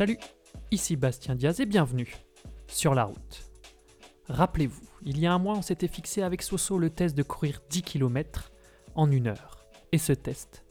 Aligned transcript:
Salut, 0.00 0.16
ici 0.70 0.96
Bastien 0.96 1.34
Diaz 1.34 1.60
et 1.60 1.66
bienvenue 1.66 2.16
sur 2.68 2.94
la 2.94 3.04
route. 3.04 3.50
Rappelez-vous, 4.30 4.88
il 5.02 5.18
y 5.18 5.26
a 5.26 5.32
un 5.34 5.38
mois, 5.38 5.58
on 5.58 5.60
s'était 5.60 5.88
fixé 5.88 6.22
avec 6.22 6.40
Soso 6.40 6.78
le 6.78 6.88
test 6.88 7.14
de 7.14 7.22
courir 7.22 7.60
10 7.68 7.82
km 7.82 8.50
en 8.94 9.10
une 9.10 9.26
heure. 9.26 9.66
Et 9.92 9.98
ce 9.98 10.14
test 10.14 10.64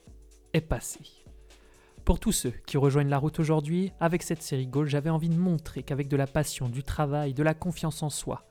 est 0.54 0.62
passé. 0.62 1.02
Pour 2.06 2.20
tous 2.20 2.32
ceux 2.32 2.56
qui 2.66 2.78
rejoignent 2.78 3.12
la 3.12 3.20
route 3.20 3.40
aujourd'hui, 3.40 3.92
avec 4.00 4.24
cette 4.24 4.42
série 4.42 4.66
Goal, 4.66 4.88
j'avais 4.88 5.12
envie 5.12 5.30
de 5.30 5.38
montrer 5.38 5.84
qu'avec 5.84 6.08
de 6.08 6.18
la 6.18 6.26
passion, 6.26 6.68
du 6.68 6.82
travail, 6.82 7.36
de 7.36 7.44
la 7.44 7.54
confiance 7.54 8.02
en 8.02 8.10
soi, 8.10 8.50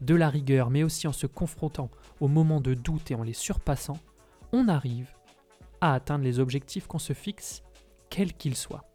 de 0.00 0.14
la 0.14 0.28
rigueur, 0.28 0.70
mais 0.70 0.84
aussi 0.84 1.08
en 1.08 1.12
se 1.12 1.26
confrontant 1.26 1.90
aux 2.20 2.28
moments 2.28 2.60
de 2.60 2.74
doute 2.74 3.10
et 3.10 3.16
en 3.16 3.24
les 3.24 3.32
surpassant, 3.32 3.98
on 4.52 4.68
arrive 4.68 5.10
à 5.80 5.92
atteindre 5.92 6.22
les 6.22 6.38
objectifs 6.38 6.86
qu'on 6.86 7.00
se 7.00 7.14
fixe, 7.14 7.64
quels 8.10 8.32
qu'ils 8.32 8.56
soient. 8.56 8.89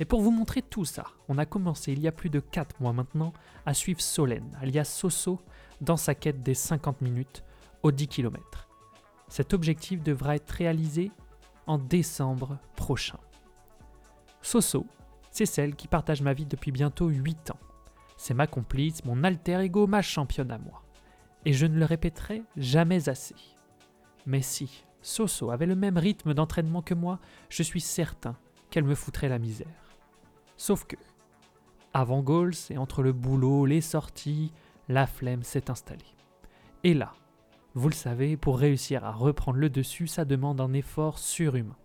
Et 0.00 0.04
pour 0.04 0.22
vous 0.22 0.32
montrer 0.32 0.60
tout 0.62 0.84
ça, 0.84 1.06
on 1.28 1.38
a 1.38 1.46
commencé 1.46 1.92
il 1.92 2.00
y 2.00 2.08
a 2.08 2.12
plus 2.12 2.30
de 2.30 2.40
4 2.40 2.80
mois 2.80 2.92
maintenant 2.92 3.32
à 3.64 3.74
suivre 3.74 4.00
Solène, 4.00 4.56
alias 4.60 4.84
Soso, 4.84 5.40
dans 5.80 5.96
sa 5.96 6.14
quête 6.14 6.42
des 6.42 6.54
50 6.54 7.00
minutes 7.00 7.44
aux 7.82 7.92
10 7.92 8.08
km. 8.08 8.68
Cet 9.28 9.54
objectif 9.54 10.02
devra 10.02 10.36
être 10.36 10.50
réalisé 10.50 11.12
en 11.66 11.78
décembre 11.78 12.58
prochain. 12.76 13.18
Soso, 14.42 14.86
c'est 15.30 15.46
celle 15.46 15.76
qui 15.76 15.88
partage 15.88 16.22
ma 16.22 16.32
vie 16.32 16.46
depuis 16.46 16.72
bientôt 16.72 17.08
8 17.08 17.52
ans. 17.52 17.60
C'est 18.16 18.34
ma 18.34 18.46
complice, 18.46 19.04
mon 19.04 19.24
alter 19.24 19.60
ego, 19.60 19.86
ma 19.86 20.02
championne 20.02 20.50
à 20.50 20.58
moi. 20.58 20.82
Et 21.44 21.52
je 21.52 21.66
ne 21.66 21.78
le 21.78 21.84
répéterai 21.84 22.42
jamais 22.56 23.08
assez. 23.08 23.34
Mais 24.26 24.42
si 24.42 24.84
Soso 25.02 25.50
avait 25.50 25.66
le 25.66 25.76
même 25.76 25.98
rythme 25.98 26.34
d'entraînement 26.34 26.82
que 26.82 26.94
moi, 26.94 27.20
je 27.48 27.62
suis 27.62 27.80
certain 27.80 28.36
qu'elle 28.70 28.84
me 28.84 28.94
foutrait 28.94 29.28
la 29.28 29.38
misère. 29.38 29.83
Sauf 30.64 30.86
que, 30.86 30.96
avant 31.92 32.22
Gauls 32.22 32.54
et 32.70 32.78
entre 32.78 33.02
le 33.02 33.12
boulot, 33.12 33.66
les 33.66 33.82
sorties, 33.82 34.50
la 34.88 35.06
flemme 35.06 35.42
s'est 35.42 35.70
installée. 35.70 36.16
Et 36.84 36.94
là, 36.94 37.12
vous 37.74 37.90
le 37.90 37.94
savez, 37.94 38.38
pour 38.38 38.58
réussir 38.58 39.04
à 39.04 39.12
reprendre 39.12 39.58
le 39.58 39.68
dessus, 39.68 40.06
ça 40.06 40.24
demande 40.24 40.62
un 40.62 40.72
effort 40.72 41.18
surhumain. 41.18 41.76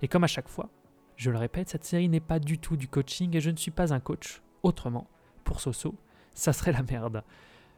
Et 0.00 0.08
comme 0.08 0.24
à 0.24 0.26
chaque 0.26 0.48
fois, 0.48 0.70
je 1.16 1.30
le 1.30 1.36
répète, 1.36 1.68
cette 1.68 1.84
série 1.84 2.08
n'est 2.08 2.18
pas 2.18 2.38
du 2.38 2.58
tout 2.58 2.78
du 2.78 2.88
coaching 2.88 3.36
et 3.36 3.42
je 3.42 3.50
ne 3.50 3.58
suis 3.58 3.70
pas 3.70 3.92
un 3.92 4.00
coach. 4.00 4.40
Autrement, 4.62 5.06
pour 5.44 5.60
Soso, 5.60 5.94
ça 6.32 6.54
serait 6.54 6.72
la 6.72 6.82
merde. 6.82 7.22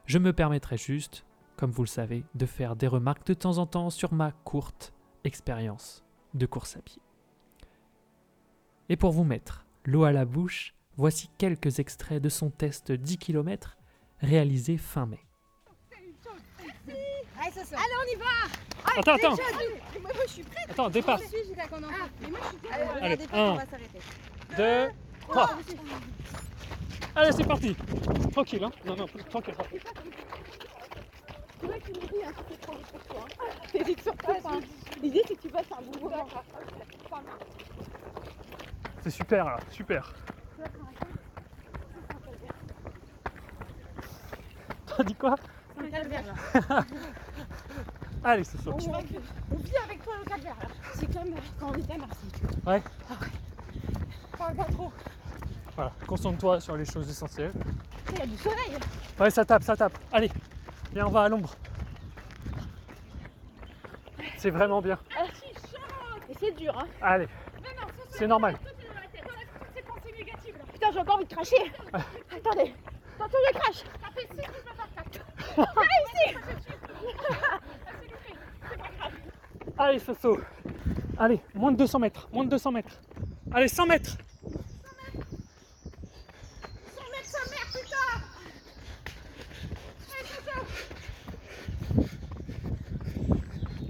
Je 0.05 0.17
me 0.17 0.31
permettrai 0.31 0.77
juste, 0.77 1.25
comme 1.57 1.71
vous 1.71 1.83
le 1.83 1.89
savez, 1.89 2.23
de 2.35 2.45
faire 2.45 2.77
des 2.77 2.87
remarques 2.87 3.27
de 3.27 3.33
temps 3.33 3.57
en 3.57 3.65
temps 3.65 3.89
sur 3.89 4.13
ma 4.13 4.31
courte 4.31 4.93
expérience 5.25 6.05
de 6.33 6.45
course 6.45 6.77
à 6.77 6.81
pied. 6.81 7.01
Et 8.87 8.95
pour 8.95 9.11
vous 9.11 9.25
mettre 9.25 9.64
l'eau 9.85 10.03
à 10.03 10.11
la 10.11 10.25
bouche, 10.25 10.73
voici 10.97 11.29
quelques 11.37 11.79
extraits 11.79 12.21
de 12.21 12.29
son 12.29 12.49
test 12.49 12.91
10 12.91 13.17
km 13.17 13.77
réalisé 14.21 14.77
fin 14.77 15.05
mai. 15.05 15.19
Allez, 17.39 17.51
on 17.71 18.11
y 18.11 18.15
va 18.15 18.25
Attends, 18.97 19.15
attends, 19.15 19.35
Moi, 20.01 20.11
je 20.25 20.31
suis 20.31 20.43
prête 20.43 20.69
attends, 20.69 20.89
départ. 20.89 21.19
Je 21.19 21.27
suis 21.45 21.55
d'accord, 21.55 21.81
non. 21.81 21.87
Mais 22.21 22.27
moi, 22.29 22.39
je 22.43 22.47
suis 22.49 22.57
prête. 22.57 22.81
Allez, 22.81 23.05
Allez, 23.05 23.17
départ, 23.17 23.39
un. 23.39 23.51
on 23.51 23.55
va 23.55 23.65
s'arrêter. 23.65 23.99
Deux, 24.57 24.87
trois. 25.21 25.49
Allez, 27.15 27.31
c'est 27.31 27.43
parti. 27.45 27.75
Tranquille, 28.31 28.63
hein 28.63 28.71
Non, 28.85 28.95
non, 28.95 29.05
tranquille. 29.29 29.53
C'est 31.59 31.67
vrai 31.67 31.79
que 31.79 31.91
tu 31.91 31.99
me 31.99 32.07
dis, 32.07 32.23
hein, 32.25 32.33
c'est 32.49 32.61
trop 32.61 32.75
pour 32.75 33.01
toi. 33.01 33.25
T'hésites 33.71 34.03
surtout 34.03 34.25
pas. 34.25 34.59
L'idée, 35.01 35.23
c'est 35.27 35.35
que 35.35 35.41
tu 35.41 35.49
fasses 35.49 35.65
un 35.77 35.81
bon 35.81 36.03
moment. 36.09 36.27
C'est 39.05 39.11
super, 39.11 39.45
là, 39.45 39.59
super. 39.69 40.11
T'as 44.87 45.03
dit 45.03 45.13
quoi? 45.13 45.35
Un 45.79 45.89
calvaire, 45.91 46.23
là. 46.69 46.83
Allez, 48.23 48.43
c'est 48.43 48.57
ça. 48.57 48.71
On 48.71 48.77
vit 48.77 48.89
avec 49.83 50.03
toi 50.03 50.13
le 50.17 50.27
calvaire, 50.27 50.55
là. 50.59 50.67
C'est 50.95 51.05
comme 51.13 51.27
euh, 51.27 51.39
quand 51.59 51.69
on 51.69 51.73
était 51.75 51.93
à 51.93 51.97
Marseille. 51.97 52.31
Ouais. 52.65 52.81
Ah 53.07 53.13
ouais. 53.21 53.27
Parle 54.39 54.55
pas 54.55 54.63
trop. 54.63 54.91
Voilà, 55.75 55.91
concentre-toi 56.07 56.59
sur 56.59 56.75
les 56.75 56.85
choses 56.85 57.07
essentielles. 57.07 57.53
Il 58.11 58.17
y 58.17 58.21
a 58.23 58.25
du 58.25 58.37
soleil. 58.37 58.79
Ouais, 59.19 59.29
ça 59.29 59.45
tape, 59.45 59.61
ça 59.61 59.77
tape. 59.77 59.99
Allez, 60.11 60.31
viens, 60.91 61.05
on 61.05 61.11
va 61.11 61.25
à 61.25 61.29
l'ombre. 61.29 61.53
C'est 64.37 64.49
vraiment 64.49 64.81
bien. 64.81 64.97
Ah. 65.15 65.25
Et 66.27 66.33
c'est 66.39 66.57
dur, 66.57 66.75
hein. 66.75 66.87
Allez, 67.03 67.27
c'est 68.09 68.25
normal. 68.25 68.57
Putain, 70.85 70.93
j'ai 70.93 70.99
encore 70.99 71.15
envie 71.15 71.25
de 71.25 71.33
cracher. 71.33 71.71
Attendez. 72.31 72.75
Attention, 73.15 73.39
je 73.47 73.53
crache. 73.57 73.83
Allez, 79.77 79.99
Soso. 79.99 80.39
Allez, 81.17 81.39
moins 81.53 81.71
de 81.71 81.77
200 81.77 81.99
mètres, 81.99 82.27
moins 82.31 82.45
de 82.45 82.49
200 82.49 82.71
mètres. 82.71 82.99
Allez, 83.53 83.67
100 83.67 83.85
mètres. 83.87 84.17
100 84.43 84.49
mètres, 87.11 87.23
sa 87.23 87.39
mère, 87.49 87.67
putain. 87.73 88.21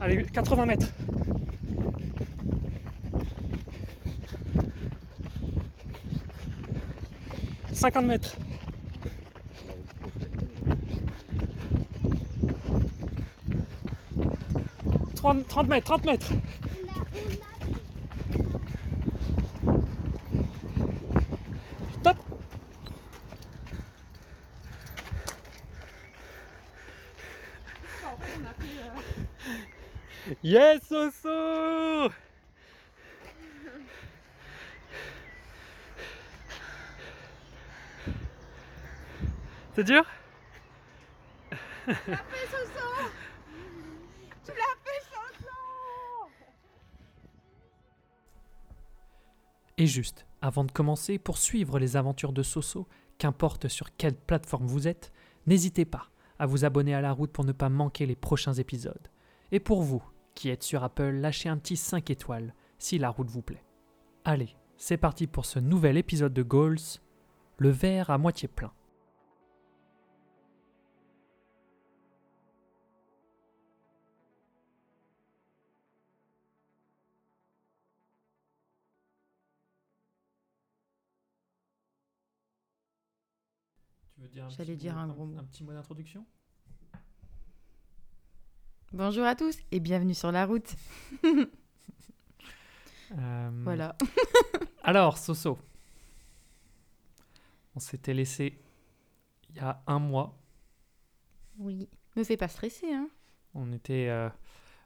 Allez, 0.02 0.26
80 0.26 0.66
mètres. 0.66 0.88
«50 7.86 8.02
mètres. 8.08 8.36
«30, 15.16 15.48
30 15.48 15.68
mètres, 15.68 15.86
30 15.86 16.06
mètres. 16.06 16.32
Top 22.04 22.18
Yes, 30.42 30.82
Soso 30.90 31.45
C'est 39.76 39.84
dur 39.84 40.06
Tu 41.86 41.92
l'as 41.92 41.96
fait, 42.06 42.48
Soso. 42.50 42.86
Et 49.78 49.86
juste, 49.86 50.26
avant 50.42 50.64
de 50.64 50.72
commencer, 50.72 51.18
pour 51.20 51.38
suivre 51.38 51.78
les 51.78 51.98
aventures 51.98 52.32
de 52.32 52.42
Soso, 52.42 52.88
qu'importe 53.18 53.68
sur 53.68 53.94
quelle 53.98 54.16
plateforme 54.16 54.66
vous 54.66 54.88
êtes, 54.88 55.12
n'hésitez 55.46 55.84
pas 55.84 56.10
à 56.40 56.46
vous 56.46 56.64
abonner 56.64 56.96
à 56.96 57.02
la 57.02 57.12
route 57.12 57.32
pour 57.32 57.44
ne 57.44 57.52
pas 57.52 57.70
manquer 57.70 58.06
les 58.06 58.16
prochains 58.16 58.54
épisodes. 58.54 59.10
Et 59.52 59.60
pour 59.60 59.82
vous, 59.82 60.04
qui 60.36 60.50
êtes 60.50 60.64
sur 60.64 60.86
Apple, 60.86 61.12
lâchez 61.12 61.50
un 61.50 61.58
petit 61.58 61.78
5 61.78 62.10
étoiles 62.10 62.54
si 62.78 62.98
la 62.98 63.10
route 63.10 63.30
vous 63.30 63.42
plaît. 63.42 63.64
Allez, 64.24 64.56
c'est 64.78 64.98
parti 64.98 65.28
pour 65.28 65.46
ce 65.46 65.60
nouvel 65.60 65.98
épisode 65.98 66.34
de 66.34 66.44
Goals, 66.44 67.00
le 67.58 67.70
verre 67.70 68.10
à 68.10 68.18
moitié 68.18 68.48
plein. 68.48 68.72
J'allais 84.58 84.76
dire 84.76 84.94
mot- 84.94 85.00
un 85.00 85.08
gros 85.08 85.26
mot. 85.26 85.38
Un 85.40 85.44
petit 85.44 85.64
mot 85.64 85.74
d'introduction 85.74 86.26
Bonjour 88.94 89.26
à 89.26 89.36
tous 89.36 89.58
et 89.72 89.80
bienvenue 89.80 90.14
sur 90.14 90.32
la 90.32 90.46
route. 90.46 90.74
Euh, 93.20 93.52
Voilà. 93.64 93.96
Alors, 94.84 95.20
Soso, 95.20 95.60
on 97.76 97.80
s'était 97.80 98.16
laissé 98.16 98.60
il 99.50 99.58
y 99.58 99.60
a 99.60 99.84
un 99.86 100.00
mois. 100.00 100.42
Oui. 101.60 101.88
Me 102.16 102.24
fais 102.24 102.36
pas 102.36 102.48
stresser, 102.48 102.92
hein. 102.92 103.08
On 103.54 103.72
était, 103.72 104.10
euh, 104.10 104.28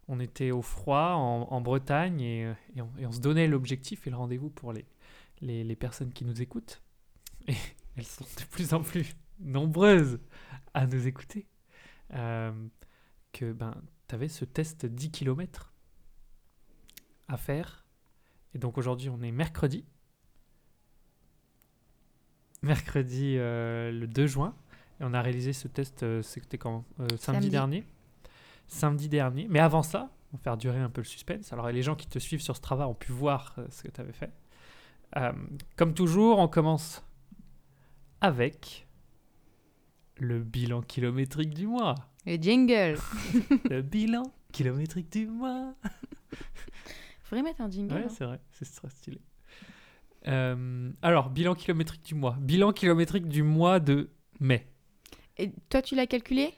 on 0.10 0.19
était 0.19 0.51
au 0.51 0.62
froid 0.62 1.13
en, 1.13 1.48
en 1.50 1.62
Bretagne 1.62 2.19
et, 2.19 2.45
euh, 2.45 2.54
et 2.75 2.81
on, 2.81 2.92
et 3.00 3.06
on 3.06 3.12
se 3.13 3.22
donnait 3.22 3.48
l'objectif 3.48 4.06
et 4.06 4.10
le 4.10 4.18
rendez-vous 4.18 4.50
pour 4.50 4.74
les, 4.74 4.86
les, 5.39 5.63
les 5.63 5.75
personnes 5.77 6.12
qui 6.12 6.25
nous 6.25 6.42
écoutent. 6.42 6.83
Et 7.48 7.56
elles 7.95 8.06
sont 8.06 8.25
de 8.38 8.45
plus 8.51 8.74
en 8.74 8.83
plus 8.83 9.15
nombreuses 9.39 10.19
à 10.74 10.86
nous 10.88 11.07
écouter. 11.07 11.47
Euh, 12.13 12.51
que 13.33 13.51
ben, 13.51 13.75
tu 14.07 14.15
avais 14.15 14.27
ce 14.27 14.45
test 14.45 14.86
10 14.86 15.12
km 15.12 15.74
à 17.27 17.38
faire. 17.38 17.86
Et 18.56 18.57
donc 18.57 18.77
aujourd'hui, 18.77 19.09
on 19.09 19.21
est 19.21 19.31
mercredi. 19.31 19.86
mercredi 22.62 23.36
euh, 23.38 23.91
le 23.91 24.07
2 24.07 24.27
juin. 24.27 24.56
Et 25.00 25.03
on 25.03 25.13
a 25.13 25.21
réalisé 25.21 25.53
ce 25.53 25.68
test, 25.68 26.03
euh, 26.03 26.21
c'était 26.21 26.57
quand 26.57 26.83
samedi, 26.97 27.21
Samedi. 27.21 27.50
dernier. 27.50 27.86
Samedi 28.68 29.09
dernier. 29.09 29.47
Mais 29.47 29.59
avant 29.59 29.83
ça, 29.83 30.09
on 30.33 30.38
va 30.38 30.44
faire 30.44 30.57
durer 30.57 30.80
un 30.80 30.89
peu 30.89 31.01
le 31.01 31.07
suspense. 31.07 31.53
Alors, 31.53 31.69
les 31.71 31.81
gens 31.83 31.95
qui 31.95 32.07
te 32.07 32.19
suivent 32.19 32.41
sur 32.41 32.56
Strava 32.56 32.88
ont 32.88 32.95
pu 32.95 33.12
voir 33.12 33.56
ce 33.69 33.83
que 33.83 33.89
tu 33.89 34.01
avais 34.01 34.13
fait. 34.13 34.31
Comme 35.75 35.94
toujours, 35.94 36.39
on 36.39 36.47
commence 36.47 37.03
avec 38.21 38.88
le 40.19 40.39
bilan 40.39 40.81
kilométrique 40.81 41.54
du 41.54 41.68
mois. 41.68 41.95
Le 42.25 42.36
jingle. 42.36 42.98
le 43.69 43.81
bilan 43.81 44.24
kilométrique 44.51 45.12
du 45.12 45.27
mois. 45.27 45.74
Faudrait 47.24 47.44
mettre 47.44 47.62
un 47.62 47.69
jingle. 47.69 47.94
Ouais, 47.94 48.04
hein. 48.06 48.10
c'est 48.10 48.25
vrai, 48.25 48.39
c'est 48.51 48.66
très 48.74 48.89
stylé. 48.89 49.19
Euh, 50.27 50.92
alors, 51.01 51.30
bilan 51.30 51.56
kilométrique 51.56 52.04
du 52.04 52.16
mois. 52.16 52.36
Bilan 52.39 52.71
kilométrique 52.74 53.27
du 53.27 53.44
mois 53.44 53.80
de 53.80 54.10
mai. 54.39 54.68
Et 55.38 55.51
toi, 55.69 55.81
tu 55.81 55.95
l'as 55.95 56.07
calculé? 56.07 56.54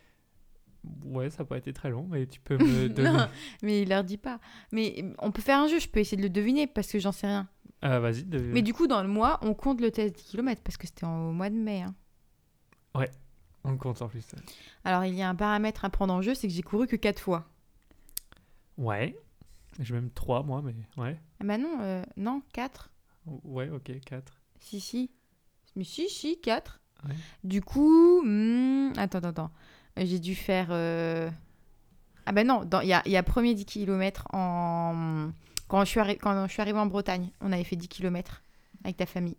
Ouais, 1.05 1.29
ça 1.29 1.39
n'a 1.43 1.45
pas 1.45 1.57
été 1.57 1.71
très 1.73 1.89
long, 1.91 2.07
mais 2.09 2.25
tu 2.25 2.39
peux 2.39 2.57
me 2.63 2.89
donner. 2.89 3.09
Non, 3.11 3.27
mais 3.61 3.83
il 3.83 3.89
leur 3.89 4.03
dit 4.03 4.17
pas. 4.17 4.39
Mais 4.71 5.05
on 5.19 5.31
peut 5.31 5.41
faire 5.43 5.59
un 5.59 5.67
jeu, 5.67 5.79
je 5.79 5.87
peux 5.87 5.99
essayer 5.99 6.17
de 6.17 6.23
le 6.23 6.29
deviner 6.29 6.65
parce 6.67 6.91
que 6.91 6.97
j'en 6.99 7.11
sais 7.11 7.27
rien. 7.27 7.47
Ah, 7.83 7.99
vas-y. 7.99 8.23
de- 8.23 8.39
Mais 8.39 8.61
du 8.61 8.73
coup, 8.73 8.87
dans 8.87 9.01
le 9.03 9.07
mois, 9.09 9.39
on 9.43 9.53
compte 9.53 9.81
le 9.81 9.91
test 9.91 10.15
10 10.15 10.23
km 10.23 10.61
parce 10.63 10.77
que 10.77 10.87
c'était 10.87 11.05
au 11.05 11.31
mois 11.31 11.49
de 11.49 11.55
mai. 11.55 11.81
hein. 11.81 11.93
On 13.63 13.77
compte 13.77 14.01
en 14.01 14.07
plus. 14.07 14.25
Alors, 14.83 15.05
il 15.05 15.13
y 15.13 15.21
a 15.21 15.29
un 15.29 15.35
paramètre 15.35 15.85
à 15.85 15.89
prendre 15.89 16.13
en 16.13 16.21
jeu, 16.21 16.33
c'est 16.33 16.47
que 16.47 16.53
j'ai 16.53 16.63
couru 16.63 16.87
que 16.87 16.95
4 16.95 17.19
fois. 17.19 17.45
Ouais. 18.77 19.17
J'ai 19.79 19.93
même 19.93 20.09
3, 20.11 20.43
moi, 20.43 20.61
mais 20.63 20.75
ouais. 21.01 21.19
Ah 21.39 21.43
bah 21.45 21.57
non, 21.57 21.77
euh, 21.81 22.03
non, 22.17 22.41
4. 22.53 22.89
Ouais, 23.45 23.69
ok, 23.69 23.91
4. 24.05 24.33
Si, 24.59 24.79
si. 24.79 25.11
Mais 25.75 25.83
si, 25.83 26.09
si, 26.09 26.39
4. 26.41 26.79
Ouais. 27.07 27.15
Du 27.43 27.61
coup, 27.61 28.21
hmm, 28.23 28.93
attends, 28.97 29.19
attends, 29.19 29.29
attends. 29.29 29.51
J'ai 29.97 30.19
dû 30.19 30.35
faire. 30.35 30.67
euh, 30.71 31.29
Ah 32.25 32.31
bah 32.31 32.43
non, 32.43 32.67
il 32.81 32.87
y 32.87 32.93
a, 32.93 33.01
il 33.05 33.11
y 33.11 33.17
a 33.17 33.23
premier 33.23 33.53
10 33.53 33.65
km 33.65 34.25
en. 34.33 35.31
Quand 35.67 35.85
je, 35.85 35.89
suis 35.89 35.99
arri- 36.01 36.17
quand 36.17 36.47
je 36.47 36.51
suis 36.51 36.61
arrivée 36.61 36.79
en 36.79 36.85
Bretagne, 36.85 37.29
on 37.39 37.51
avait 37.53 37.63
fait 37.63 37.75
10 37.77 37.87
km 37.87 38.43
avec 38.83 38.97
ta 38.97 39.05
famille. 39.05 39.37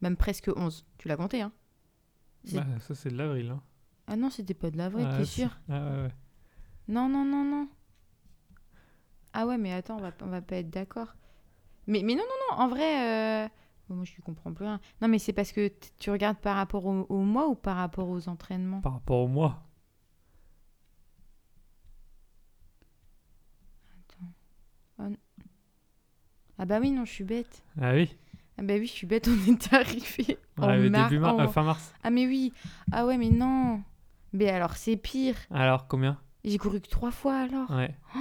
Même 0.00 0.16
presque 0.16 0.50
11. 0.54 0.86
Tu 0.96 1.08
l'as 1.08 1.16
compté, 1.16 1.42
hein? 1.42 1.52
Bah, 2.44 2.64
ça, 2.80 2.94
c'est 2.94 3.10
de 3.10 3.16
l'avril. 3.16 3.50
Hein. 3.50 3.62
Ah 4.06 4.16
non, 4.16 4.30
c'était 4.30 4.54
pas 4.54 4.70
de 4.70 4.76
la 4.78 4.88
vraie, 4.88 5.04
Ah, 5.06 5.16
t'es 5.18 5.24
c'est- 5.24 5.42
sûr? 5.42 5.58
Ah, 5.68 5.84
ouais, 5.90 6.02
ouais. 6.02 6.14
Non, 6.88 7.08
non, 7.08 7.24
non, 7.24 7.44
non. 7.44 7.68
Ah 9.32 9.46
ouais, 9.46 9.58
mais 9.58 9.72
attends, 9.72 9.98
on 9.98 10.00
va, 10.00 10.12
on 10.22 10.26
va 10.26 10.40
pas 10.42 10.56
être 10.56 10.70
d'accord. 10.70 11.14
Mais, 11.86 12.02
mais 12.02 12.14
non, 12.14 12.22
non, 12.22 12.56
non, 12.56 12.62
en 12.64 12.68
vrai, 12.68 13.44
euh, 13.44 13.48
oh, 13.88 13.94
moi 13.94 14.04
je 14.04 14.20
comprends 14.22 14.52
plus 14.52 14.64
rien. 14.64 14.80
Non, 15.00 15.08
mais 15.08 15.18
c'est 15.18 15.32
parce 15.32 15.52
que 15.52 15.70
tu 15.98 16.10
regardes 16.10 16.38
par 16.38 16.56
rapport 16.56 16.84
au, 16.86 17.06
au 17.08 17.18
mois 17.18 17.48
ou 17.48 17.54
par 17.54 17.76
rapport 17.76 18.08
aux 18.08 18.28
entraînements? 18.28 18.80
Par 18.80 18.94
rapport 18.94 19.20
au 19.20 19.28
mois. 19.28 19.62
Ah 26.58 26.66
bah 26.66 26.78
oui, 26.80 26.90
non, 26.90 27.04
je 27.04 27.12
suis 27.12 27.24
bête. 27.24 27.62
Ah 27.80 27.92
oui. 27.94 28.14
Ah 28.60 28.62
bah 28.62 28.74
oui, 28.74 28.86
je 28.86 28.92
suis 28.92 29.06
bête, 29.06 29.26
on 29.26 29.50
est 29.52 29.72
arrivé 29.72 30.38
On 30.58 30.64
en 30.64 30.68
avait 30.68 30.90
mar- 30.90 31.08
début 31.08 31.18
mar- 31.20 31.34
en- 31.34 31.40
euh, 31.40 31.48
fin 31.48 31.62
mars. 31.62 31.94
Ah 32.02 32.10
mais 32.10 32.26
oui. 32.26 32.52
Ah 32.92 33.06
ouais, 33.06 33.16
mais 33.16 33.30
non. 33.30 33.82
Mais 34.34 34.50
alors, 34.50 34.76
c'est 34.76 34.96
pire. 34.96 35.34
Alors, 35.50 35.88
combien? 35.88 36.18
J'ai 36.44 36.58
couru 36.58 36.80
que 36.80 36.88
trois 36.88 37.10
fois 37.10 37.36
alors. 37.38 37.70
Ouais. 37.70 37.96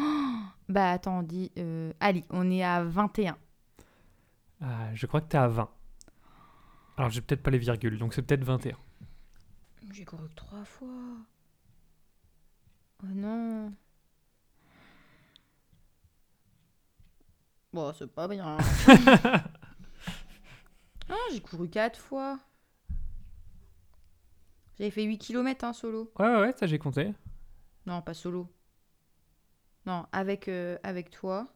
Bah 0.70 0.92
attends, 0.92 1.20
on 1.20 1.24
dit... 1.24 1.52
euh, 1.58 1.92
Allez, 2.00 2.24
on 2.30 2.50
est 2.52 2.64
à 2.64 2.84
21. 2.84 3.36
Ah, 4.62 4.94
je 4.94 5.06
crois 5.08 5.20
que 5.22 5.28
t'es 5.28 5.38
à 5.38 5.48
20. 5.48 5.68
Alors, 6.98 7.10
j'ai 7.10 7.22
peut-être 7.22 7.42
pas 7.42 7.50
les 7.52 7.58
virgules, 7.58 7.98
donc 7.98 8.14
c'est 8.14 8.22
peut-être 8.22 8.44
21. 8.44 8.78
J'ai 9.92 10.06
couru 10.06 10.28
que 10.30 10.36
trois 10.36 10.64
fois. 10.64 10.88
Oh 13.04 13.08
non. 13.16 13.74
Bon, 17.74 17.92
c'est 17.98 18.12
pas 18.14 18.28
bien. 18.28 18.58
ah, 21.10 21.16
j'ai 21.32 21.42
couru 21.42 21.70
quatre 21.70 22.00
fois. 22.00 22.40
J'avais 24.78 24.92
fait 24.92 25.04
8 25.04 25.18
km 25.18 25.66
hein, 25.66 25.74
solo. 25.74 26.12
Ouais, 26.20 26.26
ouais, 26.28 26.40
ouais, 26.42 26.54
ça 26.58 26.68
j'ai 26.68 26.80
compté. 26.80 27.14
Non, 27.86 28.02
pas 28.02 28.14
solo. 28.14 28.48
Non, 29.86 30.06
avec, 30.12 30.48
euh, 30.48 30.78
avec 30.84 31.10
toi, 31.10 31.48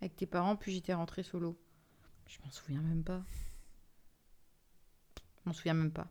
avec 0.00 0.14
tes 0.16 0.26
parents, 0.26 0.56
puis 0.56 0.72
j'étais 0.72 0.94
rentrée 0.94 1.22
solo. 1.22 1.58
Je 2.26 2.38
m'en 2.44 2.50
souviens 2.50 2.80
même 2.82 3.02
pas. 3.02 3.22
Je 5.16 5.22
m'en 5.46 5.52
souviens 5.52 5.74
même 5.74 5.92
pas. 5.92 6.06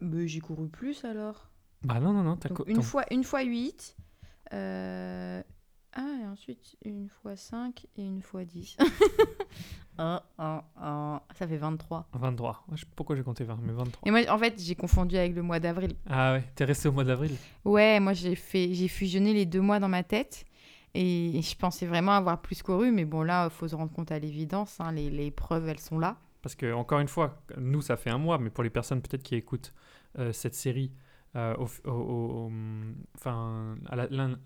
Mais 0.00 0.28
j'ai 0.28 0.40
couru 0.40 0.68
plus 0.68 1.04
alors. 1.04 1.50
Bah 1.82 2.00
non, 2.00 2.12
non, 2.12 2.22
non, 2.22 2.36
t'as 2.36 2.48
une, 2.66 2.82
fois, 2.82 3.04
une 3.12 3.24
fois 3.24 3.42
8. 3.42 3.96
euh, 4.52 5.42
Ah, 5.92 6.16
et 6.22 6.26
ensuite 6.26 6.76
une 6.84 7.08
fois 7.08 7.36
5 7.36 7.86
et 7.96 8.02
une 8.04 8.22
fois 8.22 8.44
10. 8.44 8.76
Ah, 9.98 10.22
ah, 10.38 10.64
ah. 10.76 11.22
Ça 11.34 11.46
fait 11.46 11.56
23. 11.56 12.06
23. 12.12 12.64
Ouais, 12.68 12.76
je- 12.76 12.84
Pourquoi 12.94 13.16
j'ai 13.16 13.22
compté 13.22 13.44
20 13.44 13.58
Mais 13.62 13.72
23. 13.72 14.06
Et 14.06 14.10
moi, 14.10 14.20
en 14.32 14.38
fait, 14.38 14.54
j'ai 14.58 14.74
confondu 14.74 15.16
avec 15.16 15.34
le 15.34 15.42
mois 15.42 15.58
d'avril. 15.60 15.94
Ah 16.08 16.34
ouais, 16.34 16.44
t'es 16.54 16.64
resté 16.64 16.88
au 16.88 16.92
mois 16.92 17.04
d'avril? 17.04 17.32
Ouais, 17.64 17.98
moi 18.00 18.12
j'ai 18.12 18.34
fait, 18.36 18.72
j'ai 18.74 18.88
fusionné 18.88 19.32
les 19.34 19.44
deux 19.46 19.60
mois 19.60 19.80
dans 19.80 19.88
ma 19.88 20.02
tête 20.04 20.44
et 20.94 21.40
je 21.42 21.54
pensais 21.56 21.86
vraiment 21.86 22.12
avoir 22.12 22.40
plus 22.40 22.62
couru, 22.62 22.90
mais 22.92 23.04
bon 23.04 23.22
là, 23.22 23.50
faut 23.50 23.68
se 23.68 23.74
rendre 23.74 23.92
compte 23.92 24.10
à 24.12 24.18
l'évidence, 24.18 24.78
hein, 24.80 24.92
les, 24.92 25.10
les 25.10 25.30
preuves 25.30 25.68
elles 25.68 25.80
sont 25.80 25.98
là. 25.98 26.16
Parce 26.42 26.54
que, 26.54 26.72
encore 26.72 27.00
une 27.00 27.08
fois, 27.08 27.42
nous, 27.58 27.82
ça 27.82 27.96
fait 27.96 28.10
un 28.10 28.18
mois, 28.18 28.38
mais 28.38 28.48
pour 28.50 28.62
les 28.64 28.70
personnes 28.70 29.02
peut-être 29.02 29.22
qui 29.24 29.34
écoutent 29.34 29.74
euh, 30.18 30.32
cette 30.32 30.54
série, 30.54 30.92
euh, 31.36 31.54
au, 31.56 31.66
au- 31.84 31.90
au- 31.90 32.46
au- 32.46 32.52
enfin, 33.16 33.76
à 33.90 33.96
la- 33.96 34.06
l'un- 34.08 34.38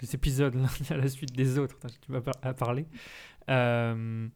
les 0.00 0.14
épisodes 0.14 0.54
l'un 0.54 0.68
à 0.90 0.96
la 0.98 1.08
suite 1.08 1.34
des 1.34 1.58
autres, 1.58 1.76
tu 2.02 2.12
vas 2.12 2.20
par- 2.20 2.34
à 2.42 2.54
parler, 2.54 2.86
euh, 3.50 4.28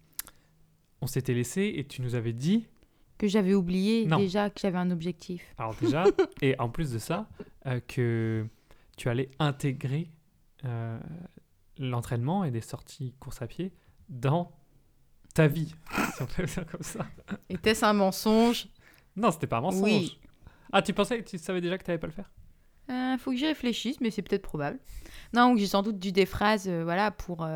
on 1.00 1.06
s'était 1.06 1.34
laissé 1.34 1.72
et 1.76 1.84
tu 1.86 2.02
nous 2.02 2.14
avais 2.14 2.32
dit, 2.32 2.66
Que 3.18 3.26
j'avais 3.28 3.54
oublié 3.54 4.06
Non. 4.06 4.18
déjà 4.18 4.50
que 4.50 4.60
j'avais 4.60 4.78
un 4.78 4.90
objectif. 4.90 5.42
alors 5.58 5.74
déjà, 5.80 6.04
et 6.42 6.58
en 6.58 6.68
plus 6.68 6.90
de 6.92 6.98
ça, 6.98 7.28
euh, 7.66 7.80
que 7.80 8.46
tu 8.96 9.08
allais 9.08 9.30
intégrer 9.38 10.10
euh, 10.64 10.98
l'entraînement 11.78 12.44
et 12.44 12.50
des 12.50 12.60
sorties 12.60 13.14
course 13.20 13.40
à 13.42 13.46
pied 13.46 13.72
dans 14.08 14.50
ta 15.34 15.46
vie, 15.46 15.74
si 16.16 16.22
on 16.22 16.26
peut 16.26 16.42
le 16.42 16.48
dire 16.48 16.66
comme 16.66 16.82
ça. 16.82 17.06
Était-ce 17.48 17.84
un 17.84 17.92
mensonge? 17.92 18.68
Non, 19.16 19.30
c'était 19.30 19.46
pas 19.46 19.58
un 19.58 19.62
mensonge. 19.62 19.82
Oui. 19.82 20.18
Ah, 20.72 20.82
tu 20.82 20.92
pensais, 20.92 21.22
tu 21.22 21.38
savais 21.38 21.60
déjà 21.60 21.78
que 21.78 21.84
tu 21.84 21.90
n'allais 21.90 22.00
pas 22.00 22.06
le 22.08 22.12
faire? 22.12 22.30
Euh, 22.90 23.16
Faut 23.18 23.30
que 23.32 23.36
j'y 23.36 23.46
réfléchisse, 23.46 24.00
mais 24.00 24.10
c'est 24.10 24.22
peut-être 24.22 24.42
probable. 24.42 24.78
Non, 25.34 25.54
j'ai 25.56 25.66
sans 25.66 25.82
doute 25.82 25.98
dû 25.98 26.10
des 26.12 26.26
phrases, 26.26 26.68
voilà, 26.68 27.10
pour. 27.10 27.46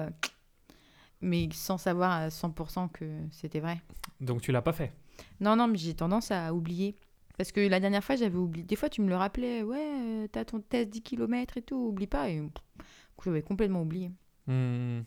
Mais 1.23 1.49
sans 1.53 1.79
savoir 1.79 2.11
à 2.13 2.29
100% 2.29 2.89
que 2.89 3.05
c'était 3.31 3.61
vrai. 3.61 3.81
Donc 4.21 4.43
tu 4.43 4.53
l'as 4.53 4.63
pas 4.63 4.73
fait? 4.73 4.93
Non, 5.41 5.57
non, 5.57 5.69
mais 5.69 5.79
j'ai 5.79 5.95
tendance 5.95 6.31
à 6.31 6.53
oublier. 6.55 6.97
Parce 7.39 7.51
que 7.51 7.61
la 7.61 7.81
dernière 7.81 8.05
fois, 8.05 8.15
j'avais 8.17 8.37
oublié. 8.37 8.65
Des 8.65 8.77
fois, 8.77 8.89
tu 8.91 9.01
me 9.01 9.09
le 9.09 9.17
rappelais, 9.17 9.63
ouais, 9.63 9.91
euh, 10.01 10.27
t'as 10.31 10.45
ton 10.45 10.61
test 10.61 10.91
10 10.91 11.01
km 11.03 11.57
et 11.57 11.63
tout, 11.63 11.77
oublie 11.77 12.07
pas. 12.07 12.29
Et 12.29 12.43
j'avais 13.25 13.43
complètement 13.43 13.83
oublié. 13.83 14.11
Hmm. 14.47 15.01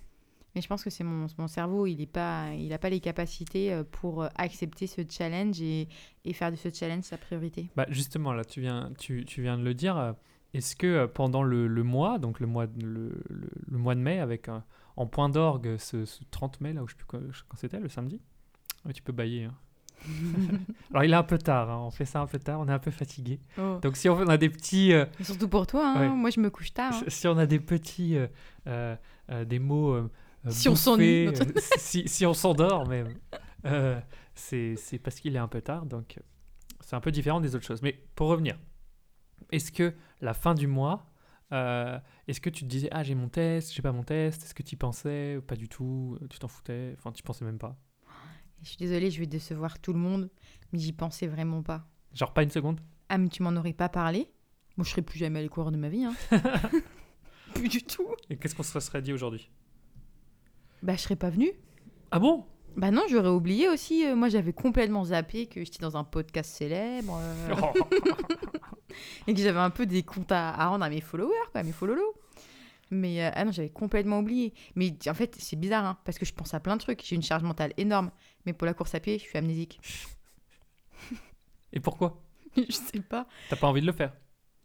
Mais 0.56 0.62
je 0.62 0.68
pense 0.68 0.84
que 0.84 0.90
c'est 0.90 1.04
mon, 1.04 1.28
mon 1.38 1.48
cerveau, 1.48 1.86
il 1.86 1.98
n'a 2.00 2.06
pas, 2.08 2.54
il 2.58 2.72
a 2.72 2.78
pas 2.78 2.90
les 2.90 3.02
capacités 3.02 3.74
euh, 3.74 3.84
pour 3.84 4.24
euh, 4.24 4.28
accepter 4.36 4.88
ce 4.88 5.02
challenge 5.10 5.62
et, 5.62 5.88
et 6.24 6.34
faire 6.34 6.50
de 6.50 6.56
ce 6.56 6.70
challenge 6.74 7.04
sa 7.04 7.18
priorité. 7.18 7.70
Bah, 7.76 7.86
justement, 7.90 8.32
là, 8.34 8.44
tu 8.46 8.62
viens, 8.62 8.92
tu, 8.98 9.26
tu 9.26 9.42
viens 9.42 9.58
de 9.58 9.64
le 9.64 9.74
dire. 9.74 10.16
Est-ce 10.54 10.76
que 10.78 11.06
pendant 11.08 11.44
le, 11.44 11.68
le 11.68 11.84
mois, 11.84 12.18
donc 12.20 12.40
le 12.40 12.48
mois, 12.48 12.68
de- 12.68 12.86
le, 12.86 13.22
le- 13.30 13.50
le 13.68 13.78
mois 13.78 13.96
de 13.96 14.00
mai, 14.00 14.20
avec 14.20 14.48
euh, 14.48 14.58
en 14.98 15.06
point 15.08 15.30
d'orgue 15.30 15.78
ce, 15.78 16.06
ce 16.06 16.24
30 16.32 16.62
mai, 16.62 16.74
là 16.74 16.84
où 16.84 16.88
je 16.88 16.94
sais 16.94 16.98
plus 16.98 17.06
quand, 17.08 17.20
quand 17.50 17.58
c'était, 17.58 17.80
le 17.80 17.90
samedi 17.90 18.22
Tu 18.94 19.02
peux 19.02 19.12
bailler. 19.14 19.46
hein. 19.46 19.54
Alors 20.92 21.04
il 21.04 21.12
est 21.12 21.16
un 21.16 21.24
peu 21.24 21.38
tard, 21.38 21.70
hein, 21.70 21.80
on 21.80 21.90
fait 21.92 22.06
ça 22.06 22.20
un 22.22 22.28
peu 22.28 22.38
tard, 22.38 22.60
on 22.60 22.68
est 22.68 22.72
un 22.72 22.80
peu 22.80 22.92
fatigué. 22.92 23.40
Oh. 23.58 23.80
Donc 23.82 23.96
si 23.98 24.08
on 24.10 24.28
a 24.28 24.38
des 24.38 24.50
petits, 24.50 24.94
euh, 24.94 25.06
Et 25.20 25.24
surtout 25.24 25.48
pour 25.48 25.66
toi, 25.68 25.88
hein, 25.96 26.02
Ouais. 26.02 26.10
moi 26.10 26.30
je 26.30 26.40
me 26.40 26.50
couche 26.50 26.74
tard. 26.74 26.94
hein. 26.94 27.04
si 27.08 27.28
on 27.28 27.38
a 27.38 27.46
des 27.46 27.60
petits, 27.60 28.18
euh, 28.18 28.28
euh, 28.68 28.96
euh, 29.32 29.46
des 29.46 29.60
mots. 29.60 29.94
euh, 29.94 30.12
euh, 30.46 30.50
Si 30.52 30.70
on 30.70 30.76
s'ennuie, 30.76 31.28
euh, 31.28 31.32
si, 31.78 32.08
si 32.08 32.26
on 32.26 32.34
s'endort 32.34 32.88
même, 32.88 33.08
euh, 33.66 34.00
c'est 34.36 34.76
parce 35.04 35.20
qu'il 35.20 35.36
est 35.36 35.40
un 35.40 35.48
peu 35.48 35.62
tard, 35.62 35.86
donc 35.86 36.16
euh, 36.18 36.22
c'est 36.82 36.96
un 36.96 37.02
peu 37.02 37.12
différent 37.12 37.40
des 37.42 37.56
autres 37.56 37.66
choses. 37.66 37.82
Mais 37.82 38.00
pour 38.16 38.28
revenir, 38.28 38.58
est-ce 39.52 39.72
que 39.72 39.94
la 40.22 40.34
fin 40.34 40.54
du 40.54 40.68
mois, 40.68 41.08
euh, 41.56 41.98
est-ce 42.28 42.42
que 42.42 42.50
tu 42.50 42.64
te 42.64 42.70
disais 42.70 42.90
ah 42.92 43.04
j'ai 43.04 43.16
mon 43.16 43.30
test, 43.30 43.74
j'ai 43.74 43.82
pas 43.82 43.92
mon 43.92 44.04
test, 44.04 44.44
est-ce 44.44 44.54
que 44.54 44.64
tu 44.64 44.74
y 44.74 44.78
pensais, 44.78 45.40
pas 45.48 45.56
du 45.56 45.68
tout, 45.70 46.18
tu 46.30 46.38
t'en 46.40 46.48
foutais, 46.48 46.94
enfin 46.98 47.12
tu 47.12 47.24
pensais 47.24 47.46
même 47.46 47.58
pas, 47.60 47.78
Je 48.62 48.68
suis 48.70 48.78
désolée, 48.78 49.10
je 49.12 49.20
vais 49.20 49.26
décevoir 49.28 49.80
tout 49.80 49.94
le 49.94 50.00
monde, 50.00 50.30
mais 50.72 50.80
j'y 50.80 50.94
pensais 50.94 51.28
vraiment 51.28 51.62
pas. 51.64 51.88
genre 52.14 52.34
pas 52.34 52.44
une 52.44 52.50
seconde? 52.52 52.80
Ah, 53.10 53.18
mais 53.18 53.30
tu 53.30 53.44
m'en 53.44 53.56
aurais 53.56 53.74
pas 53.74 53.90
parlé? 53.90 54.32
Moi, 54.78 54.84
je 54.84 54.90
serais 54.92 55.02
plus 55.04 55.18
jamais 55.20 55.40
allée 55.40 55.48
courir 55.50 55.72
de 55.72 55.78
ma 55.78 55.90
vie. 55.90 56.04
Hein. 56.04 56.14
plus 57.54 57.70
du 57.70 57.82
tout. 57.84 58.08
Et 58.30 58.36
qu'est-ce 58.38 58.56
qu'on 58.56 58.64
se 58.64 58.78
serait 58.80 59.02
dit 59.02 59.14
aujourd'hui? 59.14 59.50
Bah, 60.84 60.96
je 60.96 61.02
serais 61.02 61.16
pas 61.16 61.30
venue. 61.30 61.52
Ah 62.12 62.20
bon? 62.20 62.46
Bah 62.76 62.92
non, 62.92 63.04
j'aurais 63.10 63.30
oublié 63.30 63.70
aussi. 63.70 64.06
euh, 64.06 64.16
moi, 64.16 64.28
j'avais 64.28 64.52
complètement 64.52 65.06
zappé 65.06 65.46
que 65.48 65.64
j'étais 65.64 65.80
dans 65.80 65.96
un 65.96 66.04
podcast 66.04 66.52
célèbre 66.52 67.18
euh, 67.22 67.54
et 69.28 69.34
que 69.34 69.40
j'avais 69.42 69.60
un 69.60 69.70
peu 69.70 69.86
des 69.86 70.04
comptes 70.04 70.32
à, 70.32 70.50
à 70.54 70.68
rendre 70.68 70.86
à 70.86 70.90
mes 70.90 71.02
followers, 71.02 71.34
quoi, 71.52 71.62
à 71.62 71.64
mes 71.64 71.72
follow 71.72 72.14
Mais 72.92 73.24
euh, 73.26 73.32
ah 73.34 73.46
non, 73.46 73.52
j'avais 73.52 73.70
complètement 73.70 74.20
oublié. 74.20 74.54
Mais 74.76 74.96
en 75.08 75.14
fait, 75.14 75.36
c'est 75.40 75.56
bizarre, 75.56 75.86
hein, 75.86 75.98
parce 76.06 76.18
que 76.20 76.26
je 76.26 76.34
pense 76.34 76.54
à 76.54 76.60
plein 76.60 76.76
de 76.76 76.82
trucs. 76.82 77.04
J'ai 77.06 77.16
une 77.16 77.24
charge 77.24 77.44
mentale 77.44 77.74
énorme. 77.78 78.12
Mais 78.46 78.54
pour 78.54 78.66
la 78.66 78.74
course 78.74 78.94
à 78.96 79.00
pied, 79.00 79.18
je 79.20 79.24
suis 79.24 79.38
amnésique. 79.38 79.80
Et 81.74 81.80
pourquoi? 81.80 82.22
Je 82.58 82.72
sais 82.72 83.02
pas. 83.02 83.28
T'as 83.50 83.56
pas 83.58 83.68
envie 83.68 83.82
de 83.82 83.86
le 83.86 83.92
faire? 83.92 84.14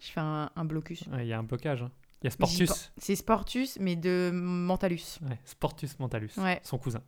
Je 0.01 0.07
fais 0.09 0.21
un, 0.21 0.51
un 0.55 0.65
blocus. 0.65 1.03
Ouais, 1.09 1.27
Il 1.27 1.29
y 1.29 1.33
a 1.33 1.39
un 1.39 1.43
blocage. 1.43 1.83
hein. 1.83 1.91
Il 2.23 2.27
y 2.27 2.29
a 2.29 2.31
Sportus. 2.31 2.93
C'est 2.99 3.17
Sportus, 3.17 3.79
mais 3.81 3.97
de 3.97 4.31
Mentalus. 4.33 5.19
Ouais, 5.29 5.39
Sportus 5.45 5.99
Mentalus, 5.99 6.31
Ouais. 6.37 6.61
son 6.63 6.79
cousin. 6.79 7.03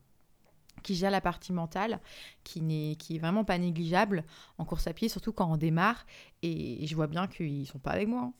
Qui 0.82 0.94
gère 0.94 1.10
la 1.10 1.20
partie 1.20 1.52
mentale, 1.52 2.00
qui, 2.44 2.60
n'est, 2.60 2.96
qui 2.96 3.16
est 3.16 3.18
vraiment 3.18 3.44
pas 3.44 3.58
négligeable 3.58 4.24
en 4.58 4.64
course 4.64 4.86
à 4.86 4.92
pied, 4.92 5.08
surtout 5.08 5.32
quand 5.32 5.50
on 5.50 5.56
démarre. 5.56 6.06
Et, 6.42 6.86
je 6.86 6.94
vois 6.94 7.06
bien 7.06 7.26
qu'ils 7.26 7.66
sont 7.66 7.78
pas 7.78 7.92
avec 7.92 8.08
moi. 8.08 8.20
hein. 8.22 8.34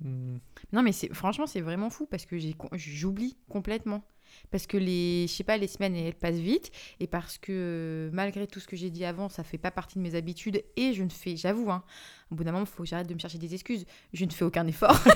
Hmm. 0.00 0.38
Non, 0.72 0.82
mais 0.82 0.92
c'est, 0.92 1.12
franchement, 1.14 1.46
c'est 1.46 1.60
vraiment 1.60 1.90
fou 1.90 2.06
parce 2.06 2.26
que 2.26 2.36
j'oublie 2.74 3.36
complètement. 3.48 4.02
Parce 4.50 4.66
que 4.66 4.76
les, 4.78 5.26
je 5.28 5.32
sais 5.32 5.44
pas, 5.44 5.58
les 5.58 5.68
semaines, 5.68 5.94
elles 5.94 6.14
passent 6.14 6.36
vite. 6.36 6.72
Et 7.00 7.06
parce 7.06 7.38
que 7.38 8.10
malgré 8.12 8.46
tout 8.46 8.60
ce 8.60 8.66
que 8.66 8.76
j'ai 8.76 8.90
dit 8.90 9.04
avant, 9.04 9.28
ça 9.28 9.44
fait 9.44 9.58
pas 9.58 9.70
partie 9.70 9.98
de 9.98 10.02
mes 10.02 10.14
habitudes. 10.14 10.64
Et 10.76 10.94
je 10.94 11.04
ne 11.04 11.10
fais, 11.10 11.36
j'avoue, 11.36 11.70
hein, 11.70 11.84
au 12.30 12.34
bout 12.34 12.42
d'un 12.44 12.52
moment, 12.52 12.64
il 12.64 12.68
faut 12.68 12.82
que 12.82 12.88
j'arrête 12.88 13.08
de 13.08 13.14
me 13.14 13.18
chercher 13.18 13.38
des 13.38 13.54
excuses. 13.54 13.84
Je 14.12 14.24
ne 14.24 14.30
fais 14.30 14.44
aucun 14.44 14.66
effort. 14.66 14.98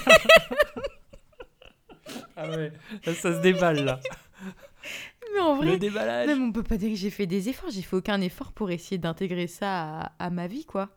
Ah 2.39 2.51
ouais, 2.51 2.71
ça, 3.03 3.15
ça 3.15 3.35
se 3.35 3.41
déballe 3.41 3.85
là. 3.85 3.99
mais 5.37 5.43
en 5.43 5.57
vrai, 5.57 5.67
Le 5.67 5.79
déballage. 5.79 6.29
On 6.39 6.51
peut 6.53 6.63
pas 6.63 6.77
dire 6.77 6.91
que 6.91 6.97
j'ai 6.97 7.11
fait 7.11 7.27
des 7.27 7.49
efforts. 7.49 7.71
J'ai 7.71 7.83
fait 7.83 7.97
aucun 7.97 8.21
effort 8.21 8.53
pour 8.53 8.71
essayer 8.71 8.99
d'intégrer 8.99 9.47
ça 9.47 10.01
à, 10.01 10.13
à 10.19 10.31
ma 10.31 10.47
vie, 10.47 10.65
quoi. 10.65 10.91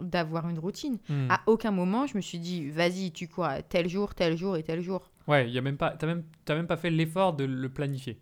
D'avoir 0.00 0.48
une 0.48 0.58
routine. 0.58 0.98
Hmm. 1.08 1.30
À 1.30 1.42
aucun 1.46 1.70
moment, 1.70 2.06
je 2.06 2.16
me 2.16 2.22
suis 2.22 2.38
dit, 2.38 2.70
vas-y, 2.70 3.12
tu 3.12 3.28
cours 3.28 3.44
à 3.44 3.62
tel 3.62 3.88
jour, 3.88 4.14
tel 4.14 4.36
jour 4.36 4.56
et 4.56 4.62
tel 4.62 4.80
jour. 4.80 5.10
Ouais, 5.28 5.46
il 5.46 5.52
y 5.52 5.58
a 5.58 5.60
même 5.60 5.76
pas, 5.76 5.90
t'as 5.90 6.06
même, 6.06 6.24
t'as 6.44 6.54
même 6.54 6.66
pas 6.66 6.76
fait 6.76 6.90
l'effort 6.90 7.34
de 7.34 7.44
le 7.44 7.68
planifier. 7.68 8.18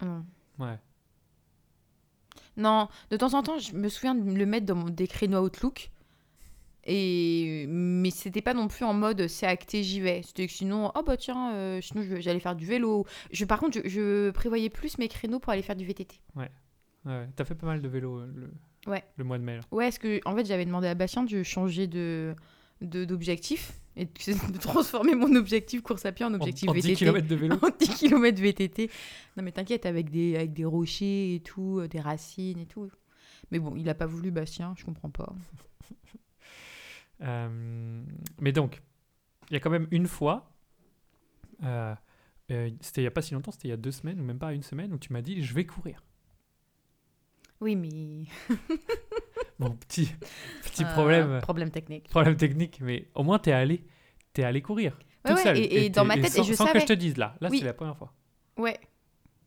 Non. 0.00 0.24
Ouais. 0.58 0.78
Non, 2.56 2.88
de 3.10 3.16
temps 3.16 3.34
en 3.34 3.42
temps, 3.42 3.58
je 3.58 3.74
me 3.74 3.88
souviens 3.88 4.14
de 4.14 4.30
le 4.30 4.46
mettre 4.46 4.66
dans 4.66 4.76
mon, 4.76 4.88
des 4.88 5.08
créneaux 5.08 5.44
Outlook. 5.44 5.90
Et 6.86 7.64
mais 7.68 8.10
c'était 8.10 8.42
pas 8.42 8.52
non 8.54 8.68
plus 8.68 8.84
en 8.84 8.92
mode 8.92 9.26
c'est 9.26 9.46
acté 9.46 9.82
j'y 9.82 10.00
vais 10.00 10.20
c'était 10.22 10.46
que 10.46 10.52
sinon 10.52 10.92
oh 10.94 11.02
bah 11.02 11.16
tiens 11.16 11.54
euh, 11.54 11.80
sinon 11.80 12.04
j'allais 12.20 12.40
faire 12.40 12.54
du 12.54 12.66
vélo 12.66 13.06
je 13.32 13.44
par 13.46 13.58
contre 13.58 13.80
je, 13.82 13.88
je 13.88 14.30
prévoyais 14.30 14.68
plus 14.68 14.98
mes 14.98 15.08
créneaux 15.08 15.38
pour 15.38 15.52
aller 15.52 15.62
faire 15.62 15.76
du 15.76 15.86
VTT 15.86 16.20
Ouais, 16.36 16.50
ouais. 17.06 17.26
T'as 17.36 17.44
fait 17.46 17.54
pas 17.54 17.66
mal 17.66 17.80
de 17.80 17.88
vélo 17.88 18.18
euh, 18.18 18.26
le, 18.34 18.50
Ouais. 18.86 19.02
le 19.16 19.24
mois 19.24 19.38
de 19.38 19.44
mai 19.44 19.56
là. 19.56 19.62
Ouais, 19.70 19.88
est-ce 19.88 19.98
que 19.98 20.20
en 20.26 20.36
fait 20.36 20.44
j'avais 20.44 20.66
demandé 20.66 20.86
à 20.86 20.94
Bastien 20.94 21.22
de 21.22 21.42
changer 21.42 21.86
de 21.86 22.34
d'objectif 22.82 23.72
et 23.96 24.04
de, 24.52 24.58
transformer 24.58 25.14
mon 25.14 25.34
objectif 25.36 25.80
course 25.80 26.04
à 26.04 26.12
pied 26.12 26.26
en 26.26 26.34
objectif 26.34 26.68
en, 26.68 26.72
en 26.72 26.74
10 26.74 26.80
VTT. 26.82 26.94
km 26.96 27.26
de 27.26 27.34
vélo. 27.34 27.56
En 27.62 27.70
10 27.78 27.88
km 27.94 28.42
VTT. 28.42 28.90
Non 29.38 29.42
mais 29.42 29.52
t'inquiète 29.52 29.86
avec 29.86 30.10
des 30.10 30.36
avec 30.36 30.52
des 30.52 30.66
rochers 30.66 31.34
et 31.36 31.40
tout, 31.40 31.78
euh, 31.78 31.88
des 31.88 32.00
racines 32.00 32.58
et 32.58 32.66
tout. 32.66 32.90
Mais 33.50 33.58
bon, 33.58 33.74
il 33.76 33.88
a 33.88 33.94
pas 33.94 34.06
voulu 34.06 34.30
Bastien, 34.30 34.74
je 34.76 34.84
comprends 34.84 35.08
pas. 35.10 35.32
Euh, 37.22 38.02
mais 38.40 38.52
donc, 38.52 38.82
il 39.50 39.54
y 39.54 39.56
a 39.56 39.60
quand 39.60 39.70
même 39.70 39.86
une 39.90 40.06
fois, 40.06 40.50
euh, 41.62 41.94
euh, 42.50 42.70
c'était 42.80 43.00
il 43.02 43.04
y 43.04 43.06
a 43.06 43.10
pas 43.10 43.22
si 43.22 43.34
longtemps, 43.34 43.50
c'était 43.52 43.68
il 43.68 43.70
y 43.70 43.74
a 43.74 43.76
deux 43.78 43.92
semaines 43.92 44.20
ou 44.20 44.24
même 44.24 44.38
pas 44.38 44.52
une 44.52 44.62
semaine, 44.62 44.92
où 44.92 44.98
tu 44.98 45.12
m'as 45.12 45.22
dit 45.22 45.42
je 45.42 45.54
vais 45.54 45.64
courir. 45.66 46.02
Oui, 47.60 47.76
mais 47.76 48.24
Bon, 49.58 49.70
petit, 49.70 50.12
petit 50.64 50.84
problème, 50.84 51.40
problème 51.40 51.70
technique. 51.70 52.08
problème 52.08 52.36
technique, 52.36 52.80
mais 52.80 53.08
au 53.14 53.22
moins 53.22 53.38
t'es 53.38 53.52
allé, 53.52 53.84
t'es 54.32 54.42
allé 54.44 54.60
courir. 54.60 54.98
Ouais, 55.24 55.30
toute 55.30 55.36
ouais, 55.36 55.42
seule. 55.44 55.58
et, 55.58 55.84
et 55.86 55.90
dans 55.90 56.04
ma 56.04 56.16
tête 56.16 56.32
sans, 56.32 56.42
et 56.42 56.46
je 56.46 56.52
sans 56.54 56.66
savais. 56.66 56.80
que 56.80 56.82
je 56.82 56.86
te 56.86 56.92
dise 56.92 57.16
là, 57.16 57.36
là 57.40 57.48
Oui. 57.50 57.58
c'est 57.60 57.64
la 57.64 57.72
première 57.72 57.96
fois. 57.96 58.12
Ouais. 58.58 58.78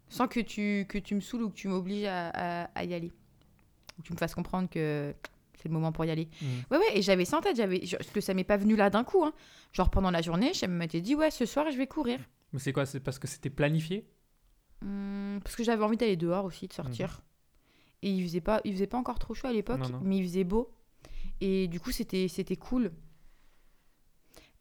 Sans 0.10 0.28
que 0.28 0.40
tu 0.40 0.86
que 0.88 0.98
tu 0.98 1.14
me 1.16 1.20
saoules 1.20 1.44
ou 1.44 1.50
que 1.50 1.56
tu 1.56 1.68
m'obliges 1.68 2.06
à, 2.06 2.30
à- 2.30 2.64
à 2.74 2.84
y 2.86 2.94
aller. 2.94 3.12
Ou 3.98 4.02
que 4.02 4.08
tu 4.08 4.14
me 4.14 4.18
fasses 4.18 4.34
comprendre 4.34 4.70
que 4.70 5.14
c'est 5.58 5.68
le 5.68 5.74
moment 5.74 5.92
pour 5.92 6.06
y 6.06 6.10
aller. 6.12 6.30
Mm. 6.42 6.46
Ouais, 6.72 6.78
ouais, 6.78 6.98
et 6.98 7.02
j'avais 7.02 7.26
ça 7.26 7.38
en 7.38 7.42
tête, 7.42 7.58
j'avais, 7.58 7.86
je- 7.86 7.98
parce 7.98 8.10
que 8.10 8.22
ça 8.22 8.34
m'est 8.34 8.44
pas 8.44 8.58
venu 8.58 8.76
là 8.76 8.90
d'un 8.90 9.04
coup. 9.04 9.24
Hein. 9.24 9.34
Genre 9.74 9.90
pendant 9.90 10.12
la 10.12 10.22
journée, 10.22 10.54
je 10.54 10.66
m'étais 10.66 11.02
dit, 11.02 11.16
ouais, 11.16 11.32
ce 11.32 11.46
soir, 11.46 11.66
je 11.72 11.78
vais 11.78 11.88
courir. 11.88 12.20
Mais 12.54 12.60
c'est 12.60 12.72
quoi 12.74 12.86
C'est 12.86 13.00
parce 13.00 13.20
que 13.20 13.28
c'était 13.28 13.50
planifié? 13.50 14.08
Hum, 14.84 15.40
parce 15.44 15.56
que 15.56 15.64
j'avais 15.64 15.84
envie 15.84 15.98
d'aller 15.98 16.16
dehors 16.18 16.46
aussi, 16.46 16.68
de 16.68 16.74
sortir. 16.74 17.22
Et 18.04 18.12
il 18.12 18.24
faisait 18.24 18.42
pas, 18.42 18.62
il 18.64 18.74
faisait 18.74 18.88
pas 18.88 18.98
encore 18.98 19.18
trop 19.20 19.34
chaud 19.34 19.48
à 19.48 19.54
l'époque, 19.54 19.82
mais 20.04 20.18
il 20.18 20.24
faisait 20.24 20.44
beau. 20.44 20.72
Et 21.42 21.68
du 21.68 21.80
coup, 21.80 21.92
c'était, 21.92 22.28
c'était 22.28 22.56
cool. 22.56 22.92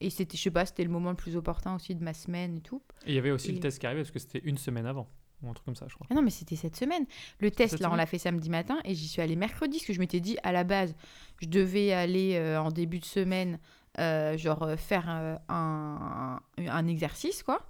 Et 0.01 0.11
c'était, 0.11 0.37
je 0.37 0.43
sais 0.43 0.51
pas, 0.51 0.67
c'était 0.67 0.85
le 0.85 0.91
moment 0.91 1.11
le 1.11 1.17
plus 1.17 1.37
opportun 1.37 1.75
aussi 1.77 1.95
de 1.95 2.05
ma 2.05 2.13
semaine 2.13 2.57
et 2.59 2.61
tout. 2.61 2.83
Et 3.07 3.13
il 3.13 3.15
y 3.15 3.19
avait 3.19 3.31
aussi 3.31 3.51
Et- 3.51 3.55
le 3.55 3.61
test 3.61 3.79
qui 3.79 3.87
arrivait 3.87 4.03
parce 4.03 4.11
que 4.11 4.19
c'était 4.19 4.41
une 4.45 4.59
semaine 4.59 4.87
avant, 4.87 5.09
ou 5.43 5.51
un 5.51 5.53
truc 5.53 5.67
comme 5.67 5.77
ça, 5.77 5.87
je 5.89 5.95
crois. 5.95 6.07
Ah 6.11 6.15
non, 6.15 6.23
mais 6.23 6.31
c'était 6.31 6.57
cette 6.57 6.77
semaine. 6.77 7.05
Le 7.41 7.51
test, 7.51 7.79
là, 7.81 7.91
on 7.93 7.97
l'a 7.97 8.07
fait 8.07 8.19
samedi 8.19 8.49
matin 8.49 8.79
et 8.85 8.95
j'y 8.95 9.09
suis 9.09 9.21
allée 9.21 9.37
mercredi, 9.37 9.79
parce 9.79 9.87
que 9.87 9.93
je 9.93 10.01
m'étais 10.01 10.21
dit, 10.21 10.37
à 10.43 10.53
la 10.53 10.65
base, 10.65 10.95
je 11.41 11.49
devais 11.49 11.93
aller 11.93 12.37
euh, 12.37 12.61
en 12.61 12.71
début 12.71 12.99
de 12.99 13.05
semaine, 13.05 13.59
euh, 13.99 14.37
genre 14.39 14.63
euh, 14.63 14.77
faire 14.77 15.09
un, 15.09 15.39
un, 15.49 16.41
un 16.59 16.87
exercice, 16.87 17.43
quoi. 17.43 17.67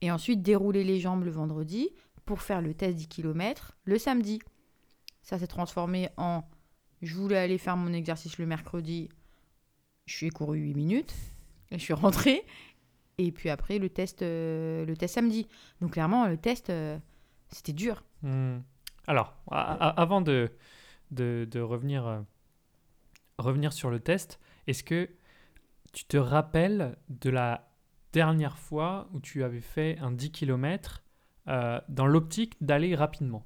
Et 0.00 0.10
ensuite 0.10 0.42
dérouler 0.42 0.84
les 0.84 1.00
jambes 1.00 1.24
le 1.24 1.30
vendredi 1.30 1.90
pour 2.24 2.42
faire 2.42 2.60
le 2.60 2.74
test 2.74 2.96
10 2.96 3.08
km 3.08 3.76
le 3.84 3.98
samedi. 3.98 4.40
Ça 5.22 5.38
s'est 5.38 5.46
transformé 5.46 6.08
en, 6.16 6.42
je 7.02 7.14
voulais 7.14 7.38
aller 7.38 7.58
faire 7.58 7.76
mon 7.76 7.92
exercice 7.92 8.38
le 8.38 8.46
mercredi, 8.46 9.08
je 10.06 10.16
suis 10.16 10.30
couru 10.30 10.58
8 10.58 10.74
minutes, 10.74 11.14
et 11.70 11.78
je 11.78 11.82
suis 11.82 11.94
rentrée. 11.94 12.44
Et 13.18 13.32
puis 13.32 13.50
après, 13.50 13.78
le 13.78 13.88
test, 13.88 14.22
euh, 14.22 14.84
le 14.84 14.96
test 14.96 15.14
samedi. 15.14 15.46
Donc 15.80 15.92
clairement, 15.92 16.26
le 16.26 16.36
test, 16.36 16.70
euh, 16.70 16.98
c'était 17.48 17.72
dur. 17.72 18.02
Hmm. 18.22 18.58
Alors, 19.06 19.34
avant 19.50 20.22
de 20.22 20.50
revenir, 21.56 22.06
euh, 22.06 22.20
revenir 23.38 23.72
sur 23.72 23.90
le 23.90 24.00
test, 24.00 24.40
est-ce 24.66 24.82
que 24.82 25.10
tu 25.92 26.04
te 26.04 26.16
rappelles 26.16 26.96
de 27.08 27.30
la 27.30 27.68
dernière 28.12 28.58
fois 28.58 29.08
où 29.12 29.20
tu 29.20 29.44
avais 29.44 29.60
fait 29.60 29.98
un 29.98 30.10
10 30.10 30.32
km 30.32 31.02
dans 31.46 32.06
l'optique 32.06 32.56
d'aller 32.62 32.94
rapidement? 32.94 33.44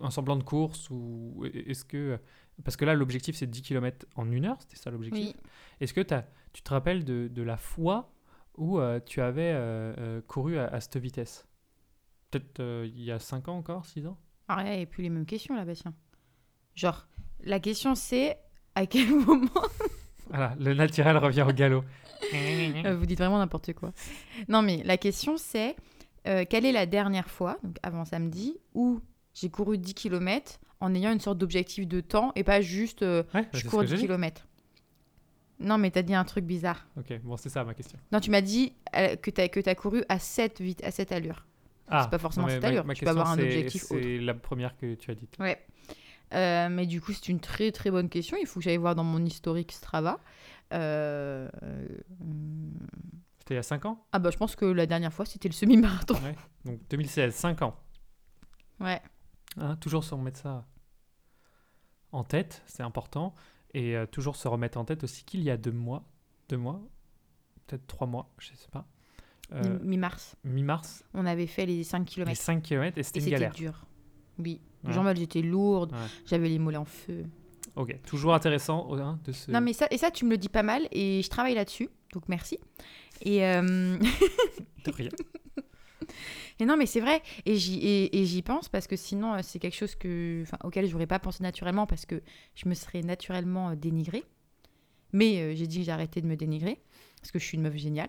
Un 0.00 0.10
semblant 0.10 0.36
de 0.36 0.42
course 0.42 0.88
ou 0.90 1.44
est-ce 1.52 1.84
que... 1.84 2.18
Parce 2.64 2.76
que 2.76 2.84
là, 2.84 2.94
l'objectif, 2.94 3.36
c'est 3.36 3.46
10 3.48 3.62
km 3.62 4.06
en 4.16 4.30
une 4.30 4.44
heure, 4.44 4.56
c'était 4.60 4.76
ça 4.76 4.90
l'objectif 4.90 5.26
Oui. 5.34 5.36
Est-ce 5.80 5.94
que 5.94 6.00
t'as- 6.02 6.26
tu 6.52 6.62
te 6.62 6.70
rappelles 6.70 7.04
de, 7.04 7.28
de 7.28 7.42
la 7.42 7.56
fois 7.56 8.12
où 8.58 8.78
euh, 8.78 9.00
tu 9.04 9.20
avais 9.22 9.52
euh, 9.54 9.94
euh, 9.98 10.20
couru 10.22 10.58
à, 10.58 10.66
à 10.66 10.80
cette 10.80 10.96
vitesse? 10.98 11.46
Peut-être 12.30 12.60
euh, 12.60 12.86
il 12.94 13.02
y 13.02 13.10
a 13.12 13.18
5 13.18 13.48
ans 13.48 13.56
encore, 13.56 13.86
6 13.86 14.06
ans? 14.06 14.18
Ah 14.48 14.58
ouais, 14.62 14.82
et 14.82 14.86
plus 14.86 15.02
les 15.02 15.08
mêmes 15.10 15.24
questions 15.26 15.54
là, 15.56 15.64
Bastien. 15.64 15.94
Genre, 16.74 17.06
la 17.44 17.60
question 17.60 17.94
c'est 17.94 18.36
à 18.74 18.86
quel 18.86 19.08
moment. 19.26 19.48
Voilà, 20.28 20.54
le 20.60 20.74
naturel 20.74 21.16
revient 21.16 21.42
au 21.42 21.52
galop. 21.52 21.82
Vous 22.98 23.06
dites 23.06 23.18
vraiment 23.18 23.38
n'importe 23.38 23.72
quoi. 23.72 23.92
Non, 24.48 24.62
mais 24.62 24.80
la 24.84 24.96
question 24.96 25.36
c'est 25.36 25.74
quelle 26.22 26.66
est 26.66 26.70
la 26.72 26.86
dernière 26.86 27.28
fois, 27.30 27.58
donc 27.64 27.78
avant 27.82 28.04
samedi, 28.04 28.56
où 28.74 29.00
j'ai 29.40 29.48
couru 29.50 29.78
10 29.78 29.94
km 29.94 30.58
en 30.80 30.94
ayant 30.94 31.12
une 31.12 31.20
sorte 31.20 31.38
d'objectif 31.38 31.86
de 31.86 32.00
temps 32.00 32.32
et 32.36 32.44
pas 32.44 32.60
juste 32.60 33.02
euh, 33.02 33.22
Ouais, 33.34 33.46
je 33.52 33.60
c'est 33.60 33.68
cours 33.68 33.80
que 33.80 33.86
10 33.86 33.90
j'ai 33.92 33.96
dit. 33.98 34.06
km. 34.06 34.46
Non, 35.58 35.76
mais 35.76 35.90
t'as 35.90 36.02
dit 36.02 36.14
un 36.14 36.24
truc 36.24 36.44
bizarre. 36.46 36.86
Ok, 36.96 37.12
bon, 37.22 37.36
c'est 37.36 37.50
ça 37.50 37.64
ma 37.64 37.74
question. 37.74 37.98
Non, 38.12 38.20
tu 38.20 38.30
m'as 38.30 38.40
dit 38.40 38.72
euh, 38.96 39.16
que 39.16 39.30
t'as 39.30 39.48
que 39.48 39.60
as 39.68 39.74
couru 39.74 40.02
à 40.08 40.18
cette, 40.18 40.60
vite, 40.60 40.82
à 40.84 40.90
cette 40.90 41.12
allure. 41.12 41.46
Ah, 41.88 42.06
pas 42.10 42.18
forcément 42.18 42.46
non, 42.46 42.52
cette 42.52 42.62
ma- 42.62 42.68
allure, 42.68 42.84
ma 42.86 42.94
tu 42.94 43.04
peux 43.04 43.10
avoir 43.10 43.30
un 43.30 43.36
c'est- 43.36 43.42
objectif. 43.42 43.82
C'est 43.88 44.18
la 44.18 44.32
première 44.34 44.76
que 44.78 44.94
tu 44.94 45.10
as 45.10 45.14
dite. 45.14 45.36
Ouais. 45.38 45.60
Euh, 46.32 46.68
mais 46.70 46.86
du 46.86 47.00
coup, 47.00 47.12
c'est 47.12 47.28
une 47.28 47.40
très 47.40 47.72
très 47.72 47.90
bonne 47.90 48.08
question. 48.08 48.36
Il 48.40 48.46
faut 48.46 48.60
que 48.60 48.64
j'aille 48.64 48.76
voir 48.78 48.94
dans 48.94 49.04
mon 49.04 49.22
historique 49.24 49.72
Strava. 49.72 50.20
Euh, 50.72 51.48
C'était 53.38 53.54
il 53.54 53.56
y 53.56 53.58
a 53.58 53.62
5 53.62 53.84
ans? 53.86 54.04
Ah 54.12 54.18
bah 54.18 54.30
je 54.30 54.36
pense 54.36 54.54
que 54.56 54.64
la 54.64 54.86
dernière 54.86 55.12
fois 55.12 55.24
c'était 55.26 55.48
le 55.48 55.54
semi-marathon. 55.54 56.14
Donc 56.64 56.78
2016, 56.90 57.34
5 57.34 57.62
ans. 57.62 57.76
Ouais. 58.78 59.00
Hein, 59.56 59.76
toujours 59.76 60.04
se 60.04 60.14
remettre 60.14 60.40
ça 60.40 60.66
en 62.12 62.24
tête, 62.24 62.62
c'est 62.66 62.82
important. 62.82 63.34
Et 63.74 63.96
euh, 63.96 64.06
toujours 64.06 64.36
se 64.36 64.48
remettre 64.48 64.78
en 64.78 64.84
tête 64.84 65.04
aussi 65.04 65.24
qu'il 65.24 65.42
y 65.42 65.50
a 65.50 65.56
deux 65.56 65.70
mois, 65.72 66.04
deux 66.48 66.56
mois, 66.56 66.80
peut-être 67.66 67.86
trois 67.86 68.06
mois, 68.06 68.28
je 68.38 68.48
sais 68.48 68.68
pas. 68.72 68.86
Euh, 69.52 69.78
Mi- 69.80 69.90
Mi-mars. 69.90 70.36
Mi-mars, 70.44 71.04
On 71.14 71.26
avait 71.26 71.46
fait 71.46 71.66
les 71.66 71.82
5 71.84 72.00
les 72.00 72.04
km. 72.06 72.36
5 72.40 72.62
km 72.62 72.98
et 72.98 73.02
c'était 73.02 73.18
une 73.20 73.24
c'était 73.24 73.30
galère. 73.36 73.52
dur. 73.52 73.86
Oui. 74.38 74.60
Les 74.82 74.88
Ouais. 74.88 74.94
jambes 74.94 75.06
elles 75.08 75.22
étaient 75.22 75.42
lourdes. 75.42 75.92
Ouais. 75.92 75.98
J'avais 76.26 76.48
les 76.48 76.58
mollets 76.58 76.76
en 76.78 76.84
feu. 76.84 77.24
Ok, 77.76 77.96
toujours 78.06 78.34
intéressant 78.34 78.92
hein, 78.96 79.20
de 79.24 79.32
se. 79.32 79.50
Non 79.50 79.60
mais 79.60 79.72
ça, 79.72 79.86
et 79.90 79.98
ça 79.98 80.10
tu 80.10 80.24
me 80.24 80.30
le 80.30 80.38
dis 80.38 80.48
pas 80.48 80.62
mal 80.64 80.88
et 80.90 81.20
je 81.22 81.28
travaille 81.30 81.54
là-dessus. 81.54 81.88
Donc 82.12 82.28
merci. 82.28 82.58
Et 83.22 83.44
euh, 83.46 83.96
De 84.84 84.90
rien. 84.92 85.10
Et 86.60 86.64
non, 86.64 86.76
mais 86.76 86.86
c'est 86.86 87.00
vrai. 87.00 87.22
Et 87.46 87.56
j'y, 87.56 88.42
pense 88.42 88.68
parce 88.68 88.86
que 88.86 88.96
sinon, 88.96 89.34
euh, 89.34 89.40
c'est 89.42 89.58
quelque 89.58 89.76
chose 89.76 89.96
auquel 90.64 90.86
je 90.86 90.92
n'aurais 90.92 91.06
pas 91.06 91.18
pensé 91.18 91.42
naturellement 91.42 91.86
parce 91.86 92.06
que 92.06 92.22
je 92.54 92.68
me 92.68 92.74
serais 92.74 93.02
naturellement 93.02 93.70
euh, 93.70 93.74
dénigrée. 93.74 94.24
Mais 95.12 95.40
euh, 95.40 95.54
j'ai 95.54 95.66
dit 95.66 95.84
que 95.84 95.90
arrêté 95.90 96.20
de 96.20 96.26
me 96.26 96.36
dénigrer 96.36 96.80
parce 97.20 97.32
que 97.32 97.38
je 97.38 97.44
suis 97.44 97.56
une 97.56 97.62
meuf 97.62 97.76
géniale. 97.76 98.08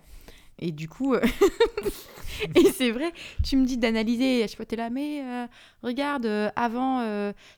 Et 0.58 0.70
du 0.70 0.88
coup, 0.88 1.14
et 2.54 2.70
c'est 2.72 2.90
vrai, 2.90 3.12
tu 3.42 3.56
me 3.56 3.64
dis 3.64 3.78
d'analyser. 3.78 4.46
Je 4.46 4.56
peux 4.56 4.76
là, 4.76 4.90
mais 4.90 5.22
regarde, 5.82 6.26
avant, 6.54 7.00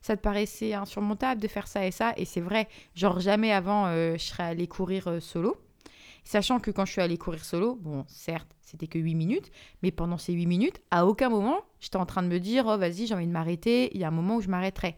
ça 0.00 0.16
te 0.16 0.22
paraissait 0.22 0.74
insurmontable 0.74 1.40
de 1.40 1.48
faire 1.48 1.66
ça 1.66 1.84
et 1.84 1.90
ça. 1.90 2.14
Et 2.16 2.24
c'est 2.24 2.40
vrai, 2.40 2.68
genre 2.94 3.18
jamais 3.18 3.52
avant, 3.52 3.92
je 3.92 4.16
serais 4.16 4.44
allée 4.44 4.68
courir 4.68 5.20
solo. 5.20 5.63
Sachant 6.24 6.58
que 6.58 6.70
quand 6.70 6.84
je 6.86 6.92
suis 6.92 7.00
allée 7.02 7.18
courir 7.18 7.44
solo, 7.44 7.76
bon, 7.76 8.04
certes, 8.08 8.50
c'était 8.62 8.86
que 8.86 8.98
8 8.98 9.14
minutes, 9.14 9.50
mais 9.82 9.90
pendant 9.90 10.16
ces 10.16 10.32
8 10.32 10.46
minutes, 10.46 10.80
à 10.90 11.06
aucun 11.06 11.28
moment, 11.28 11.60
j'étais 11.80 11.96
en 11.96 12.06
train 12.06 12.22
de 12.22 12.28
me 12.28 12.40
dire, 12.40 12.64
oh 12.66 12.78
vas-y, 12.78 13.06
j'ai 13.06 13.14
envie 13.14 13.26
de 13.26 13.32
m'arrêter, 13.32 13.90
il 13.94 14.00
y 14.00 14.04
a 14.04 14.08
un 14.08 14.12
moment 14.12 14.36
où 14.36 14.40
je 14.40 14.48
m'arrêterai. 14.48 14.96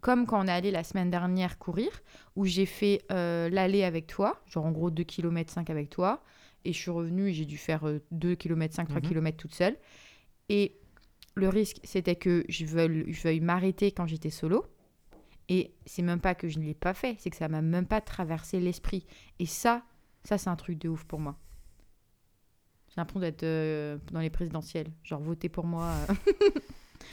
Comme 0.00 0.26
quand 0.26 0.42
on 0.42 0.46
est 0.46 0.52
allé 0.52 0.70
la 0.70 0.84
semaine 0.84 1.10
dernière 1.10 1.58
courir, 1.58 1.90
où 2.36 2.44
j'ai 2.46 2.66
fait 2.66 3.02
euh, 3.12 3.50
l'aller 3.50 3.84
avec 3.84 4.06
toi, 4.06 4.40
genre 4.46 4.64
en 4.64 4.70
gros 4.72 4.90
2 4.90 5.02
km 5.04 5.52
5 5.52 5.68
avec 5.70 5.90
toi, 5.90 6.22
et 6.64 6.72
je 6.72 6.78
suis 6.78 6.90
revenue 6.90 7.32
j'ai 7.32 7.44
dû 7.44 7.56
faire 7.58 7.86
euh, 7.86 8.00
2 8.12 8.34
km 8.36 8.74
5, 8.74 8.88
3 8.88 9.00
Mhm. 9.00 9.08
km 9.08 9.36
toute 9.36 9.54
seule. 9.54 9.76
Et 10.48 10.76
le 11.34 11.48
risque, 11.48 11.78
c'était 11.84 12.16
que 12.16 12.44
je 12.48 12.64
veuille, 12.64 13.12
je 13.12 13.22
veuille 13.22 13.40
m'arrêter 13.40 13.92
quand 13.92 14.06
j'étais 14.06 14.30
solo. 14.30 14.64
Et 15.50 15.72
c'est 15.86 16.02
même 16.02 16.20
pas 16.20 16.34
que 16.34 16.48
je 16.48 16.58
ne 16.58 16.64
l'ai 16.64 16.74
pas 16.74 16.94
fait, 16.94 17.16
c'est 17.18 17.30
que 17.30 17.36
ça 17.36 17.48
m'a 17.48 17.60
même 17.62 17.86
pas 17.86 18.00
traversé 18.00 18.60
l'esprit. 18.60 19.04
Et 19.38 19.46
ça, 19.46 19.82
ça 20.24 20.38
c'est 20.38 20.50
un 20.50 20.56
truc 20.56 20.78
de 20.78 20.88
ouf 20.88 21.04
pour 21.04 21.20
moi. 21.20 21.36
J'ai 22.88 22.94
l'impression 22.96 23.20
d'être 23.20 23.42
euh, 23.42 23.98
dans 24.12 24.20
les 24.20 24.30
présidentielles. 24.30 24.90
Genre, 25.04 25.20
votez 25.20 25.48
pour 25.48 25.66
moi. 25.66 25.92
euh. 26.10 26.14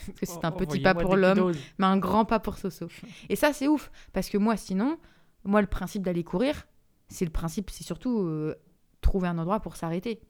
Parce 0.07 0.19
que 0.19 0.25
c'est 0.25 0.45
un 0.45 0.51
petit 0.51 0.79
pas 0.79 0.93
pour 0.95 1.15
l'homme, 1.15 1.53
mais 1.77 1.85
un 1.85 1.97
grand 1.97 2.25
pas 2.25 2.39
pour 2.39 2.57
Soso. 2.57 2.87
Et 3.29 3.35
ça, 3.35 3.53
c'est 3.53 3.67
ouf. 3.67 3.91
Parce 4.13 4.29
que 4.29 4.37
moi, 4.37 4.55
sinon, 4.57 4.97
moi, 5.43 5.61
le 5.61 5.67
principe 5.67 6.03
d'aller 6.03 6.23
courir, 6.23 6.65
c'est 7.07 7.25
le 7.25 7.31
principe, 7.31 7.69
c'est 7.69 7.83
surtout 7.83 8.19
euh, 8.19 8.55
trouver 9.01 9.27
un 9.27 9.37
endroit 9.37 9.59
pour 9.59 9.75
s'arrêter. 9.75 10.21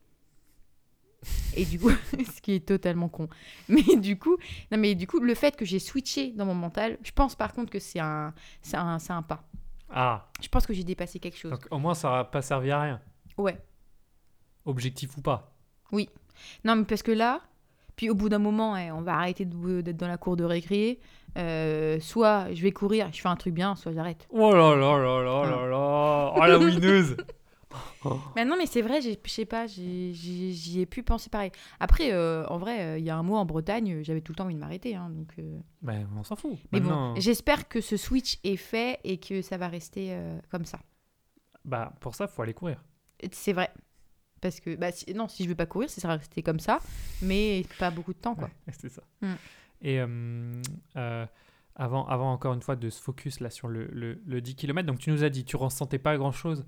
Et 1.55 1.65
du 1.65 1.79
coup, 1.79 1.89
ce 2.35 2.41
qui 2.41 2.53
est 2.53 2.65
totalement 2.67 3.09
con. 3.09 3.27
Mais 3.69 3.95
du 3.97 4.17
coup, 4.19 4.37
non, 4.71 4.77
mais 4.77 4.93
du 4.95 5.07
coup, 5.07 5.19
le 5.19 5.33
fait 5.35 5.55
que 5.55 5.65
j'ai 5.65 5.79
switché 5.79 6.31
dans 6.31 6.45
mon 6.45 6.53
mental, 6.55 6.97
je 7.03 7.11
pense 7.11 7.35
par 7.35 7.53
contre 7.53 7.71
que 7.71 7.79
c'est 7.79 7.99
un, 7.99 8.33
un, 8.73 8.99
c'est 8.99 9.13
un 9.13 9.21
pas. 9.23 9.47
Ah, 9.97 10.27
Je 10.41 10.47
pense 10.49 10.67
que 10.67 10.73
j'ai 10.73 10.83
dépassé 10.83 11.19
quelque 11.19 11.37
chose. 11.37 11.51
donc 11.51 11.65
au 11.71 11.79
moins 11.79 11.93
ça 11.93 12.09
n'a 12.11 12.23
pas 12.25 12.41
servi 12.41 12.69
à 12.69 12.81
rien. 12.81 13.01
Ouais. 13.37 13.57
Objectif 14.65 15.17
ou 15.17 15.21
pas. 15.21 15.51
Non, 16.65 16.75
mais 16.75 16.83
parce 16.83 17.01
que 17.01 17.13
là, 17.13 17.39
puis 17.95 18.09
au 18.09 18.15
bout 18.15 18.27
d'un 18.27 18.39
moment, 18.39 18.75
eh, 18.75 18.91
on 18.91 19.01
va 19.01 19.13
arrêter 19.15 19.45
d'être 19.45 19.95
dans 19.95 20.07
la 20.07 20.17
cour 20.17 20.35
de 20.35 20.43
récré. 20.43 20.99
Euh, 21.37 21.97
soit 22.01 22.53
je 22.53 22.61
vais 22.61 22.71
courir, 22.71 23.07
je 23.13 23.21
fais 23.21 23.29
un 23.29 23.35
truc 23.37 23.53
bien, 23.53 23.75
soit 23.75 23.93
j'arrête. 23.93 24.27
Oh 24.31 24.53
là 24.53 24.75
là 24.75 24.97
là 24.97 25.23
là 25.23 25.45
là 25.45 25.67
là 25.67 26.33
Oh 26.35 26.39
la 26.45 26.57
winneuse 26.59 27.15
Mais 28.35 28.45
non, 28.45 28.55
mais 28.57 28.65
c'est 28.65 28.81
vrai, 28.81 29.01
je 29.01 29.09
sais 29.29 29.45
pas, 29.45 29.67
j'y 29.67 30.79
ai 30.79 30.85
pu 30.85 31.03
penser 31.03 31.29
pareil. 31.29 31.51
Après, 31.79 32.11
euh, 32.13 32.45
en 32.47 32.57
vrai, 32.57 32.81
euh, 32.81 32.97
il 32.97 33.05
y 33.05 33.09
a 33.09 33.15
un 33.17 33.23
mois 33.23 33.39
en 33.39 33.45
Bretagne, 33.45 34.03
j'avais 34.03 34.21
tout 34.21 34.31
le 34.31 34.37
temps 34.37 34.45
envie 34.45 34.55
de 34.55 34.59
m'arrêter. 34.59 34.95
hein, 34.95 35.09
donc, 35.09 35.33
euh, 35.39 35.59
Ben 35.81 36.07
on 36.17 36.23
s'en 36.23 36.35
fout. 36.35 36.57
Mais 36.71 36.79
Maintenant, 36.79 37.13
bon, 37.13 37.19
j'espère 37.19 37.67
que 37.67 37.81
ce 37.81 37.97
switch 37.97 38.37
est 38.43 38.57
fait 38.57 38.99
et 39.03 39.17
que 39.17 39.41
ça 39.41 39.57
va 39.57 39.67
rester 39.67 40.09
euh, 40.13 40.37
comme 40.49 40.65
ça. 40.65 40.79
bah 41.63 41.93
pour 41.99 42.15
ça, 42.15 42.27
faut 42.27 42.41
aller 42.41 42.53
courir. 42.53 42.83
C'est 43.31 43.53
vrai. 43.53 43.71
Parce 44.41 44.59
que, 44.59 44.75
bah, 44.75 44.91
si- 44.91 45.11
non, 45.13 45.27
si 45.27 45.43
je 45.43 45.49
veux 45.49 45.55
pas 45.55 45.65
courir, 45.65 45.89
ça 45.89 46.07
va 46.07 46.15
rester 46.17 46.43
comme 46.43 46.59
ça, 46.59 46.79
mais 47.21 47.65
pas 47.79 47.89
beaucoup 47.89 48.13
de 48.13 48.19
temps, 48.19 48.35
quoi. 48.35 48.49
Ouais, 48.67 48.73
c'est 48.79 48.89
ça. 48.89 49.01
Mm. 49.21 49.33
Et 49.81 49.99
euh, 49.99 50.61
euh, 50.97 51.25
avant, 51.75 52.05
avant 52.07 52.31
encore 52.31 52.53
une 52.53 52.61
fois 52.61 52.75
de 52.75 52.89
se 52.89 53.01
focus 53.01 53.39
là 53.39 53.49
sur 53.49 53.67
le, 53.67 53.87
le, 53.91 54.21
le 54.25 54.41
10 54.41 54.55
km, 54.55 54.85
donc 54.85 54.99
tu 54.99 55.09
nous 55.11 55.23
as 55.23 55.29
dit 55.29 55.43
tu 55.45 55.55
ressentais 55.55 55.97
pas 55.99 56.15
grand 56.17 56.31
chose 56.31 56.65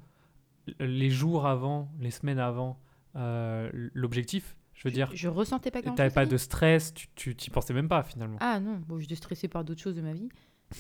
les 0.80 1.10
jours 1.10 1.48
avant, 1.48 1.92
les 2.00 2.12
semaines 2.12 2.40
avant 2.40 2.80
euh, 3.16 3.70
l'objectif. 3.94 4.56
Je 4.74 4.88
veux 4.88 4.92
dire, 4.92 5.10
Je 5.14 5.28
ressentais 5.28 5.72
pas 5.72 5.82
grand 5.82 5.96
t'avais 5.96 6.14
pas 6.14 6.28
de 6.28 6.38
stress, 6.38 6.94
tu 6.94 7.08
tu 7.16 7.36
t'y 7.36 7.50
pensais 7.50 7.74
même 7.74 7.88
pas 7.88 8.04
finalement. 8.04 8.38
Ah 8.40 8.60
non, 8.60 8.80
bon, 8.88 9.00
j'étais 9.00 9.16
stressée 9.16 9.48
par 9.48 9.64
d'autres 9.64 9.82
choses 9.82 9.96
de 9.96 10.02
ma 10.02 10.14
vie. 10.14 10.30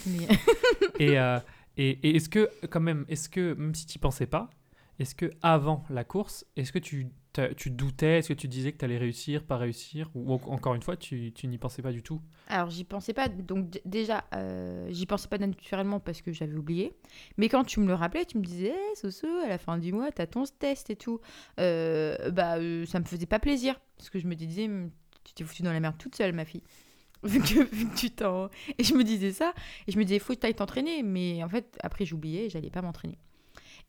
Mais... 0.05 0.27
Et, 0.99 1.19
euh, 1.19 1.39
et, 1.77 1.89
et 1.89 2.15
est-ce 2.15 2.27
que, 2.29 2.49
quand 2.69 2.79
même, 2.79 3.05
est-ce 3.07 3.29
que, 3.29 3.53
même 3.53 3.73
si 3.75 3.85
tu 3.85 3.99
pensais 3.99 4.25
pas, 4.25 4.49
est-ce 4.99 5.15
que 5.15 5.31
avant 5.41 5.83
la 5.89 6.03
course, 6.03 6.45
est-ce 6.55 6.71
que 6.71 6.79
tu, 6.79 7.07
tu 7.55 7.69
doutais, 7.69 8.19
est-ce 8.19 8.29
que 8.29 8.33
tu 8.33 8.47
disais 8.47 8.71
que 8.71 8.77
tu 8.77 8.85
allais 8.85 8.97
réussir, 8.97 9.43
pas 9.43 9.57
réussir, 9.57 10.09
ou 10.15 10.33
en- 10.33 10.41
encore 10.51 10.73
une 10.73 10.81
fois, 10.81 10.97
tu, 10.97 11.31
tu 11.33 11.47
n'y 11.47 11.57
pensais 11.59 11.81
pas 11.83 11.91
du 11.91 12.01
tout? 12.01 12.19
Alors, 12.47 12.69
j'y 12.71 12.83
pensais 12.83 13.13
pas. 13.13 13.27
Donc, 13.29 13.79
déjà, 13.85 14.23
euh, 14.33 14.87
j'y 14.89 15.05
pensais 15.05 15.27
pas 15.27 15.37
naturellement 15.37 15.99
parce 15.99 16.21
que 16.21 16.31
j'avais 16.31 16.55
oublié. 16.57 16.93
Mais 17.37 17.47
quand 17.49 17.63
tu 17.63 17.79
me 17.79 17.87
le 17.87 17.93
rappelais, 17.93 18.25
tu 18.25 18.37
me 18.39 18.43
disais, 18.43 18.69
hey, 18.69 18.95
Soso, 18.95 19.27
à 19.45 19.49
la 19.49 19.57
fin 19.59 19.77
du 19.77 19.91
mois, 19.93 20.11
t'as 20.11 20.25
ton 20.25 20.45
test 20.45 20.89
et 20.89 20.95
tout. 20.95 21.19
Euh, 21.59 22.31
bah, 22.31 22.57
euh, 22.57 22.85
ça 22.85 22.99
me 22.99 23.05
faisait 23.05 23.25
pas 23.27 23.39
plaisir. 23.39 23.79
Parce 23.97 24.09
que 24.09 24.17
je 24.19 24.25
me 24.27 24.35
disais, 24.35 24.65
Hum, 24.65 24.89
tu 25.23 25.33
t'es 25.33 25.43
foutue 25.43 25.61
dans 25.63 25.73
la 25.73 25.79
merde 25.79 25.97
toute 25.99 26.15
seule, 26.15 26.33
ma 26.33 26.45
fille. 26.45 26.63
Vu 27.23 27.39
que, 27.41 27.95
tu 27.95 28.11
t'en. 28.11 28.49
Et 28.77 28.83
je 28.83 28.93
me 28.93 29.03
disais 29.03 29.31
ça. 29.33 29.53
Et 29.87 29.91
je 29.91 29.97
me 29.97 30.03
disais, 30.05 30.19
faut 30.19 30.33
que 30.33 30.39
t'ailles 30.39 30.53
t'entraîner. 30.55 31.03
Mais 31.03 31.43
en 31.43 31.49
fait, 31.49 31.77
après, 31.83 32.05
j'oubliais 32.05 32.45
et 32.45 32.49
j'allais 32.49 32.69
pas 32.69 32.81
m'entraîner. 32.81 33.17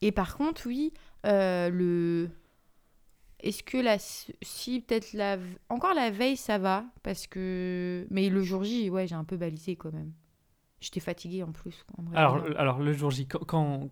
Et 0.01 0.13
par 0.13 0.37
contre, 0.37 0.67
oui, 0.67 0.93
euh, 1.27 1.69
le. 1.71 2.31
Est-ce 3.41 3.63
que 3.63 3.79
la. 3.79 3.97
Si, 3.99 4.81
peut-être 4.81 5.13
la. 5.13 5.39
Encore 5.69 5.95
la 5.95 6.11
veille, 6.11 6.37
ça 6.37 6.59
va? 6.59 6.85
Parce 7.03 7.27
que. 7.27 8.07
Mais 8.11 8.29
le 8.29 8.43
jour 8.43 8.65
J, 8.65 8.91
ouais, 8.91 9.07
j'ai 9.07 9.15
un 9.15 9.25
peu 9.25 9.37
balisé 9.37 9.77
quand 9.77 9.93
même. 9.93 10.13
J'étais 10.81 11.01
fatiguée 11.01 11.43
en 11.43 11.53
plus. 11.53 11.85
en 11.97 12.03
vrai. 12.05 12.17
alors, 12.17 12.45
alors, 12.57 12.79
le 12.79 12.93
jour 12.93 13.11
J, 13.11 13.27
quand. 13.27 13.91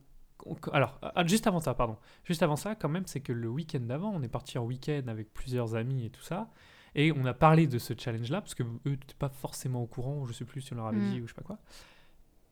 alors, 0.72 0.98
ah, 1.02 1.26
juste 1.26 1.46
avant 1.48 1.58
ça, 1.60 1.74
pardon. 1.74 1.96
Juste 2.24 2.42
avant 2.42 2.56
ça, 2.56 2.76
quand 2.76 2.88
même, 2.88 3.06
c'est 3.06 3.20
que 3.20 3.32
le 3.32 3.48
week-end 3.48 3.80
d'avant, 3.80 4.12
on 4.14 4.22
est 4.22 4.28
parti 4.28 4.58
en 4.58 4.64
week-end 4.64 5.02
avec 5.08 5.32
plusieurs 5.34 5.74
amis 5.74 6.04
et 6.06 6.10
tout 6.10 6.22
ça. 6.22 6.48
Et 6.94 7.12
on 7.12 7.26
a 7.26 7.34
parlé 7.34 7.66
de 7.66 7.78
ce 7.78 7.92
challenge-là, 7.98 8.40
parce 8.40 8.54
que 8.54 8.62
eux 8.62 8.78
n'étaient 8.86 9.14
pas 9.18 9.28
forcément 9.28 9.82
au 9.82 9.86
courant, 9.86 10.24
je 10.26 10.32
sais 10.32 10.44
plus 10.46 10.60
si 10.62 10.72
on 10.72 10.76
leur 10.76 10.86
avait 10.86 10.96
Mm. 10.98 11.10
dit 11.12 11.20
ou 11.20 11.26
je 11.26 11.34
sais 11.34 11.40
pas 11.40 11.42
quoi. 11.46 11.58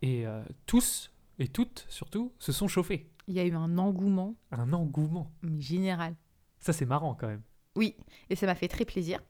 Et 0.02 0.26
euh, 0.26 0.42
tous, 0.66 1.10
et 1.38 1.48
toutes 1.48 1.86
surtout, 1.88 2.32
se 2.38 2.52
sont 2.52 2.68
chauffés. 2.68 3.10
Il 3.26 3.34
y 3.34 3.40
a 3.40 3.44
eu 3.44 3.54
un 3.54 3.78
engouement 3.78 4.36
Un 4.52 4.72
engouement. 4.72 5.32
général. 5.58 6.14
Ça, 6.60 6.72
c'est 6.72 6.86
marrant 6.86 7.14
quand 7.14 7.26
même. 7.28 7.42
Oui, 7.76 7.96
et 8.30 8.36
ça 8.36 8.46
m'a 8.46 8.54
fait 8.54 8.68
très 8.68 8.84
plaisir. 8.84 9.20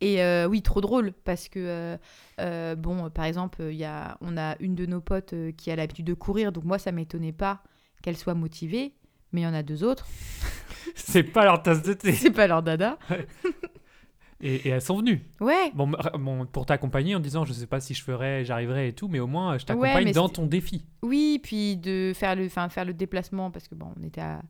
Et 0.00 0.22
euh, 0.22 0.46
oui, 0.46 0.62
trop 0.62 0.80
drôle, 0.80 1.12
parce 1.12 1.48
que, 1.48 1.58
euh, 1.58 1.96
euh, 2.40 2.76
bon, 2.76 3.10
par 3.10 3.24
exemple, 3.24 3.62
il 3.62 3.76
y 3.76 3.84
a, 3.84 4.16
on 4.20 4.36
a 4.36 4.56
une 4.60 4.76
de 4.76 4.86
nos 4.86 5.00
potes 5.00 5.34
qui 5.56 5.70
a 5.72 5.76
l'habitude 5.76 6.06
de 6.06 6.14
courir, 6.14 6.52
donc 6.52 6.64
moi, 6.64 6.78
ça 6.78 6.92
m'étonnait 6.92 7.32
pas 7.32 7.62
qu'elle 8.02 8.16
soit 8.16 8.34
motivée, 8.34 8.94
mais 9.32 9.40
il 9.40 9.44
y 9.44 9.46
en 9.48 9.54
a 9.54 9.64
deux 9.64 9.82
autres, 9.82 10.06
c'est 10.94 11.24
pas 11.24 11.44
leur 11.44 11.62
tasse 11.62 11.82
de 11.82 11.94
thé. 11.94 12.12
c'est 12.14 12.30
pas 12.30 12.46
leur 12.46 12.62
dada. 12.62 12.96
Et, 14.40 14.54
et 14.54 14.68
elles 14.68 14.80
sont 14.82 14.96
venues. 14.98 15.24
Ouais, 15.40 15.72
Bon, 15.74 15.90
pour 16.46 16.64
t'accompagner 16.66 17.14
en 17.16 17.20
disant, 17.20 17.44
je 17.44 17.52
sais 17.52 17.66
pas 17.66 17.80
si 17.80 17.92
je 17.94 18.02
ferai, 18.04 18.44
j'arriverai 18.44 18.88
et 18.88 18.92
tout, 18.92 19.08
mais 19.08 19.18
au 19.20 19.26
moins, 19.26 19.58
je 19.58 19.64
t'accompagne 19.66 20.12
dans 20.12 20.28
ton 20.28 20.46
défi. 20.46 20.84
oui, 21.02 21.40
puis 21.42 21.76
de 21.76 22.12
faire 22.14 22.36
le, 22.36 22.48
faire 22.48 22.84
le 22.84 22.94
déplacement, 22.94 23.50
parce 23.50 23.66
que, 23.66 23.74
bon, 23.74 23.92
on 23.98 24.02
était 24.04 24.20
à- 24.20 24.42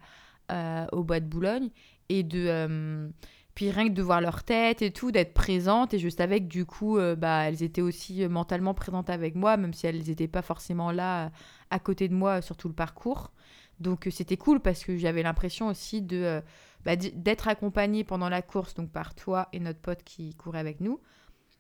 à- 0.49 0.87
au 0.93 1.05
bois 1.05 1.21
de 1.21 1.27
Boulogne, 1.27 1.71
et 2.11 2.23
de... 2.23 2.45
euh, 2.49 3.09
puis 3.55 3.71
rien 3.71 3.89
que 3.89 3.95
de 3.95 4.03
voir 4.03 4.21
leur 4.21 4.45
tête 4.45 4.83
et 4.83 4.91
tout, 4.93 5.11
d'être 5.11 5.33
présente, 5.35 5.93
et 5.95 5.99
je 5.99 6.09
savais 6.11 6.41
que 6.41 6.47
du 6.47 6.65
coup, 6.67 6.97
euh, 6.99 7.17
bah, 7.17 7.49
elles 7.49 7.63
étaient 7.63 7.81
aussi 7.83 8.23
euh, 8.23 8.29
mentalement 8.29 8.73
présentes 8.75 9.11
avec 9.11 9.35
moi, 9.35 9.57
même 9.57 9.73
si 9.73 9.87
elles 9.87 10.03
n'étaient 10.07 10.29
pas 10.29 10.43
forcément 10.43 10.93
là 10.93 11.33
à 11.71 11.79
côté 11.79 12.09
de 12.09 12.15
moi 12.15 12.41
sur 12.43 12.57
tout 12.57 12.69
le 12.69 12.75
parcours. 12.75 13.33
Donc 13.81 14.07
c'était 14.11 14.37
cool 14.37 14.61
parce 14.61 14.85
que 14.85 14.97
j'avais 14.97 15.23
l'impression 15.23 15.67
aussi 15.69 16.03
de 16.03 16.41
bah, 16.85 16.97
d'être 16.97 17.49
accompagnée 17.49 18.05
pendant 18.05 18.29
la 18.29 18.43
course, 18.43 18.75
donc 18.75 18.91
par 18.91 19.15
toi 19.15 19.49
et 19.53 19.61
notre 19.61 19.81
pote 19.81 20.03
qui 20.05 20.35
courait 20.35 20.61
avec 20.61 20.81
nous, 20.81 21.01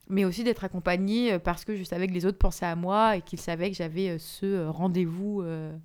mais 0.08 0.24
aussi 0.24 0.44
d'être 0.44 0.64
accompagnée 0.64 1.34
euh, 1.34 1.38
parce 1.38 1.64
que 1.64 1.74
je 1.76 1.84
savais 1.84 2.06
que 2.06 2.12
les 2.14 2.24
autres 2.24 2.38
pensaient 2.38 2.66
à 2.66 2.76
moi 2.76 3.16
et 3.16 3.22
qu'ils 3.22 3.40
savaient 3.40 3.70
que 3.70 3.76
j'avais 3.76 4.10
euh, 4.10 4.18
ce 4.18 4.46
euh, 4.46 4.70
rendez-vous 4.70 5.42
euh, 5.42 5.76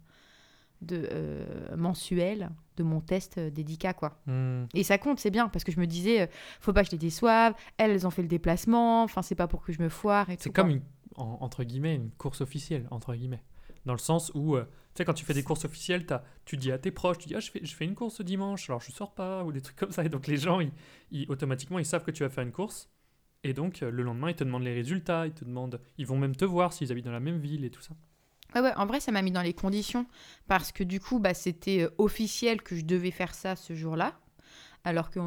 de 0.82 1.08
euh, 1.12 1.76
mensuel 1.78 2.50
de 2.76 2.84
mon 2.84 3.02
test 3.02 3.38
10K, 3.38 3.94
quoi. 3.94 4.18
Hmm. 4.26 4.66
Et 4.74 4.84
ça 4.84 4.98
compte, 4.98 5.20
c'est 5.20 5.30
bien, 5.30 5.48
parce 5.48 5.64
que 5.64 5.72
je 5.72 5.80
me 5.80 5.86
disais, 5.88 6.30
faut 6.60 6.74
pas 6.74 6.82
que 6.82 6.88
je 6.88 6.92
les 6.94 6.98
déçoive, 6.98 7.54
elles, 7.78 8.08
ont 8.08 8.10
fait 8.10 8.24
le 8.24 8.28
déplacement, 8.28 9.04
enfin, 9.04 9.22
c'est 9.22 9.36
pas 9.36 9.48
pour 9.48 9.62
que 9.64 9.72
je 9.72 9.82
me 9.82 9.90
foire 9.90 10.30
et 10.32 10.38
C'est 10.40 10.52
comme 10.52 10.70
une, 10.72 10.82
en- 11.16 11.38
entre 11.42 11.64
guillemets, 11.64 11.96
une 11.96 12.10
course 12.12 12.42
officielle, 12.42 12.88
entre 12.90 13.14
guillemets. 13.14 13.44
Dans 13.86 13.94
le 13.94 14.00
sens 14.00 14.32
où, 14.34 14.56
euh, 14.56 14.64
tu 14.64 14.70
sais, 15.00 15.06
quand 15.06 15.14
tu 15.14 15.26
fais 15.26 15.34
des 15.34 15.44
courses 15.44 15.66
officielles, 15.66 16.06
tu 16.46 16.56
dis 16.58 16.72
à 16.72 16.78
tes 16.78 16.92
proches, 16.92 17.18
tu 17.18 17.28
dis, 17.28 17.36
ah, 17.36 17.40
je 17.40 17.52
fais, 17.52 17.60
je 17.64 17.76
fais 17.76 17.86
une 17.86 17.96
course 17.96 18.16
ce 18.16 18.24
dimanche, 18.24 18.70
alors 18.70 18.82
je 18.82 18.92
sors 18.92 19.14
pas, 19.14 19.44
ou 19.44 19.52
des 19.52 19.62
trucs 19.62 19.76
comme 19.76 19.92
ça. 19.92 20.06
Et 20.06 20.10
donc 20.10 20.28
les 20.28 20.38
gens, 20.38 20.60
ils, 20.62 20.72
ils- 21.12 21.30
automatiquement, 21.30 21.80
ils 21.80 21.86
savent 21.86 22.04
que 22.04 22.12
tu 22.12 22.24
vas 22.24 22.30
faire 22.30 22.44
une 22.44 22.52
course. 22.52 22.90
Et 23.44 23.52
donc, 23.54 23.84
euh, 23.84 23.92
le 23.92 24.04
lendemain, 24.04 24.30
ils 24.30 24.36
te 24.36 24.44
demandent 24.46 24.64
les 24.64 24.74
résultats, 24.74 25.28
ils 25.28 25.34
te 25.34 25.44
demandent, 25.44 25.82
ils 25.98 26.06
vont 26.08 26.18
même 26.18 26.36
te 26.36 26.46
voir 26.46 26.72
s'ils 26.72 26.92
habitent 26.94 27.06
dans 27.06 27.12
la 27.12 27.20
même 27.20 27.40
ville 27.40 27.66
et 27.66 27.70
tout 27.70 27.82
ça. 27.82 27.94
Ouais, 28.56 28.62
ouais, 28.62 28.74
en 28.76 28.86
vrai, 28.86 29.00
ça 29.02 29.12
m'a 29.12 29.22
mis 29.22 29.32
dans 29.32 29.42
les 29.42 29.54
conditions, 29.54 30.06
parce 30.48 30.72
que 30.72 30.84
du 30.84 31.00
coup, 31.02 31.20
bah, 31.20 31.34
c'était 31.34 31.82
euh, 31.84 31.90
officiel 31.98 32.62
que 32.62 32.76
je 32.76 32.86
devais 32.86 33.12
faire 33.12 33.34
ça 33.34 33.56
ce 33.58 33.74
jour-là. 33.76 34.14
Alors 34.86 35.10
que 35.10 35.20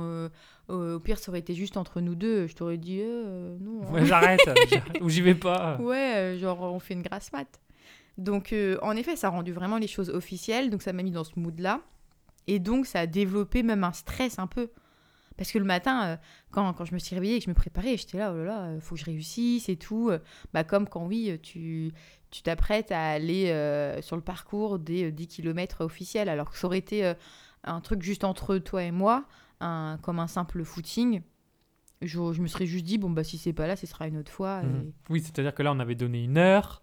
euh, 0.71 0.97
au 0.97 1.01
pire, 1.01 1.19
ça 1.19 1.31
aurait 1.31 1.38
été 1.40 1.55
juste 1.55 1.77
entre 1.77 2.01
nous 2.01 2.14
deux. 2.14 2.47
Je 2.47 2.55
t'aurais 2.55 2.77
dit, 2.79 3.01
euh, 3.03 3.57
non. 3.61 3.83
hein. 3.88 3.92
Ouais, 3.92 4.05
j'arrête, 4.07 4.49
ou 5.01 5.09
j'y 5.09 5.23
vais 5.23 5.35
pas. 5.35 5.79
Ouais, 5.79 6.37
genre 6.38 6.61
on 6.62 6.79
fait 6.79 6.95
une 6.95 7.03
grasse 7.03 7.33
mat. 7.33 7.59
Donc 8.18 8.52
euh, 8.52 8.79
en 8.83 8.92
effet, 8.96 9.16
ça 9.16 9.26
a 9.29 9.31
rendu 9.31 9.52
vraiment 9.52 9.79
les 9.79 9.87
choses 9.88 10.11
officielles, 10.11 10.70
donc 10.70 10.83
ça 10.83 10.92
m'a 10.92 11.02
mis 11.02 11.11
dans 11.11 11.24
ce 11.24 11.38
mood-là. 11.38 11.81
Et 12.46 12.59
donc 12.59 12.87
ça 12.87 13.00
a 13.00 13.07
développé 13.07 13.62
même 13.62 13.85
un 13.85 13.92
stress 13.92 14.38
un 14.38 14.46
peu. 14.46 14.70
Parce 15.37 15.52
que 15.52 15.59
le 15.59 15.66
matin, 15.66 16.07
euh, 16.07 16.16
quand, 16.50 16.72
quand 16.72 16.87
je 16.87 16.94
me 16.94 16.98
suis 16.98 17.14
réveillée 17.14 17.37
et 17.37 17.38
que 17.40 17.44
je 17.44 17.50
me 17.50 17.55
préparais, 17.55 17.96
j'étais 17.98 18.16
là, 18.16 18.33
oh 18.33 18.38
là 18.38 18.44
là, 18.44 18.61
euh, 18.68 18.81
faut 18.81 18.94
que 18.94 19.00
je 19.00 19.05
réussisse 19.05 19.68
et 19.68 19.76
tout. 19.76 20.11
Bah, 20.55 20.64
comme 20.64 20.88
quand 20.88 21.05
oui, 21.07 21.38
tu 21.42 21.92
tu 22.31 22.42
t'apprêtes 22.42 22.90
à 22.90 23.11
aller 23.11 23.50
euh, 23.50 24.00
sur 24.02 24.16
le 24.16 24.22
parcours 24.22 24.79
des 24.79 25.05
euh, 25.05 25.12
10 25.12 25.26
km 25.29 25.83
officiels, 25.85 26.29
alors 26.29 26.50
que 26.50 26.57
ça 26.59 26.66
aurait 26.66 26.79
été 26.79 27.12
un 27.64 27.81
truc 27.81 28.02
juste 28.02 28.24
entre 28.24 28.57
toi 28.59 28.83
et 28.83 28.90
moi, 28.92 29.24
un, 29.61 29.98
comme 30.02 30.18
un 30.20 30.26
simple 30.26 30.64
footing. 30.64 31.20
Je, 32.02 32.33
je 32.33 32.40
me 32.42 32.46
serais 32.46 32.66
juste 32.66 32.85
dit, 32.85 32.98
bon, 32.98 33.11
bah 33.11 33.24
si 33.24 33.38
c'est 33.38 33.52
pas 33.55 33.66
là, 33.66 33.74
ce 33.76 33.87
sera 33.87 34.07
une 34.07 34.16
autre 34.18 34.31
fois. 34.33 34.62
et- 34.62 34.66
Mhm. 34.66 34.92
Oui, 35.11 35.20
c'est-à-dire 35.20 35.55
que 35.55 35.62
là, 35.62 35.72
on 35.72 35.81
avait 35.81 35.94
donné 35.94 36.22
une 36.24 36.37
heure. 36.38 36.83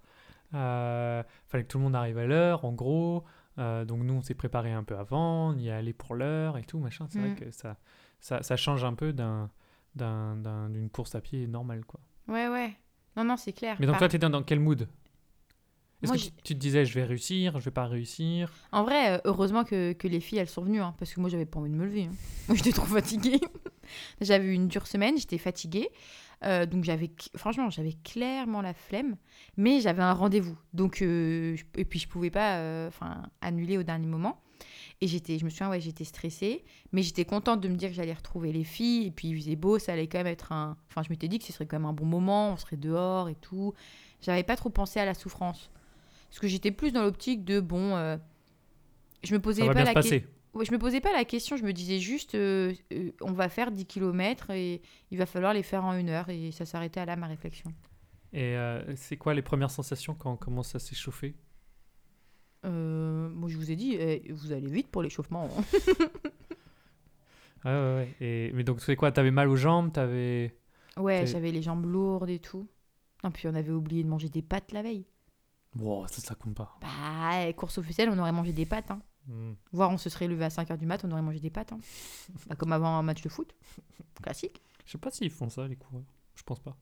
Euh, 0.54 1.24
fallait 1.48 1.64
que 1.64 1.70
tout 1.70 1.78
le 1.78 1.84
monde 1.84 1.96
arrive 1.96 2.18
à 2.18 2.26
l'heure, 2.26 2.66
en 2.66 2.72
gros. 2.74 3.24
Euh, 3.60 3.86
donc 3.86 4.02
nous, 4.04 4.14
on 4.14 4.22
s'est 4.22 4.34
préparé 4.34 4.72
un 4.72 4.84
peu 4.84 4.98
avant, 4.98 5.50
on 5.50 5.58
y 5.58 5.68
est 5.68 5.72
allé 5.72 5.94
pour 5.94 6.16
l'heure 6.16 6.58
et 6.58 6.64
tout, 6.64 6.80
machin. 6.80 7.06
C'est 7.10 7.20
vrai 7.20 7.36
que 7.36 7.52
ça, 7.52 7.78
ça, 8.20 8.42
ça 8.42 8.56
change 8.56 8.84
un 8.84 8.94
peu 8.96 9.14
d'un, 9.14 9.50
d'un- 9.96 10.36
d'un- 10.38 10.70
d'une 10.70 10.90
course 10.90 11.14
à 11.16 11.22
pied 11.22 11.46
normale, 11.48 11.86
quoi. 11.86 12.00
Ouais, 12.28 12.48
ouais. 12.48 12.74
Non, 13.16 13.24
non, 13.24 13.38
c'est 13.38 13.54
clair. 13.54 13.78
Mais 13.80 13.86
donc 13.86 13.94
Par- 13.94 14.00
toi, 14.00 14.10
t'étais 14.10 14.28
dans 14.30 14.42
quel 14.44 14.60
mood? 14.60 14.88
Est-ce 16.02 16.12
Moi, 16.12 16.18
que 16.20 16.26
tu 16.44 16.54
te 16.54 16.60
disais, 16.60 16.84
je 16.86 16.94
vais 16.96 17.06
réussir, 17.06 17.60
je 17.60 17.66
vais 17.66 17.72
pas 17.72 17.86
réussir? 17.86 18.52
En 18.74 18.84
vrai, 18.84 19.14
euh, 19.14 19.22
heureusement 19.24 19.64
que, 19.64 19.94
que 19.94 20.08
les 20.08 20.20
filles, 20.20 20.40
elles 20.40 20.50
sont 20.50 20.64
venues, 20.64 20.82
hein, 20.82 20.94
parce 21.00 21.14
que 21.14 21.22
moi, 21.22 21.30
j'avais 21.30 21.46
pas 21.46 21.60
envie 21.60 21.70
de 21.70 21.76
me 21.76 21.86
lever. 21.86 22.06
hein. 22.06 22.14
Moi, 22.50 22.58
j'étais 22.58 22.74
trop 22.74 22.86
fatiguée. 22.86 23.40
j'avais 24.22 24.46
eu 24.48 24.52
une 24.54 24.68
dure 24.68 24.86
semaine, 24.88 25.18
j'étais 25.18 25.38
fatiguée. 25.38 25.90
Euh, 26.44 26.66
donc, 26.66 26.84
j'avais, 26.84 27.12
franchement, 27.36 27.70
j'avais 27.70 27.94
clairement 28.04 28.62
la 28.62 28.74
flemme, 28.74 29.16
mais 29.58 29.80
j'avais 29.82 30.02
un 30.04 30.14
rendez-vous. 30.14 30.58
Donc, 30.74 31.02
euh, 31.02 31.56
je- 31.56 31.64
et 31.80 31.86
puis, 31.86 32.00
je 32.00 32.08
pouvais 32.08 32.30
pas 32.32 32.58
euh, 32.58 32.88
enfin, 32.88 33.24
annuler 33.42 33.78
au 33.78 33.84
dernier 33.84 34.08
moment. 34.08 34.40
Et 35.02 35.08
j'étais, 35.08 35.38
je 35.38 35.46
me 35.46 35.50
souviens, 35.50 35.70
ouais, 35.70 35.82
j'étais 35.82 36.04
stressée, 36.06 36.64
mais 36.94 37.02
j'étais 37.02 37.26
contente 37.26 37.60
de 37.62 37.68
me 37.68 37.76
dire 37.76 37.90
que 37.90 37.96
j'allais 37.96 38.14
retrouver 38.14 38.52
les 38.54 38.64
filles. 38.64 39.08
Et 39.08 39.12
puis, 39.12 39.30
il 39.30 39.36
faisait 39.36 39.56
beau, 39.56 39.80
ça 39.80 39.94
allait 39.94 40.08
quand 40.08 40.20
même 40.20 40.28
être 40.28 40.52
un. 40.52 40.78
Enfin, 40.90 41.04
je 41.04 41.10
m'étais 41.10 41.28
dit 41.28 41.40
que 41.40 41.46
ce 41.46 41.52
serait 41.54 41.66
quand 41.66 41.78
même 41.78 41.86
un 41.90 41.94
bon 41.94 42.06
moment, 42.06 42.52
on 42.54 42.58
serait 42.58 42.78
dehors 42.78 43.28
et 43.30 43.36
tout. 43.36 43.74
J'avais 44.22 44.44
pas 44.44 44.56
trop 44.56 44.70
pensé 44.70 45.00
à 45.00 45.06
la 45.06 45.14
souffrance. 45.14 45.70
Parce 46.30 46.40
que 46.40 46.48
j'étais 46.48 46.72
plus 46.72 46.92
dans 46.92 47.04
l'optique 47.04 47.44
de, 47.44 47.60
bon, 47.60 47.96
je 49.24 49.34
me 49.34 49.40
posais 49.40 49.62
Ça 49.62 49.68
va 49.68 49.74
pas 49.74 49.84
bien 49.84 49.86
la 49.86 49.92
que- 49.92 50.00
passer. 50.00 50.16
Ouais, 50.18 50.26
je 50.62 50.72
me 50.72 50.78
posais 50.78 51.02
pas 51.02 51.12
la 51.14 51.26
question, 51.26 51.58
je 51.58 51.64
me 51.64 51.74
disais 51.74 52.00
juste, 52.00 52.36
euh, 52.36 52.74
euh, 52.92 53.12
on 53.22 53.32
va 53.32 53.50
faire 53.50 53.72
10 53.72 53.86
km 53.86 54.52
et 54.52 54.82
il 55.12 55.18
va 55.18 55.26
falloir 55.26 55.54
les 55.54 55.64
faire 55.64 55.84
en 55.84 55.94
une 55.94 56.10
heure. 56.10 56.30
Et 56.30 56.52
ça 56.52 56.66
s'arrêtait 56.66 57.00
à 57.00 57.06
là, 57.06 57.16
ma 57.16 57.28
réflexion. 57.28 57.74
Et 58.34 58.56
euh, 58.56 58.96
c'est 58.96 59.18
quoi 59.18 59.34
les 59.34 59.42
premières 59.42 59.72
sensations 59.72 60.14
quand 60.16 60.32
on 60.32 60.38
commence 60.38 60.76
à 60.76 60.80
s'échauffer? 60.80 61.36
Moi, 62.64 63.50
je 63.50 63.58
vous 63.58 63.72
ai 63.72 63.76
dit, 63.76 63.96
eh, 63.96 64.32
vous 64.32 64.52
allez 64.54 64.70
vite 64.70 64.88
pour 64.90 65.02
l'échauffement. 65.02 65.50
hein. 65.58 65.64
Ouais, 67.66 67.72
ouais, 67.72 67.96
ouais. 67.96 68.16
Et, 68.20 68.52
mais 68.54 68.64
donc, 68.64 68.82
c'est 68.82 68.96
quoi? 68.98 69.12
T'avais 69.12 69.32
mal 69.32 69.48
aux 69.48 69.56
jambes? 69.56 69.92
T'avais. 69.94 70.54
ouais, 70.98 71.26
j'avais 71.26 71.52
les 71.52 71.62
jambes 71.62 71.86
lourdes 71.86 72.30
et 72.30 72.40
tout. 72.40 72.68
Non, 73.24 73.32
puis 73.32 73.48
on 73.48 73.56
avait 73.56 73.72
oublié 73.72 74.04
de 74.04 74.10
manger 74.10 74.28
des 74.28 74.42
pâtes 74.42 74.74
la 74.74 74.82
veille. 74.82 75.06
Wow, 75.80 76.08
ça, 76.08 76.22
ça 76.22 76.36
compte 76.36 76.56
pas. 76.56 76.78
Bah, 76.82 77.52
course 77.54 77.78
officielle, 77.78 78.10
on 78.10 78.20
aurait 78.20 78.34
mangé 78.34 78.52
des 78.52 78.66
pâtes. 78.66 78.92
Hein. 78.92 79.02
Hmm. 79.28 79.54
Voire 79.72 79.90
on 79.92 79.98
se 79.98 80.10
serait 80.10 80.28
levé 80.28 80.44
à 80.46 80.50
5h 80.50 80.78
du 80.78 80.86
mat, 80.86 81.04
on 81.06 81.12
aurait 81.12 81.22
mangé 81.22 81.40
des 81.40 81.50
pâtes. 81.50 81.72
Hein. 81.74 81.80
Bah, 82.48 82.56
comme 82.56 82.72
avant 82.74 82.98
un 82.98 83.04
match 83.04 83.22
de 83.22 83.30
foot. 83.30 83.54
Classique. 84.22 84.62
Je 84.86 84.92
sais 84.92 84.98
pas 84.98 85.12
s'ils 85.12 85.30
font 85.32 85.50
ça, 85.50 85.68
les 85.68 85.76
coureurs. 85.78 86.04
Je 86.36 86.44
pense 86.44 86.60
pas. 86.60 86.76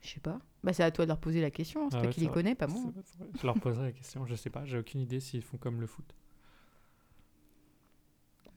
Je 0.00 0.08
sais 0.08 0.20
pas. 0.20 0.38
Bah, 0.64 0.72
c'est 0.72 0.82
à 0.82 0.90
toi 0.90 1.04
de 1.04 1.08
leur 1.08 1.18
poser 1.20 1.40
la 1.40 1.50
question. 1.50 1.84
hein. 1.84 1.88
C'est 1.90 1.96
Ah 1.96 2.00
toi 2.00 2.08
ouais, 2.08 2.14
qui 2.14 2.20
les 2.20 2.26
vrai. 2.26 2.34
connais, 2.34 2.54
pas 2.54 2.66
moi. 2.66 2.80
Vrai. 3.18 3.28
Je 3.40 3.46
leur 3.46 3.58
poserai 3.60 3.84
la 3.86 3.92
question, 3.92 4.24
je 4.26 4.34
sais 4.34 4.50
pas, 4.50 4.64
j'ai 4.64 4.78
aucune 4.78 5.00
idée 5.00 5.20
s'ils 5.20 5.42
font 5.42 5.58
comme 5.58 5.80
le 5.80 5.86
foot. 5.86 6.14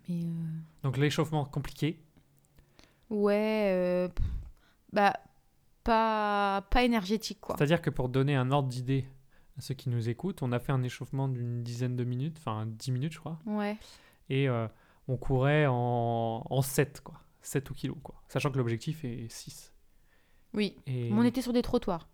Mais 0.07 0.23
euh, 0.23 0.27
Donc 0.83 0.97
l'échauffement 0.97 1.45
compliqué. 1.45 1.99
ouais, 3.09 3.69
euh, 3.73 4.07
bah 4.93 5.13
pas 5.83 6.61
pas 6.69 6.83
énergétique 6.83 7.39
quoi. 7.41 7.55
C'est-à-dire 7.57 7.81
que 7.81 7.89
pour 7.89 8.09
donner 8.09 8.35
un 8.35 8.51
ordre 8.51 8.69
d'idée 8.69 9.05
à 9.57 9.61
ceux 9.61 9.73
qui 9.73 9.89
nous 9.89 10.09
écoutent, 10.09 10.41
on 10.43 10.51
a 10.51 10.59
fait 10.59 10.71
un 10.71 10.83
échauffement 10.83 11.27
d'une 11.27 11.63
dizaine 11.63 11.95
de 11.95 12.03
minutes, 12.03 12.37
enfin 12.39 12.65
10 12.67 12.91
minutes 12.91 13.13
je 13.13 13.19
crois, 13.19 13.39
Ouais. 13.45 13.77
et 14.29 14.49
euh, 14.49 14.67
on 15.07 15.17
courait 15.17 15.65
en, 15.67 16.45
en 16.49 16.61
7 16.61 17.01
quoi, 17.01 17.15
7 17.41 17.71
au 17.71 17.73
kilo 17.73 17.95
quoi, 17.95 18.15
sachant 18.27 18.51
que 18.51 18.57
l'objectif 18.57 19.03
est 19.05 19.27
6. 19.31 19.73
Oui. 20.53 20.75
Et... 20.87 21.09
Mais 21.09 21.19
on 21.19 21.23
était 21.23 21.41
sur 21.41 21.53
des 21.53 21.61
trottoirs. 21.61 22.07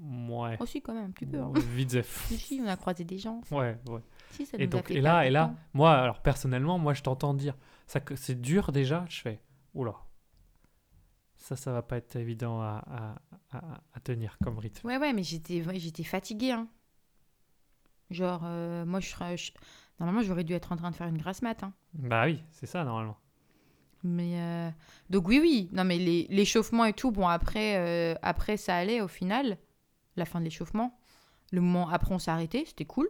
Ouais. 0.00 0.56
Aussi 0.60 0.80
quand 0.82 0.94
même 0.94 1.06
un 1.06 1.10
petit 1.10 1.26
peu. 1.26 1.40
hein. 1.40 1.52
Vite. 1.74 2.02
Si, 2.04 2.60
on 2.62 2.68
a 2.68 2.76
croisé 2.76 3.04
des 3.04 3.18
gens. 3.18 3.40
Ouais, 3.50 3.76
ouais. 3.88 4.00
Si, 4.30 4.46
ça 4.46 4.56
Et 4.56 4.60
nous 4.60 4.64
a 4.64 4.66
donc, 4.70 4.88
fait 4.88 4.94
et 4.94 5.00
là, 5.00 5.26
et 5.26 5.30
là, 5.30 5.54
moi, 5.74 5.94
alors 5.96 6.20
personnellement, 6.22 6.78
moi 6.78 6.94
je 6.94 7.02
t'entends 7.02 7.34
dire, 7.34 7.56
ça, 7.86 7.98
que 8.00 8.14
c'est 8.14 8.40
dur 8.40 8.70
déjà, 8.70 9.04
je 9.08 9.20
fais, 9.20 9.40
oula, 9.74 9.94
ça, 11.38 11.56
ça 11.56 11.72
va 11.72 11.82
pas 11.82 11.96
être 11.96 12.16
évident 12.16 12.60
à, 12.60 12.82
à- 13.50 13.56
à- 13.56 13.80
à 13.94 14.00
tenir 14.00 14.36
comme 14.42 14.58
rythme. 14.58 14.86
Ouais, 14.86 14.98
ouais, 14.98 15.12
mais 15.12 15.22
j'étais 15.22 15.62
ouais, 15.64 15.78
j'étais 15.78 16.04
fatiguée. 16.04 16.52
Hein. 16.52 16.68
Genre, 18.10 18.42
euh, 18.44 18.84
moi, 18.84 19.00
je 19.00 19.08
serais. 19.08 19.36
je- 19.36 19.52
Normalement, 20.00 20.22
j'aurais 20.22 20.44
dû 20.44 20.52
être 20.52 20.70
en 20.72 20.76
train 20.76 20.90
de 20.90 20.96
faire 20.96 21.08
une 21.08 21.18
grasse 21.18 21.42
mat. 21.42 21.62
Hein. 21.62 21.72
Bah 21.94 22.26
oui, 22.26 22.42
c'est 22.52 22.66
ça 22.66 22.84
normalement. 22.84 23.16
Mais 24.04 24.40
euh, 24.40 24.70
donc 25.10 25.26
oui, 25.26 25.40
oui. 25.42 25.68
Non, 25.72 25.82
mais 25.84 25.98
l'échauffement 25.98 26.84
et 26.84 26.92
tout, 26.92 27.10
bon, 27.10 27.26
après, 27.26 27.76
euh, 27.78 28.14
après, 28.22 28.56
ça 28.56 28.76
allait 28.76 29.00
au 29.00 29.08
final. 29.08 29.58
La 30.16 30.24
fin 30.24 30.38
de 30.38 30.44
l'échauffement. 30.44 30.98
Le 31.50 31.60
moment 31.60 31.88
après, 31.88 32.14
on 32.14 32.18
s'est 32.20 32.30
arrêté, 32.30 32.64
c'était 32.66 32.84
cool. 32.84 33.08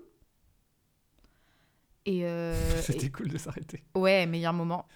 Et, 2.06 2.24
euh, 2.24 2.54
C'était 2.82 3.10
cool 3.10 3.28
de 3.28 3.36
s'arrêter. 3.38 3.84
ouais, 3.94 4.26
meilleur 4.26 4.52
moment. 4.54 4.86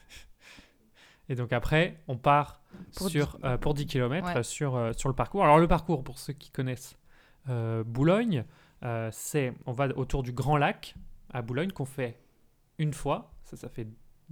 Et 1.33 1.35
donc 1.35 1.55
après, 1.55 1.99
on 2.09 2.19
part 2.19 2.61
Pour 2.95 3.09
sur, 3.09 3.39
euh, 3.43 3.57
pour 3.57 3.73
10 3.73 3.87
km 3.87 4.27
Ouais. 4.27 4.43
sur, 4.43 4.77
euh, 4.77 4.93
sur 4.93 5.09
le 5.09 5.15
parcours. 5.15 5.43
Alors 5.43 5.59
le 5.59 5.67
parcours, 5.67 6.05
pour 6.05 6.19
ceux 6.19 6.35
qui 6.35 6.51
connaissent 6.51 6.99
euh, 7.49 7.83
Boulogne, 7.85 8.45
c'est 9.13 9.55
on 9.65 9.73
va 9.73 9.89
autour 9.97 10.23
du 10.23 10.33
Grand 10.33 10.59
Lac 10.59 10.95
à 11.33 11.41
Boulogne 11.41 11.71
qu'on 11.71 11.87
fait 11.87 12.21
une 12.79 12.93
fois. 12.93 13.33
Ça, 13.45 13.57
ça 13.57 13.71
fait 13.71 13.87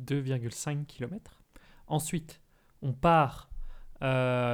2,5 0.05 0.85
km. 0.85 1.41
Ensuite, 1.87 2.43
on 2.83 2.93
part 2.93 3.49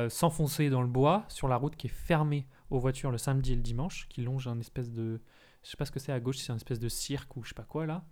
s'enfoncer 0.08 0.70
dans 0.70 0.82
le 0.82 0.88
bois 0.88 1.24
sur 1.26 1.48
la 1.48 1.56
route 1.56 1.74
qui 1.74 1.88
est 1.88 1.90
fermée 1.90 2.46
aux 2.70 2.78
voitures 2.78 3.10
le 3.10 3.18
samedi 3.18 3.54
et 3.54 3.56
le 3.56 3.62
dimanche, 3.62 4.06
qui 4.08 4.22
longe 4.22 4.46
un 4.46 4.60
espèce 4.60 4.92
de... 4.92 5.20
Je 5.64 5.70
sais 5.70 5.76
pas 5.76 5.84
ce 5.84 5.90
que 5.90 5.98
c'est 5.98 6.12
à 6.12 6.20
gauche, 6.20 6.38
c'est 6.38 6.52
un 6.52 6.56
espèce 6.56 6.78
de 6.78 6.88
cirque 6.88 7.36
ou 7.36 7.42
je 7.42 7.48
sais 7.48 7.54
pas 7.54 7.64
quoi 7.64 7.86
là. 7.86 8.04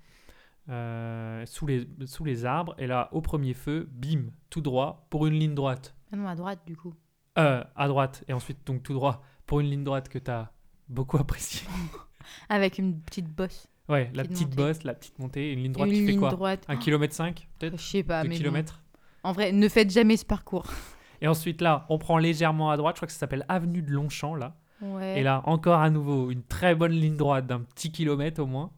Euh, 0.71 1.45
sous, 1.47 1.67
les, 1.67 1.87
sous 2.07 2.25
les 2.25 2.45
arbres. 2.47 2.75
Et 2.79 2.87
là, 2.87 3.09
au 3.13 3.21
premier 3.21 3.53
feu, 3.55 3.89
bim, 3.93 4.31
tout 4.49 4.63
droit 4.63 5.07
pour 5.11 5.27
une 5.27 5.35
ligne 5.35 5.55
droite. 5.55 5.95
Ah 6.13 6.17
non, 6.17 6.27
à 6.27 6.35
droite, 6.35 6.61
du 6.67 6.77
coup. 6.77 6.95
Euh, 7.39 7.63
à 7.77 7.89
droite. 7.89 8.25
Et 8.29 8.33
ensuite, 8.33 8.67
donc 8.67 8.83
tout 8.83 8.95
droit 8.95 9.23
pour 9.47 9.61
une 9.61 9.69
ligne 9.69 9.85
droite 9.85 10.09
que 10.09 10.19
tu 10.19 10.31
as 10.31 10.51
beaucoup 10.89 11.17
appréciée. 11.19 11.67
Avec 12.49 12.79
une 12.79 13.01
petite 13.01 13.29
bosse. 13.29 13.67
Ouais, 13.89 14.11
la 14.15 14.25
Petite 14.25 14.57
bosse, 14.57 14.83
la 14.85 14.95
petite 14.95 15.19
montée. 15.19 15.53
Une 15.53 15.63
ligne 15.63 15.73
droite 15.73 15.91
une 15.91 15.95
qui 15.95 16.01
fait 16.07 16.11
ligne 16.13 16.21
quoi 16.21 16.31
droite. 16.31 16.65
Un 16.69 16.77
kilomètre 16.77 17.15
5 17.15 17.47
peut-être 17.59 17.77
Je 17.79 17.83
sais 17.83 18.03
pas, 18.03 18.23
Deux 18.23 18.31
mais 18.31 18.35
bon. 18.37 18.39
kilomètres 18.41 18.83
En 19.23 19.33
vrai, 19.33 19.53
ne 19.53 19.69
faites 19.69 19.91
jamais 19.91 20.17
ce 20.17 20.25
parcours. 20.25 20.65
Et 21.21 21.29
ensuite 21.29 21.61
là, 21.61 21.85
on 21.91 21.99
prend 21.99 22.17
légèrement 22.17 22.71
à 22.71 22.79
droite. 22.79 22.97
Je 22.97 23.01
crois 23.01 23.07
que 23.07 23.13
ça 23.13 23.19
s'appelle 23.19 23.45
Avenue 23.51 23.83
de 23.83 23.91
Longchamp 23.91 24.37
là. 24.37 24.57
Ouais. 24.81 25.21
Et 25.21 25.23
là, 25.23 25.43
encore 25.45 25.81
à 25.81 25.91
nouveau, 25.91 26.31
une 26.31 26.43
très 26.43 26.75
bonne 26.75 26.93
ligne 26.93 27.17
droite 27.17 27.47
d'un 27.47 27.61
petit 27.61 27.93
kilomètre 27.93 28.41
au 28.43 28.47
moins. 28.47 28.71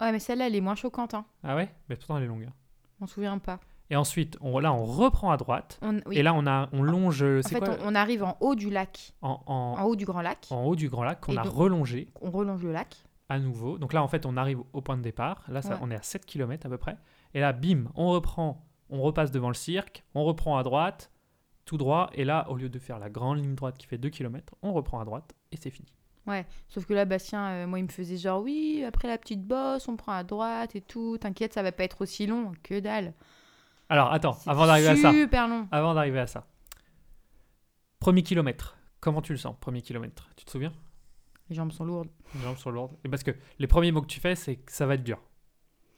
Ouais, 0.00 0.12
mais 0.12 0.18
celle-là, 0.18 0.46
elle 0.46 0.54
est 0.56 0.60
moins 0.60 0.74
choquante. 0.74 1.14
Hein. 1.14 1.24
Ah 1.42 1.56
ouais? 1.56 1.68
Mais 1.88 1.96
pourtant, 1.96 2.16
elle 2.16 2.24
est 2.24 2.28
longue. 2.28 2.44
hein. 2.48 2.52
On 3.00 3.06
se 3.06 3.14
souvient 3.14 3.38
pas. 3.38 3.58
Et 3.90 3.96
ensuite, 3.96 4.36
on, 4.40 4.58
là, 4.60 4.72
on 4.72 4.84
reprend 4.84 5.30
à 5.32 5.36
droite. 5.36 5.78
On, 5.82 6.00
oui. 6.06 6.18
Et 6.18 6.22
là, 6.22 6.32
on, 6.34 6.46
a, 6.46 6.68
on 6.72 6.82
longe. 6.82 7.22
en 7.22 7.40
C'est 7.42 7.54
fait, 7.54 7.58
quoi 7.60 7.76
on, 7.82 7.88
on 7.88 7.94
arrive 7.94 8.22
en 8.22 8.36
haut 8.40 8.54
du 8.54 8.70
lac, 8.70 9.12
en, 9.20 9.42
en- 9.46 9.54
en 9.78 9.82
haut 9.84 9.96
du 9.96 10.04
grand 10.04 10.22
lac. 10.22 10.46
en 10.50 10.62
haut 10.64 10.76
du 10.76 10.88
Grand 10.88 11.02
Lac 11.04 11.20
qu'on 11.20 11.32
Et 11.32 11.38
a 11.38 11.42
donc- 11.42 11.52
relongé 11.54 12.08
On 12.20 12.30
relonge 12.30 12.62
le 12.62 12.72
lac. 12.72 12.96
à 13.28 13.38
nouveau. 13.40 13.78
Donc 13.78 13.92
là, 13.92 14.02
en 14.02 14.08
fait, 14.08 14.26
on 14.26 14.36
arrive 14.36 14.60
au 14.72 14.80
point 14.80 14.96
de 14.96 15.02
départ. 15.02 15.42
Là, 15.48 15.60
ça, 15.60 15.70
Ouais. 15.74 15.80
on 15.82 15.90
est 15.90 15.96
à 15.96 16.02
7 16.02 16.24
km 16.24 16.66
à 16.66 16.68
peu 16.68 16.78
près. 16.78 16.96
Et 17.34 17.40
là, 17.40 17.52
bim, 17.52 17.84
on 17.96 18.10
reprend, 18.10 18.64
on 18.90 19.00
repasse 19.02 19.30
devant 19.32 19.48
le 19.48 19.54
cirque, 19.54 20.04
on 20.14 20.22
reprend 20.24 20.56
à 20.56 20.62
droite, 20.62 21.10
tout 21.64 21.76
droit. 21.76 22.10
Et 22.14 22.24
là, 22.24 22.48
au 22.48 22.56
lieu 22.56 22.68
de 22.68 22.78
faire 22.78 22.98
la 23.00 23.10
grande 23.10 23.38
ligne 23.38 23.54
droite 23.56 23.76
qui 23.76 23.86
fait 23.88 23.98
2 23.98 24.08
km, 24.10 24.54
on 24.62 24.72
reprend 24.72 25.00
à 25.00 25.04
droite 25.04 25.34
et 25.52 25.56
c'est 25.56 25.70
fini. 25.70 25.88
Ouais. 26.26 26.46
Sauf 26.68 26.84
que 26.86 26.92
là, 26.94 27.04
Bastien, 27.04 27.46
euh, 27.48 27.66
moi, 27.66 27.78
il 27.78 27.84
me 27.84 27.88
faisait 27.88 28.16
genre, 28.16 28.42
oui, 28.42 28.84
après 28.86 29.08
la 29.08 29.18
petite 29.18 29.42
bosse, 29.44 29.88
on 29.88 29.96
prend 29.96 30.12
à 30.12 30.22
droite 30.22 30.76
et 30.76 30.80
tout. 30.80 31.16
T'inquiète, 31.18 31.54
ça 31.54 31.62
va 31.62 31.72
pas 31.72 31.84
être 31.84 32.02
aussi 32.02 32.26
long. 32.26 32.52
Que 32.62 32.78
dalle. 32.80 33.14
Alors, 33.88 34.12
attends, 34.12 34.38
avant 34.46 34.66
d'arriver 34.66 34.88
à 34.88 34.96
ça, 34.96 35.10
Super 35.12 35.48
long. 35.48 35.66
avant 35.72 35.94
d'arriver 35.94 36.20
à 36.20 36.26
ça. 36.26 36.46
Premier 37.98 38.22
kilomètre. 38.22 38.76
Comment 39.00 39.22
tu 39.22 39.32
le 39.32 39.38
sens, 39.38 39.56
premier 39.60 39.82
kilomètre? 39.82 40.28
Tu 40.36 40.44
te 40.44 40.50
souviens? 40.50 40.72
Les 41.48 41.56
jambes 41.56 41.72
sont 41.72 41.84
lourdes. 41.84 42.08
Les 42.34 42.42
jambes 42.42 42.56
sur 42.58 42.70
l'ordre. 42.70 42.96
Et 43.04 43.08
parce 43.08 43.22
que 43.22 43.32
les 43.58 43.66
premiers 43.66 43.90
mots 43.92 44.02
que 44.02 44.06
tu 44.06 44.20
fais, 44.20 44.36
c'est 44.36 44.56
que 44.56 44.70
ça 44.72 44.86
va 44.86 44.94
être 44.94 45.02
dur. 45.02 45.20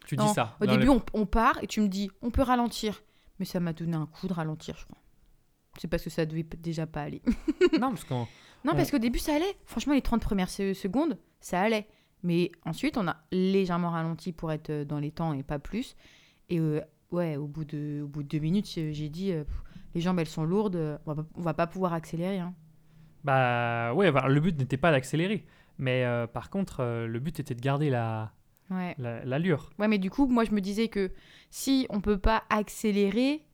Tu 0.06 0.16
dis 0.16 0.28
ça. 0.30 0.56
Au 0.61 0.66
début, 0.66 0.88
on, 0.88 1.02
on 1.12 1.26
part 1.26 1.62
et 1.62 1.66
tu 1.66 1.80
me 1.80 1.88
dis, 1.88 2.11
on 2.22 2.30
peut 2.30 2.42
ralentir. 2.42 3.02
Mais 3.38 3.44
ça 3.44 3.61
m'a 3.61 3.72
donné 3.72 3.96
un 3.96 4.06
coup 4.06 4.26
de 4.28 4.32
ralentir, 4.32 4.76
je 4.78 4.85
crois. 4.85 4.98
C'est 5.78 5.88
parce 5.88 6.02
que 6.02 6.11
ça 6.11 6.26
devait 6.26 6.42
déjà 6.42 6.87
pas 6.87 7.02
aller. 7.02 7.22
non, 7.80 7.90
parce 7.90 8.04
qu'on. 8.04 8.26
Non, 8.64 8.75
parce 8.75 8.90
qu'au 8.90 8.98
début, 8.98 9.18
ça 9.18 9.35
allait. 9.35 9.57
Franchement, 9.64 9.94
les 9.94 10.03
30 10.03 10.22
premières 10.22 10.48
se- 10.51 10.75
secondes, 10.75 11.18
ça 11.40 11.61
allait. 11.61 11.88
Mais 12.22 12.53
ensuite, 12.64 12.96
on 12.96 13.09
a 13.09 13.16
légèrement 13.33 13.90
ralenti 13.90 14.33
pour 14.33 14.53
être 14.53 14.70
euh, 14.70 14.85
dans 14.85 15.01
les 15.01 15.11
temps 15.11 15.33
et 15.33 15.42
pas 15.42 15.59
plus. 15.59 15.96
Et 16.48 16.61
euh, 16.61 16.81
ouais, 17.11 17.37
au 17.37 17.46
bout, 17.48 17.64
de, 17.64 18.03
au 18.05 18.07
bout 18.09 18.22
de 18.22 18.29
deux 18.29 18.38
minutes, 18.38 18.68
j'ai 18.70 18.92
j'ai 18.92 19.09
dit, 19.09 19.33
euh, 19.33 19.42
pff, 19.44 19.62
les 19.94 20.01
jambes, 20.01 20.18
elles 20.20 20.27
sont 20.29 20.44
lourdes, 20.44 20.77
euh, 20.77 20.98
on 21.07 21.12
va 21.14 21.22
pas, 21.22 21.29
on 21.37 21.40
va 21.42 21.55
pas 21.55 21.66
pouvoir 21.66 21.92
accélérer. 21.92 22.38
hein. 22.38 22.55
Bah 23.25 23.92
ouais, 23.94 24.11
bah, 24.11 24.27
le 24.29 24.40
but 24.40 24.57
n'était 24.59 24.77
pas 24.77 24.90
d'accélérer. 24.90 25.44
Mais 25.79 26.05
euh, 26.05 26.27
par 26.27 26.51
contre, 26.51 26.81
euh, 26.81 27.07
le 27.07 27.18
but 27.18 27.40
était 27.40 27.55
de 27.55 27.61
garder 27.61 27.90
la 27.90 28.33
Ouais. 28.70 28.94
la- 28.98 29.25
l'allure. 29.25 29.70
ouais, 29.79 29.88
mais 29.88 29.98
du 29.98 30.09
coup, 30.09 30.27
moi, 30.27 30.44
je 30.44 30.53
me 30.53 30.61
disais 30.61 30.88
que 30.88 31.11
si 31.51 31.87
on 31.90 32.01
peut 32.01 32.16
pas 32.18 32.44
accélérer, 32.48 33.44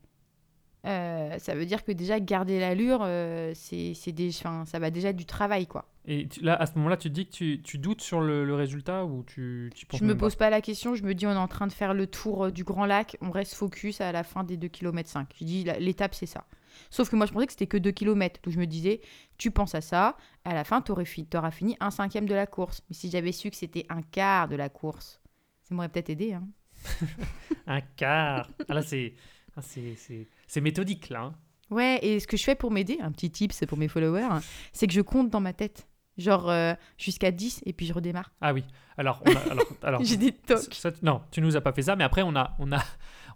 euh, 0.85 1.37
ça 1.39 1.55
veut 1.55 1.65
dire 1.65 1.83
que 1.83 1.91
déjà, 1.91 2.19
garder 2.19 2.59
l'allure, 2.59 2.99
euh, 3.03 3.51
c'est 3.55 3.93
c'est 3.93 4.11
des, 4.11 4.31
ça 4.31 4.63
va 4.73 4.89
déjà 4.91 5.09
être 5.09 5.15
du 5.17 5.25
travail, 5.25 5.67
quoi. 5.67 5.89
Et 6.05 6.27
tu- 6.27 6.41
là, 6.41 6.55
à 6.55 6.65
ce 6.65 6.75
moment-là, 6.77 6.97
tu 6.97 7.09
te 7.09 7.13
dis 7.13 7.25
que 7.27 7.31
tu, 7.31 7.61
tu 7.61 7.77
doutes 7.77 8.01
sur 8.01 8.21
le, 8.21 8.45
le 8.45 8.55
résultat 8.55 9.05
ou 9.05 9.23
tu, 9.23 9.71
tu 9.75 9.85
penses 9.85 9.99
Je 9.99 10.05
me 10.05 10.13
pas 10.13 10.19
pose 10.21 10.35
pas 10.35 10.49
la 10.49 10.61
question, 10.61 10.95
je 10.95 11.03
me 11.03 11.13
dis 11.13 11.27
on 11.27 11.31
est 11.31 11.35
en 11.35 11.47
train 11.47 11.67
de 11.67 11.73
faire 11.73 11.93
le 11.93 12.07
tour 12.07 12.45
euh, 12.45 12.51
du 12.51 12.63
Grand 12.63 12.85
Lac, 12.85 13.17
on 13.21 13.29
reste 13.29 13.53
focus 13.53 14.01
à 14.01 14.11
la 14.11 14.23
fin 14.23 14.43
des 14.43 14.57
2 14.57 14.69
km 14.69 15.07
5. 15.09 15.29
Je 15.39 15.43
dis 15.43 15.65
l'étape 15.79 16.15
c'est 16.15 16.25
ça. 16.25 16.45
Sauf 16.89 17.09
que 17.09 17.15
moi 17.15 17.25
je 17.25 17.33
pensais 17.33 17.45
que 17.45 17.51
c'était 17.51 17.67
que 17.67 17.77
2 17.77 17.91
km, 17.91 18.39
donc 18.41 18.53
je 18.53 18.59
me 18.59 18.65
disais 18.65 19.01
tu 19.37 19.51
penses 19.51 19.75
à 19.75 19.81
ça, 19.81 20.15
à 20.45 20.53
la 20.53 20.63
fin 20.63 20.81
tu 20.81 20.91
auras 20.93 21.51
fini 21.51 21.75
un 21.79 21.91
cinquième 21.91 22.25
de 22.27 22.33
la 22.33 22.47
course. 22.47 22.81
Mais 22.89 22.95
si 22.95 23.11
j'avais 23.11 23.33
su 23.33 23.49
que 23.51 23.57
c'était 23.57 23.85
un 23.89 24.01
quart 24.01 24.47
de 24.47 24.55
la 24.55 24.69
course, 24.69 25.21
ça 25.63 25.75
m'aurait 25.75 25.89
peut-être 25.89 26.09
aidé. 26.09 26.33
Hein. 26.33 26.47
Un 27.67 27.81
quart. 27.81 28.49
Ah, 28.67 28.73
là, 28.73 28.81
c'est 28.81 29.13
ah, 29.55 29.61
c'est- 29.61 30.61
méthodique, 30.61 31.09
là. 31.09 31.21
hein. 31.23 31.35
Ouais, 31.69 31.99
et 32.01 32.19
ce 32.19 32.25
que 32.27 32.35
je 32.37 32.43
fais 32.43 32.55
pour 32.55 32.71
m'aider, 32.71 32.97
un 33.01 33.11
petit 33.11 33.29
tip 33.29 33.51
c'est 33.53 33.67
pour 33.67 33.77
mes 33.77 33.87
followers, 33.87 34.23
hein, 34.23 34.41
c'est 34.73 34.87
que 34.87 34.93
je 34.93 35.01
compte 35.01 35.29
dans 35.29 35.39
ma 35.41 35.53
tête. 35.53 35.87
Genre 36.17 36.49
euh, 36.49 36.73
jusqu'à 36.97 37.31
10 37.31 37.61
et 37.65 37.71
puis 37.73 37.85
je 37.85 37.93
redémarre. 37.93 38.31
Ah 38.41 38.53
oui. 38.53 38.63
Alors, 38.97 39.21
on 39.25 39.33
a- 39.33 39.39
alors, 39.51 39.65
alors 39.83 40.03
J'ai 40.03 40.17
des 40.17 40.31
tocs. 40.33 40.73
ça- 40.73 40.91
non, 41.01 41.21
tu 41.31 41.41
nous 41.41 41.55
as 41.55 41.61
pas 41.61 41.71
fait 41.71 41.83
ça, 41.83 41.95
mais 41.95 42.03
après, 42.03 42.23
on 42.23 42.35
a, 42.35 42.55
on 42.59 42.71
a, 42.73 42.83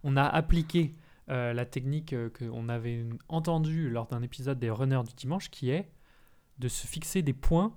on 0.04 0.18
a 0.18 0.24
appliqué 0.24 0.96
euh, 1.30 1.54
la 1.54 1.66
technique 1.66 2.12
euh, 2.12 2.30
qu'on 2.30 2.68
avait 2.68 3.06
entendue 3.30 3.90
lors 3.90 4.08
d'un 4.08 4.22
épisode 4.22 4.60
des 4.60 4.70
Runners 4.70 5.04
du 5.08 5.14
dimanche, 5.16 5.50
qui 5.50 5.70
est 5.70 5.90
de 6.60 6.68
se 6.68 6.86
fixer 6.86 7.22
des 7.22 7.32
points 7.34 7.74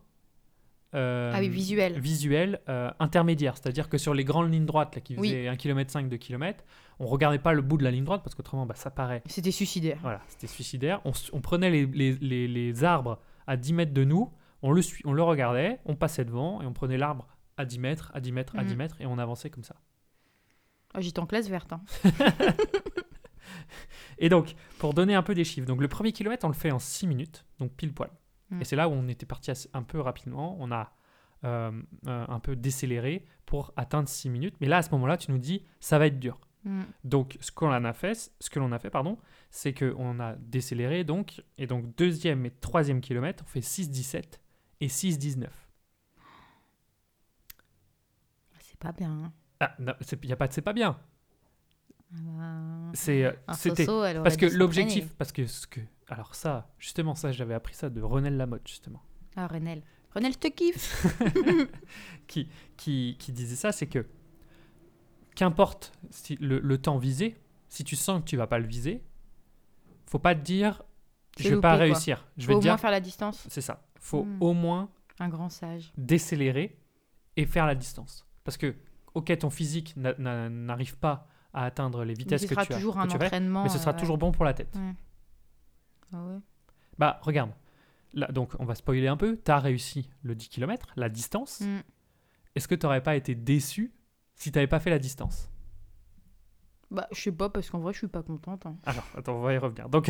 euh, 0.95 1.33
Ah 1.35 1.39
oui, 1.41 1.49
visuel. 1.49 1.99
visuels 2.01 2.61
euh, 2.69 2.91
intermédiaires. 3.01 3.57
C'est-à-dire 3.57 3.89
que 3.89 3.99
sur 3.99 4.15
les 4.15 4.25
grandes 4.25 4.53
lignes 4.53 4.67
droites 4.67 4.95
là, 4.95 5.01
qui 5.01 5.17
Oui. 5.17 5.29
faisaient 5.29 5.49
1 5.49 5.57
km 5.57 5.91
5, 5.91 6.09
2 6.09 6.17
km, 6.17 6.65
on 6.99 7.07
regardait 7.07 7.39
pas 7.39 7.53
le 7.53 7.63
bout 7.63 7.77
de 7.77 7.85
la 7.85 7.91
ligne 7.91 8.05
droite 8.05 8.23
parce 8.25 8.35
qu'autrement, 8.35 8.65
bah, 8.67 8.75
ça 8.77 8.91
paraît 8.91 9.23
C'était 9.27 9.51
suicidaire. 9.51 9.99
Voilà, 10.03 10.21
c'était 10.29 10.47
suicidaire. 10.47 11.01
On, 11.33 11.41
prenait 11.41 11.71
les, 11.71 11.87
les- 11.87 12.13
les- 12.15 12.49
les 12.49 12.85
arbres 12.85 13.19
à 13.47 13.57
10 13.57 13.73
mètres 13.75 13.93
de 13.95 14.05
nous, 14.05 14.33
on 14.63 14.73
le, 14.73 14.81
on 15.05 15.13
le 15.13 15.23
regardait, 15.23 15.79
on 15.85 15.95
passait 15.97 16.25
devant 16.25 16.63
et 16.63 16.67
on 16.67 16.73
prenait 16.73 16.97
l'arbre 16.99 17.29
à 17.59 17.65
10 17.65 17.79
mètres, 17.79 18.11
à 18.15 18.21
10 18.21 18.33
mètres, 18.33 18.57
à 18.57 18.63
Mhm. 18.63 18.69
10 18.69 18.77
mètres 18.77 18.97
et 19.01 19.07
on 19.07 19.19
avançait 19.19 19.51
comme 19.51 19.65
ça. 19.65 19.77
Ah, 20.95 21.01
J'étais 21.01 21.19
en 21.21 21.27
classe 21.27 21.49
verte. 21.49 21.73
hein. 21.73 21.81
Et 24.19 24.29
donc, 24.31 24.55
pour 24.79 24.95
donner 24.95 25.15
un 25.15 25.23
peu 25.23 25.35
des 25.35 25.45
chiffres, 25.45 25.67
donc 25.67 25.81
le 25.83 25.89
premier 25.89 26.13
kilomètre, 26.13 26.45
on 26.47 26.49
le 26.49 26.55
fait 26.55 26.71
en 26.71 26.79
6 26.79 27.07
minutes, 27.07 27.45
donc 27.59 27.73
pile 27.73 27.93
poil. 27.93 28.11
Et 28.61 28.65
c'est 28.65 28.77
là 28.77 28.89
où 28.89 28.93
on 28.93 29.09
était 29.09 29.27
parti 29.27 29.51
un 29.73 29.83
peu 29.83 30.01
rapidement, 30.01 30.57
on 30.61 30.71
a 30.71 30.93
euh, 31.45 31.71
euh, 32.07 32.25
un 32.29 32.41
peu 32.41 32.57
décéléré 32.57 33.25
pour 33.45 33.73
atteindre 33.77 34.09
6 34.09 34.31
minutes. 34.31 34.55
Mais 34.61 34.67
là, 34.67 34.79
à 34.79 34.83
ce 34.83 34.91
moment-là, 34.93 35.17
tu 35.17 35.31
nous 35.31 35.39
dis, 35.39 35.63
ça 35.81 35.99
va 35.99 36.07
être 36.07 36.19
dur. 36.19 36.41
Mm. 36.65 36.83
Donc, 37.05 37.37
ce 37.41 37.53
qu'on 37.53 37.71
a 37.71 37.93
fait, 37.93 38.33
ce 38.41 38.51
que 38.51 38.59
l'on 38.59 38.73
a 38.73 38.79
fait, 38.79 38.91
pardon, 38.91 39.19
c'est 39.51 39.73
qu'on 39.75 40.21
a 40.21 40.35
décéléré 40.37 41.05
donc, 41.05 41.43
et 41.59 41.67
donc 41.67 41.95
deuxième 41.97 42.47
et 42.47 42.51
troisième 42.51 43.01
kilomètre, 43.01 43.45
on 43.47 43.49
fait 43.49 43.61
6,17 43.61 44.41
et 44.81 44.89
6,19. 44.89 45.49
C'est 48.61 48.79
pas 48.79 48.93
bien. 48.93 49.11
hein. 49.11 49.33
Ah, 49.61 49.75
a 49.79 50.37
pas 50.37 50.49
de 50.49 50.53
c'est 50.53 50.63
pas 50.63 50.73
bien. 50.73 50.99
Ah 52.13 52.17
bah, 52.23 52.91
C'est, 52.95 53.25
euh, 53.25 53.33
un 53.49 53.55
c'était 53.55 53.87
parce 53.87 54.37
que 54.37 54.47
l'objectif, 54.47 55.15
parce 55.15 55.33
que 55.33 55.47
ce 55.47 55.67
que, 55.67 55.81
alors 56.09 56.35
ça, 56.35 56.69
justement 56.79 57.15
ça, 57.15 57.33
j'avais 57.33 57.55
appris 57.55 57.75
ça 57.75 57.91
de 57.91 58.01
Renel 58.03 58.37
Lamotte 58.37 58.67
justement, 58.67 59.03
Ah, 59.37 59.47
Renel. 59.47 59.83
Renel, 60.15 60.33
je 60.33 60.39
te 60.39 60.49
kiffe. 60.49 61.07
qui, 62.27 62.49
qui, 62.77 63.17
qui 63.19 63.33
disait 63.33 63.57
ça, 63.57 63.73
c'est 63.73 63.87
que 63.87 64.07
qu'importe 65.35 65.93
si 66.11 66.37
le, 66.37 66.59
le 66.61 66.79
temps 66.79 66.99
visé, 66.99 67.37
si 67.69 67.85
tu 67.85 67.97
sens 67.97 68.21
que 68.23 68.27
tu 68.27 68.37
vas 68.37 68.47
pas 68.47 68.59
le 68.59 68.67
viser, 68.67 69.03
faut 70.07 70.19
pas 70.19 70.35
te 70.35 70.41
dire 70.41 70.83
je 71.39 71.51
vais 71.51 71.61
pas 71.61 71.73
quoi. 71.77 71.85
réussir. 71.85 72.27
Je 72.39 72.45
Faut 72.45 72.49
vais 72.49 72.55
au 72.55 72.59
te 72.59 72.63
dire 72.63 72.71
moins 72.73 72.79
faire 72.79 72.91
la 72.91 73.01
distance. 73.01 73.45
c'est 73.51 73.61
ça. 73.61 73.83
Faut 74.01 74.25
Hmm. 74.25 74.39
au 74.41 74.53
moins 74.55 74.89
Un 75.19 75.29
grand 75.29 75.51
sage. 75.51 75.93
décélérer 75.99 76.79
et 77.37 77.45
faire 77.45 77.67
la 77.67 77.75
distance. 77.75 78.27
Parce 78.45 78.57
que, 78.57 78.75
ok, 79.15 79.37
ton 79.39 79.51
physique 79.51 79.95
n'a- 79.97 80.15
n'a- 80.19 80.49
n'arrive 80.49 80.97
pas 80.97 81.27
à 81.53 81.65
atteindre 81.65 82.05
les 82.05 82.13
Mais 82.15 82.19
vitesses 82.21 82.43
ce 82.43 82.47
que 82.47 82.55
sera 82.55 82.65
tu 82.65 82.73
as, 82.73 82.77
toujours 82.77 82.95
que 82.95 83.01
un 83.01 83.11
entraînement. 83.11 83.65
mais 83.65 83.69
ce 83.69 83.79
sera 83.79 83.91
euh, 83.91 83.99
toujours 83.99 84.17
bon 84.17 84.33
pour 84.33 84.45
la 84.47 84.55
tête. 84.55 84.75
ouais. 84.77 84.95
Ah 86.13 86.25
ouais. 86.25 86.39
Bah, 86.99 87.19
regarde. 87.23 87.51
Là, 88.15 88.29
donc, 88.29 88.53
on 88.59 88.65
va 88.65 88.75
spoiler 88.75 89.09
un 89.09 89.17
peu. 89.17 89.39
Tu 89.45 89.51
as 89.51 89.59
réussi 89.59 90.09
le 90.23 90.35
10 90.35 90.49
km, 90.49 90.89
la 90.97 91.09
distance. 91.09 91.61
Mm. 91.61 91.81
Est-ce 92.55 92.69
que 92.69 92.75
tu 92.75 92.87
n'aurais 92.87 93.03
pas 93.03 93.17
été 93.17 93.35
déçu 93.35 93.93
si 94.35 94.51
tu 94.51 94.57
n'avais 94.59 94.67
pas 94.69 94.81
fait 94.81 94.91
la 94.91 94.99
distance? 94.99 95.51
Bah, 96.91 97.09
je 97.13 97.21
sais 97.21 97.33
pas, 97.33 97.51
parce 97.51 97.69
qu'en 97.69 97.81
vrai, 97.81 97.93
je 97.93 97.99
suis 97.99 98.07
pas 98.09 98.23
contente. 98.23 98.65
hein. 98.65 98.77
Alors, 98.87 99.05
attends, 99.17 99.35
on 99.37 99.41
va 99.43 99.53
y 99.53 99.59
revenir. 99.59 99.89
Donc, 99.89 100.09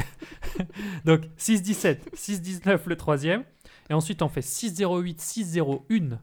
donc 1.04 1.22
6,17, 1.38 2.12
6,19 2.14 2.82
le 2.86 2.96
troisième. 2.96 3.44
Et 3.88 3.94
ensuite, 3.94 4.20
on 4.22 4.28
fait 4.28 4.40
6,08, 4.40 5.16
6,01 5.18 6.18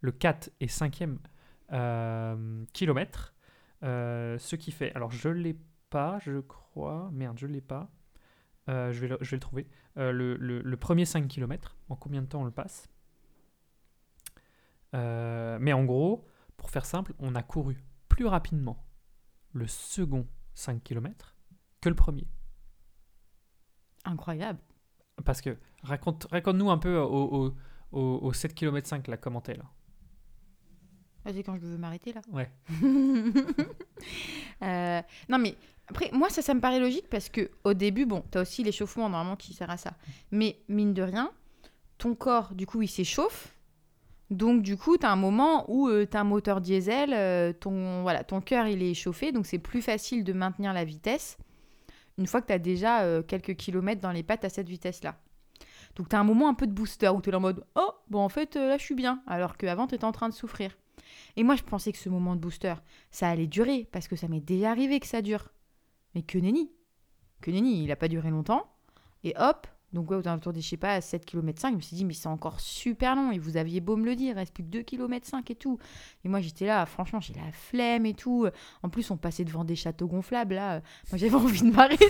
le 0.00 0.12
4 0.12 0.50
et 0.60 0.66
5e 0.66 1.16
euh, 1.72 2.64
kilomètre. 2.72 3.32
Euh, 3.84 4.38
ce 4.38 4.56
qui 4.56 4.72
fait. 4.72 4.92
Alors, 4.94 5.12
je 5.12 5.28
l'ai 5.28 5.56
pas, 5.88 6.18
je 6.20 6.40
crois. 6.40 7.08
Merde, 7.12 7.38
je 7.38 7.46
l'ai 7.46 7.60
pas. 7.60 7.88
Euh, 8.68 8.92
je, 8.92 9.00
vais 9.00 9.08
le, 9.08 9.18
je 9.20 9.30
vais 9.30 9.36
le 9.36 9.40
trouver. 9.40 9.66
Euh, 9.96 10.12
le, 10.12 10.36
le- 10.36 10.62
le 10.62 10.76
premier 10.76 11.04
5 11.04 11.26
km, 11.28 11.76
en 11.88 11.96
combien 11.96 12.22
de 12.22 12.26
temps 12.26 12.42
on 12.42 12.44
le 12.44 12.50
passe? 12.50 12.88
Euh, 14.94 15.58
Mais 15.60 15.72
en 15.72 15.84
gros, 15.84 16.26
pour 16.56 16.70
faire 16.70 16.84
simple, 16.84 17.14
on 17.18 17.34
a 17.34 17.42
couru 17.42 17.82
plus 18.08 18.26
rapidement 18.26 18.84
le 19.52 19.66
second 19.66 20.26
5 20.54 20.82
km 20.82 21.34
que 21.80 21.88
le 21.88 21.94
premier. 21.94 22.26
Incroyable. 24.04 24.58
Parce 25.24 25.40
que 25.40 25.56
raconte, 25.82 26.26
raconte-nous 26.30 26.70
un 26.70 26.78
peu 26.78 26.96
au, 26.98 27.46
au, 27.46 27.54
au- 27.92 28.18
au 28.22 28.32
7 28.32 28.54
km 28.54 28.86
5 28.88 29.08
là, 29.08 29.16
comment 29.16 29.40
t'es 29.40 29.54
là? 29.54 29.64
Vas-y, 31.24 31.42
quand 31.42 31.56
je 31.56 31.60
veux 31.60 31.78
m'arrêter, 31.78 32.12
là. 32.12 32.20
Ouais. 32.32 32.50
Euh, 34.62 35.02
non, 35.28 35.38
mais 35.38 35.56
après, 35.88 36.10
moi, 36.12 36.28
ça, 36.30 36.40
ça 36.40 36.54
me 36.54 36.60
paraît 36.60 36.78
logique 36.78 37.08
parce 37.10 37.28
que 37.28 37.50
au 37.64 37.74
début, 37.74 38.06
bon, 38.06 38.22
t'as 38.30 38.42
aussi 38.42 38.62
l'échauffement 38.62 39.08
normalement 39.08 39.34
qui 39.34 39.54
sert 39.54 39.70
à 39.70 39.76
ça. 39.76 39.94
Mais 40.30 40.58
mine 40.68 40.94
de 40.94 41.02
rien, 41.02 41.32
ton 41.98 42.14
corps, 42.14 42.54
du 42.54 42.64
coup, 42.64 42.80
il 42.80 42.88
s'échauffe. 42.88 43.56
Donc, 44.30 44.62
du 44.62 44.76
coup, 44.76 44.96
t'as 44.96 45.10
un 45.10 45.16
moment 45.16 45.68
où 45.68 45.90
tu 45.90 46.06
t'as 46.06 46.20
un 46.20 46.24
moteur 46.24 46.60
diesel, 46.60 47.12
euh, 47.12 47.52
ton, 47.52 48.02
voilà, 48.02 48.22
ton 48.22 48.40
cœur, 48.40 48.68
il 48.68 48.82
est 48.82 48.90
échauffé. 48.90 49.32
Donc, 49.32 49.46
c'est 49.46 49.58
plus 49.58 49.82
facile 49.82 50.22
de 50.22 50.32
maintenir 50.32 50.72
la 50.72 50.84
vitesse 50.84 51.38
une 52.18 52.26
fois 52.26 52.40
que 52.40 52.46
t'as 52.46 52.58
déjà 52.58 53.02
euh, 53.02 53.22
quelques 53.22 53.56
kilomètres 53.56 54.00
dans 54.00 54.12
les 54.12 54.22
pattes 54.22 54.44
à 54.44 54.48
cette 54.48 54.68
vitesse-là. 54.68 55.16
Donc, 55.96 56.08
t'as 56.08 56.18
un 56.18 56.24
moment 56.24 56.48
un 56.48 56.54
peu 56.54 56.66
de 56.66 56.72
booster 56.72 57.08
où 57.08 57.20
t'es 57.20 57.34
en 57.34 57.40
mode 57.40 57.64
Oh, 57.74 57.90
bon, 58.08 58.20
en 58.20 58.28
fait, 58.28 58.56
euh, 58.56 58.68
là, 58.68 58.78
je 58.78 58.82
suis 58.82 58.94
bien. 58.94 59.22
Alors 59.26 59.56
qu'avant, 59.56 59.86
t'étais 59.86 60.04
en 60.04 60.12
train 60.12 60.28
de 60.28 60.34
souffrir. 60.34 60.76
Et 61.36 61.42
moi, 61.42 61.56
je 61.56 61.62
pensais 61.62 61.92
que 61.92 61.98
ce 61.98 62.08
moment 62.08 62.34
de 62.34 62.40
booster, 62.40 62.74
ça 63.10 63.28
allait 63.28 63.46
durer 63.46 63.88
parce 63.92 64.08
que 64.08 64.16
ça 64.16 64.28
m'est 64.28 64.40
déjà 64.40 64.70
arrivé 64.70 65.00
que 65.00 65.06
ça 65.06 65.22
dure. 65.22 65.48
Mais 66.14 66.22
que 66.22 66.38
nenni. 66.38 66.70
Que 67.40 67.50
nenni, 67.50 67.84
il 67.84 67.90
a 67.90 67.96
pas 67.96 68.08
duré 68.08 68.30
longtemps. 68.30 68.66
Et 69.24 69.34
hop, 69.36 69.66
donc 69.92 70.10
ouais, 70.10 70.16
aux 70.16 70.26
alentours 70.26 70.52
des, 70.52 70.60
je 70.60 70.68
sais 70.68 70.76
pas, 70.76 71.00
7 71.00 71.24
km 71.26 71.60
5, 71.60 71.70
je 71.72 71.76
me 71.76 71.80
suis 71.80 71.96
dit, 71.96 72.04
mais 72.04 72.14
c'est 72.14 72.28
encore 72.28 72.60
super 72.60 73.14
long. 73.14 73.30
Et 73.30 73.38
vous 73.38 73.56
aviez 73.56 73.80
beau 73.80 73.96
me 73.96 74.04
le 74.04 74.16
dire, 74.16 74.30
il 74.30 74.34
reste 74.34 74.54
plus 74.54 74.64
que 74.64 74.68
2 74.68 74.82
km 74.82 75.26
5 75.26 75.50
et 75.50 75.54
tout. 75.54 75.78
Et 76.24 76.28
moi, 76.28 76.40
j'étais 76.40 76.66
là, 76.66 76.86
franchement, 76.86 77.20
j'ai 77.20 77.34
la 77.34 77.52
flemme 77.52 78.06
et 78.06 78.14
tout. 78.14 78.46
En 78.82 78.88
plus, 78.88 79.10
on 79.10 79.16
passait 79.16 79.44
devant 79.44 79.64
des 79.64 79.76
châteaux 79.76 80.06
gonflables, 80.06 80.54
là. 80.54 80.80
Moi, 81.10 81.18
j'avais 81.18 81.34
envie 81.34 81.62
de 81.62 81.74
m'arrêter 81.74 82.06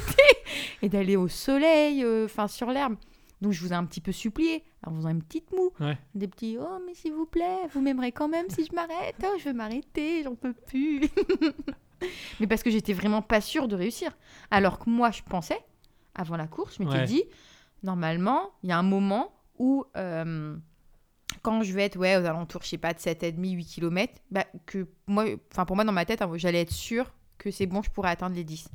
et 0.80 0.88
d'aller 0.88 1.16
au 1.16 1.28
soleil, 1.28 2.04
euh, 2.04 2.26
enfin, 2.26 2.46
sur 2.46 2.70
l'herbe. 2.70 2.96
Donc, 3.42 3.52
je 3.52 3.60
vous 3.60 3.72
ai 3.72 3.76
un 3.76 3.84
petit 3.84 4.00
peu 4.00 4.12
supplié, 4.12 4.64
en 4.86 4.94
faisant 4.94 5.10
une 5.10 5.22
petite 5.22 5.52
moue. 5.52 5.70
Ouais. 5.80 5.98
Des 6.14 6.28
petits, 6.28 6.56
oh, 6.58 6.78
mais 6.86 6.94
s'il 6.94 7.12
vous 7.12 7.26
plaît, 7.26 7.58
vous 7.74 7.80
m'aimerez 7.82 8.12
quand 8.12 8.28
même 8.28 8.48
si 8.48 8.64
je 8.64 8.74
m'arrête. 8.74 9.16
Oh, 9.22 9.34
je 9.38 9.44
veux 9.50 9.52
m'arrêter, 9.52 10.22
j'en 10.22 10.34
peux 10.36 10.52
plus. 10.54 11.02
mais 12.40 12.46
parce 12.46 12.62
que 12.62 12.70
j'étais 12.70 12.92
vraiment 12.92 13.20
pas 13.22 13.40
sûre 13.40 13.68
de 13.68 13.76
réussir. 13.76 14.16
Alors 14.50 14.78
que 14.78 14.88
moi, 14.88 15.10
je 15.10 15.22
pensais, 15.22 15.60
avant 16.14 16.36
la 16.36 16.46
course, 16.46 16.76
je 16.78 16.84
m'étais 16.84 16.98
Ouais. 16.98 17.04
dit, 17.04 17.24
normalement, 17.82 18.50
il 18.62 18.68
y 18.70 18.72
a 18.72 18.78
un 18.78 18.82
moment 18.82 19.32
où, 19.58 19.84
euh, 19.96 20.56
quand 21.42 21.62
je 21.62 21.72
vais 21.72 21.82
être 21.82 21.96
ouais, 21.98 22.16
aux 22.16 22.24
alentours, 22.24 22.62
je 22.62 22.68
sais 22.68 22.78
pas, 22.78 22.92
de 22.94 22.98
7,5, 23.00 23.34
8 23.56 23.64
km, 23.66 24.14
bah, 24.30 24.46
que 24.66 24.86
moi, 25.06 25.24
enfin 25.50 25.64
pour 25.64 25.76
moi, 25.76 25.84
dans 25.84 25.92
ma 25.92 26.04
tête, 26.04 26.22
hein, 26.22 26.30
j'allais 26.36 26.60
être 26.60 26.70
sûre 26.72 27.12
que 27.38 27.50
c'est 27.50 27.66
bon, 27.66 27.82
je 27.82 27.90
pourrais 27.90 28.10
atteindre 28.10 28.36
les 28.36 28.44
10. 28.44 28.68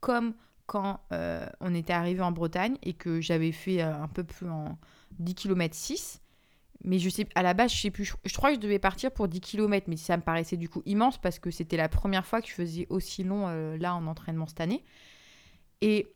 comme 0.00 0.34
quand 0.70 1.00
euh, 1.10 1.44
on 1.58 1.74
était 1.74 1.92
arrivé 1.92 2.22
en 2.22 2.30
Bretagne 2.30 2.76
et 2.84 2.92
que 2.92 3.20
j'avais 3.20 3.50
fait 3.50 3.82
euh, 3.82 3.92
un 3.92 4.06
peu 4.06 4.22
plus 4.22 4.48
en 4.48 4.78
10 5.18 5.34
km 5.34 5.74
6. 5.74 6.22
Mais 6.84 7.00
je 7.00 7.10
sais, 7.10 7.26
à 7.34 7.42
la 7.42 7.54
base, 7.54 7.72
je 7.72 7.80
sais 7.80 7.90
plus. 7.90 8.04
Je, 8.04 8.14
je 8.24 8.36
crois 8.36 8.50
que 8.50 8.54
je 8.54 8.60
devais 8.60 8.78
partir 8.78 9.10
pour 9.10 9.26
10 9.26 9.40
km, 9.40 9.86
mais 9.88 9.96
ça 9.96 10.16
me 10.16 10.22
paraissait 10.22 10.56
du 10.56 10.68
coup 10.68 10.80
immense 10.86 11.18
parce 11.18 11.40
que 11.40 11.50
c'était 11.50 11.76
la 11.76 11.88
première 11.88 12.24
fois 12.24 12.40
que 12.40 12.46
je 12.46 12.52
faisais 12.52 12.86
aussi 12.88 13.24
long 13.24 13.48
euh, 13.48 13.76
là 13.78 13.96
en 13.96 14.06
entraînement 14.06 14.46
cette 14.46 14.60
année. 14.60 14.84
Et 15.80 16.12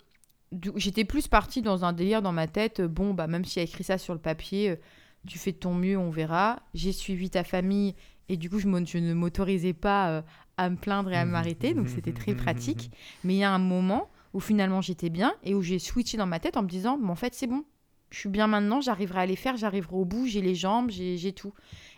j'étais 0.76 1.04
plus 1.04 1.26
partie 1.26 1.60
dans 1.60 1.84
un 1.84 1.92
délire 1.92 2.22
dans 2.22 2.32
ma 2.32 2.46
tête. 2.46 2.80
Bon, 2.80 3.12
bah 3.12 3.26
même 3.26 3.44
s'il 3.44 3.60
y 3.60 3.60
a 3.60 3.68
écrit 3.68 3.82
ça 3.82 3.98
sur 3.98 4.14
le 4.14 4.20
papier, 4.20 4.78
tu 5.26 5.36
fais 5.36 5.50
de 5.50 5.56
ton 5.56 5.74
mieux, 5.74 5.98
on 5.98 6.10
verra. 6.10 6.60
J'ai 6.74 6.92
suivi 6.92 7.28
ta 7.28 7.42
famille 7.42 7.96
et 8.28 8.36
du 8.36 8.48
coup, 8.48 8.60
je, 8.60 8.68
je 8.68 8.98
ne 8.98 9.14
m'autorisais 9.14 9.72
pas 9.72 10.22
à 10.56 10.70
me 10.70 10.76
plaindre 10.76 11.10
et 11.10 11.16
à 11.16 11.24
m'arrêter, 11.24 11.74
donc 11.74 11.88
c'était 11.88 12.12
très 12.12 12.36
pratique. 12.36 12.92
Mais 13.24 13.34
il 13.34 13.38
y 13.38 13.44
a 13.44 13.50
un 13.50 13.58
moment 13.58 14.08
où 14.34 14.40
finalement 14.40 14.82
j'étais 14.82 15.08
bien 15.08 15.34
et 15.42 15.54
où 15.54 15.62
j'ai 15.62 15.78
switché 15.78 16.18
dans 16.18 16.26
ma 16.26 16.40
tête 16.40 16.58
en 16.58 16.62
me 16.62 16.68
disant, 16.68 16.98
mais 16.98 17.08
en 17.08 17.14
fait 17.14 17.34
c'est 17.34 17.46
bon, 17.46 17.64
je 18.10 18.18
suis 18.18 18.28
bien 18.28 18.46
maintenant, 18.46 18.80
j'arriverai 18.80 19.20
à 19.20 19.26
les 19.26 19.36
faire, 19.36 19.56
j'arriverai 19.56 19.96
au 19.96 20.04
bout, 20.04 20.26
j'ai 20.26 20.42
les 20.42 20.54
jambes, 20.54 20.90
j'ai 20.90 21.32
tout. 21.32 21.52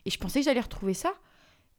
Et 0.05 0.11
je 0.11 0.18
pensais 0.18 0.40
que 0.40 0.44
j'allais 0.44 0.61
retrouver 0.61 0.94
ça 0.94 1.14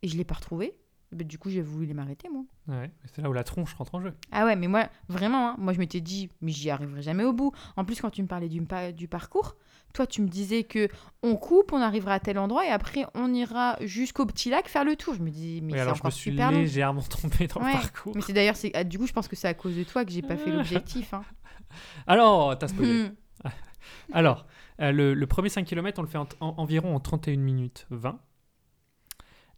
et 0.01 0.07
je 0.07 0.17
l'ai 0.17 0.25
pas 0.25 0.35
retrouvé. 0.35 0.75
Ben, 1.13 1.25
du 1.25 1.37
coup 1.37 1.49
j'ai 1.49 1.61
voulu 1.61 1.93
m'arrêter 1.93 2.27
moi. 2.29 2.43
Ouais, 2.67 2.91
c'est 3.05 3.21
là 3.21 3.29
où 3.29 3.33
la 3.33 3.43
tronche 3.45 3.73
rentre 3.75 3.95
en 3.95 4.01
jeu. 4.01 4.13
Ah 4.31 4.43
ouais, 4.45 4.55
mais 4.57 4.67
moi 4.67 4.89
vraiment, 5.07 5.49
hein, 5.51 5.55
moi 5.57 5.71
je 5.73 5.79
m'étais 5.79 6.01
dit, 6.01 6.29
mais 6.41 6.51
j'y 6.51 6.69
arriverai 6.69 7.01
jamais 7.01 7.23
au 7.23 7.31
bout. 7.33 7.53
En 7.77 7.85
plus 7.85 8.01
quand 8.01 8.09
tu 8.09 8.21
me 8.21 8.27
parlais 8.27 8.49
du, 8.49 8.61
pa- 8.63 8.91
du 8.91 9.07
parcours, 9.07 9.55
toi 9.93 10.05
tu 10.05 10.21
me 10.21 10.27
disais 10.27 10.63
que 10.65 10.89
on 11.23 11.37
coupe, 11.37 11.71
on 11.71 11.81
arrivera 11.81 12.13
à 12.15 12.19
tel 12.19 12.37
endroit 12.37 12.65
et 12.65 12.69
après 12.69 13.05
on 13.15 13.33
ira 13.33 13.77
jusqu'au 13.81 14.25
petit 14.25 14.49
lac 14.49 14.67
faire 14.67 14.83
le 14.83 14.97
tour. 14.97 15.13
Je 15.13 15.21
me 15.21 15.29
dis, 15.29 15.61
mais 15.63 15.73
Oui, 15.73 15.77
c'est 15.79 15.81
alors 15.83 15.95
je 15.95 16.03
me 16.03 16.09
suis 16.11 16.31
super 16.31 16.51
légèrement 16.51 17.01
trompé 17.09 17.47
dans 17.47 17.61
Ouais. 17.61 17.67
le 17.73 17.79
parcours. 17.79 18.11
Mais 18.13 18.21
c'est 18.21 18.33
d'ailleurs, 18.33 18.55
ah, 18.73 18.83
du 18.83 18.99
coup 18.99 19.07
je 19.07 19.13
pense 19.13 19.29
que 19.29 19.35
c'est 19.37 19.47
à 19.47 19.53
cause 19.53 19.77
de 19.77 19.83
toi 19.83 20.03
que 20.03 20.11
j'ai 20.11 20.21
pas 20.21 20.35
fait 20.35 20.51
l'objectif. 20.51 21.13
hein. 21.13 21.23
Alors, 22.05 22.57
t'as 22.57 22.67
spoilé. 22.67 23.03
Hmm. 23.09 23.49
Alors, 24.13 24.45
euh, 24.81 24.91
le, 24.91 25.13
le 25.13 25.27
premier 25.27 25.49
5 25.49 25.65
km, 25.65 25.99
on 25.99 26.01
le 26.01 26.07
fait 26.07 26.17
en- 26.17 26.27
en- 26.39 26.55
environ 26.57 26.95
en 26.95 26.99
31 26.99 27.37
minutes 27.37 27.87
20. 27.89 28.19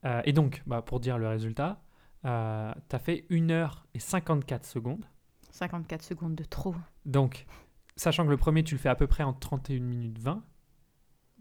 Euh, 0.05 0.21
et 0.25 0.33
donc, 0.33 0.63
bah, 0.65 0.81
pour 0.81 0.99
dire 0.99 1.17
le 1.17 1.27
résultat, 1.27 1.81
euh, 2.25 2.73
tu 2.89 2.95
as 2.95 2.99
fait 2.99 3.25
1 3.29 3.49
heure 3.51 3.85
et 3.93 3.99
54 3.99 4.65
secondes. 4.65 5.05
54 5.51 6.01
secondes 6.03 6.35
de 6.35 6.43
trop. 6.43 6.75
Donc, 7.05 7.45
sachant 7.95 8.23
que 8.25 8.29
le 8.29 8.37
premier, 8.37 8.63
tu 8.63 8.75
le 8.75 8.79
fais 8.79 8.89
à 8.89 8.95
peu 8.95 9.07
près 9.07 9.23
en 9.23 9.33
31 9.33 9.79
minutes 9.81 10.19
20. 10.19 10.43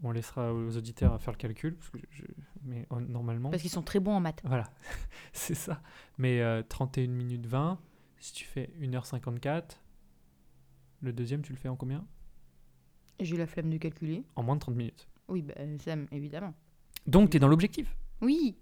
On 0.01 0.11
laissera 0.11 0.53
aux 0.53 0.77
auditeurs 0.77 1.21
faire 1.21 1.33
le 1.33 1.37
calcul, 1.37 1.75
parce 1.75 1.89
que 1.89 1.97
je- 2.11 2.23
mais 2.63 2.87
euh, 2.93 2.99
normalement. 3.01 3.49
Parce 3.49 3.61
qu'ils 3.61 3.71
sont 3.71 3.81
très 3.83 3.99
bons 3.99 4.13
en 4.13 4.19
maths. 4.21 4.41
Voilà, 4.45 4.63
c'est 5.33 5.55
ça. 5.55 5.81
Mais 6.17 6.39
euh, 6.41 6.63
31 6.63 7.07
minutes 7.09 7.45
20, 7.45 7.77
si 8.17 8.33
tu 8.33 8.45
fais 8.45 8.71
1h54, 8.79 9.77
le 11.01 11.11
deuxième, 11.13 11.41
tu 11.41 11.51
le 11.51 11.57
fais 11.57 11.67
en 11.69 11.75
combien? 11.75 12.05
J'ai 13.19 13.35
la 13.35 13.45
flemme 13.47 13.69
de 13.69 13.77
calculer. 13.77 14.23
En 14.37 14.43
moins 14.43 14.55
de 14.55 14.61
30 14.61 14.75
minutes. 14.75 15.09
Oui, 15.27 15.41
bah, 15.41 15.53
Sam, 15.79 16.07
évidemment. 16.13 16.53
Donc, 17.05 17.29
tu 17.31 17.37
es 17.37 17.39
dans 17.41 17.47
l'objectif. 17.49 17.95
Oui. 18.21 18.57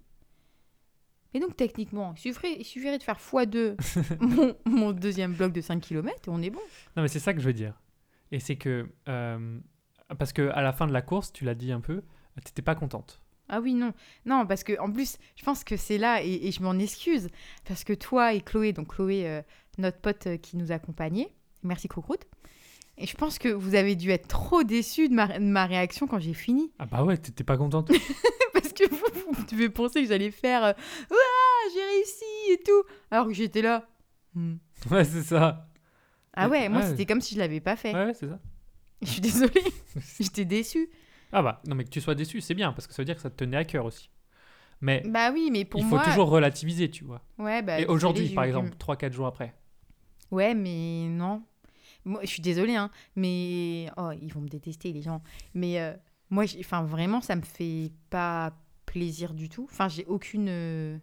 Et 1.34 1.40
donc, 1.40 1.56
techniquement, 1.58 2.14
il 2.16 2.20
suffirait, 2.20 2.56
il 2.60 2.64
suffirait 2.66 2.98
de 2.98 3.04
faire 3.04 3.18
x2 3.18 3.76
mon, 4.22 4.56
mon 4.66 4.92
deuxième 4.92 5.34
bloc 5.34 5.52
de 5.52 5.62
5 5.62 5.82
km 5.82 6.16
et 6.28 6.30
on 6.30 6.42
est 6.42 6.50
bon. 6.50 6.62
Non, 6.96 7.04
mais 7.04 7.08
c'est 7.10 7.20
ça 7.20 7.34
que 7.34 7.40
je 7.40 7.46
veux 7.46 7.54
dire. 7.54 7.80
Et 8.32 8.40
c'est 8.40 8.56
que. 8.56 8.88
euh, 9.08 9.60
parce 10.18 10.32
que 10.34 10.50
à 10.50 10.62
la 10.62 10.72
fin 10.74 10.88
de 10.88 10.94
la 10.94 11.02
course, 11.02 11.34
tu 11.34 11.44
l'as 11.44 11.54
dit 11.56 11.72
un 11.72 11.82
peu, 11.82 12.02
t'étais 12.44 12.62
pas 12.62 12.76
contente. 12.76 13.22
Ah 13.50 13.60
oui, 13.62 13.74
non. 13.74 13.94
Non, 14.26 14.46
parce 14.46 14.64
que 14.64 14.80
en 14.80 14.92
plus, 14.92 15.18
je 15.36 15.44
pense 15.44 15.64
que 15.64 15.76
c'est 15.78 15.98
là, 15.98 16.22
et, 16.24 16.48
et 16.48 16.52
je 16.52 16.62
m'en 16.64 16.78
excuse, 16.80 17.30
parce 17.66 17.84
que 17.84 17.94
toi 17.94 18.34
et 18.34 18.42
Chloé, 18.42 18.74
donc 18.74 18.94
Chloé, 18.94 19.28
euh, 19.28 19.42
notre 19.78 20.00
pote 20.00 20.28
euh, 20.28 20.38
qui 20.38 20.58
nous 20.58 20.72
accompagnait, 20.72 21.30
merci 21.64 21.88
Crocroute, 21.88 22.26
et 22.98 23.06
je 23.06 23.16
pense 23.16 23.38
que 23.38 23.50
vous 23.50 23.76
avez 23.76 23.96
dû 23.96 24.10
être 24.12 24.28
trop 24.28 24.64
déçus 24.64 25.08
de 25.10 25.14
ma, 25.14 25.40
de 25.40 25.44
ma 25.44 25.66
réaction 25.66 26.08
quand 26.08 26.20
j'ai 26.20 26.34
fini. 26.34 26.72
Ah 26.80 26.86
bah 26.86 27.04
ouais, 27.04 27.18
t'étais 27.18 27.44
pas 27.44 27.58
contente. 27.58 27.90
Parce 28.70 28.74
que 28.74 28.90
vous, 28.90 29.34
vous 29.34 29.46
devez 29.46 29.70
penser 29.70 30.02
que 30.04 30.08
j'allais 30.10 30.32
faire 30.32 30.64
euh, 30.64 30.74
Ouah, 31.12 31.72
j'ai 31.74 31.84
réussi 31.84 32.52
et 32.52 32.64
tout. 32.64 32.84
Alors 33.12 33.28
que 33.28 33.34
j'étais 33.34 33.62
là. 33.62 33.88
Hmm. 34.34 34.56
ouais, 34.92 35.04
c'est 35.04 35.24
ça. 35.24 35.68
Ah 36.34 36.50
ouais, 36.50 36.70
moi 36.70 36.82
Ouais. 36.82 36.88
c'était 36.88 37.06
comme 37.06 37.22
si 37.22 37.34
je 37.36 37.40
l'avais 37.40 37.60
pas 37.62 37.76
fait. 37.76 37.94
Ouais, 37.94 38.14
c'est 38.14 38.28
ça. 38.28 38.40
Je 39.02 39.08
suis 39.08 39.22
désolée, 39.22 39.64
j'étais 40.20 40.46
déçue. 40.46 40.90
Ah 41.32 41.42
bah, 41.44 41.62
non, 41.68 41.76
mais 41.76 41.84
que 41.84 41.90
tu 41.90 42.02
sois 42.02 42.16
déçu, 42.16 42.42
c'est 42.42 42.56
bien, 42.56 42.74
parce 42.74 42.88
que 42.88 42.94
ça 42.94 43.02
veut 43.02 43.06
dire 43.06 43.16
que 43.16 43.22
ça 43.22 43.30
te 43.30 43.36
tenait 43.36 43.58
à 43.58 43.64
cœur 43.66 43.86
aussi. 43.86 44.10
Mais 44.82 45.04
Bah 45.08 45.32
oui, 45.32 45.50
mais 45.52 45.66
pour 45.66 45.80
il 45.82 45.84
faut 45.84 45.96
moi. 45.96 46.04
toujours 46.04 46.30
relativiser, 46.30 46.90
tu 46.90 47.04
vois. 47.04 47.22
Ouais, 47.38 47.62
bah, 47.62 47.80
Et 47.80 47.86
aujourd'hui, 47.86 48.30
par 48.30 48.44
exemple, 48.46 48.72
3-4 48.80 49.12
jours 49.14 49.28
après. 49.28 49.54
Ouais, 50.32 50.54
mais 50.56 51.08
non. 51.10 51.44
Moi, 52.06 52.22
je 52.24 52.28
suis 52.28 52.42
désolée, 52.42 52.76
hein, 52.76 52.90
mais. 53.16 53.88
Oh, 53.98 54.12
ils 54.22 54.32
vont 54.34 54.42
me 54.42 54.48
détester, 54.48 54.92
les 54.94 55.02
gens. 55.02 55.22
Mais 55.54 55.80
euh, 55.80 55.94
moi, 56.30 56.46
j'ai- 56.46 56.60
enfin, 56.60 56.84
vraiment, 56.84 57.22
ça 57.22 57.36
me 57.36 57.42
fait 57.42 57.92
pas 58.10 58.54
plaisir 58.86 59.34
du 59.34 59.50
tout. 59.50 59.66
Enfin, 59.70 59.88
j'ai 59.88 60.06
aucune. 60.06 60.48
euh, 60.50 60.98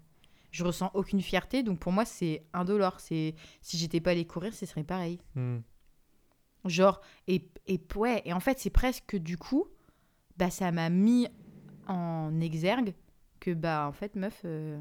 Je 0.50 0.62
ressens 0.64 0.90
aucune 0.94 1.20
fierté, 1.20 1.62
donc 1.64 1.80
pour 1.80 1.90
moi, 1.92 2.04
c'est 2.04 2.44
indolore. 2.52 3.00
C'est 3.00 3.34
Si 3.60 3.76
j'étais 3.76 4.00
pas 4.00 4.10
allée 4.12 4.24
courir, 4.26 4.54
ce 4.54 4.66
serait 4.66 4.84
pareil. 4.84 5.20
Hmm. 5.34 5.58
Genre, 6.64 7.00
et, 7.26 7.50
et 7.66 7.80
ouais, 7.96 8.22
et 8.24 8.32
en 8.32 8.38
fait, 8.40 8.58
c'est 8.60 8.70
presque 8.70 9.16
du 9.16 9.36
coup, 9.36 9.66
bah, 10.36 10.50
ça 10.50 10.70
m'a 10.72 10.88
mis 10.90 11.26
en 11.88 12.40
exergue 12.40 12.94
que, 13.40 13.50
bah, 13.52 13.86
en 13.88 13.92
fait, 13.92 14.14
meuf, 14.16 14.42
euh, 14.44 14.80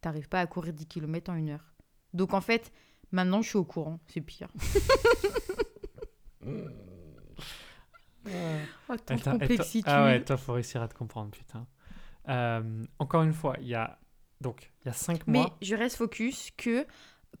t'arrives 0.00 0.28
pas 0.28 0.40
à 0.40 0.46
courir 0.46 0.72
10 0.72 0.86
km 0.86 1.30
en 1.32 1.34
une 1.34 1.50
heure. 1.50 1.74
Donc, 2.14 2.32
en 2.32 2.40
fait, 2.40 2.72
maintenant, 3.10 3.42
je 3.42 3.48
suis 3.48 3.58
au 3.58 3.64
courant, 3.64 3.98
c'est 4.06 4.20
pire. 4.20 4.48
Oh, 8.88 8.94
ton 9.04 9.16
toi- 9.16 9.32
complexitude. 9.32 9.84
Ah 9.86 10.04
ouais, 10.04 10.22
toi, 10.24 10.36
faut 10.36 10.52
réussir 10.54 10.82
à 10.82 10.88
te 10.88 10.94
comprendre, 10.94 11.30
putain. 11.30 11.66
Euh, 12.28 12.84
encore 12.98 13.22
une 13.22 13.32
fois, 13.34 13.56
il 13.60 13.68
y 13.68 13.74
a 13.74 13.98
donc 14.40 14.72
il 14.82 14.88
y 14.88 14.90
a 14.90 14.92
5 14.92 15.26
Mais 15.26 15.38
mois. 15.40 15.56
je 15.62 15.74
reste 15.74 15.96
focus 15.96 16.50
que 16.56 16.86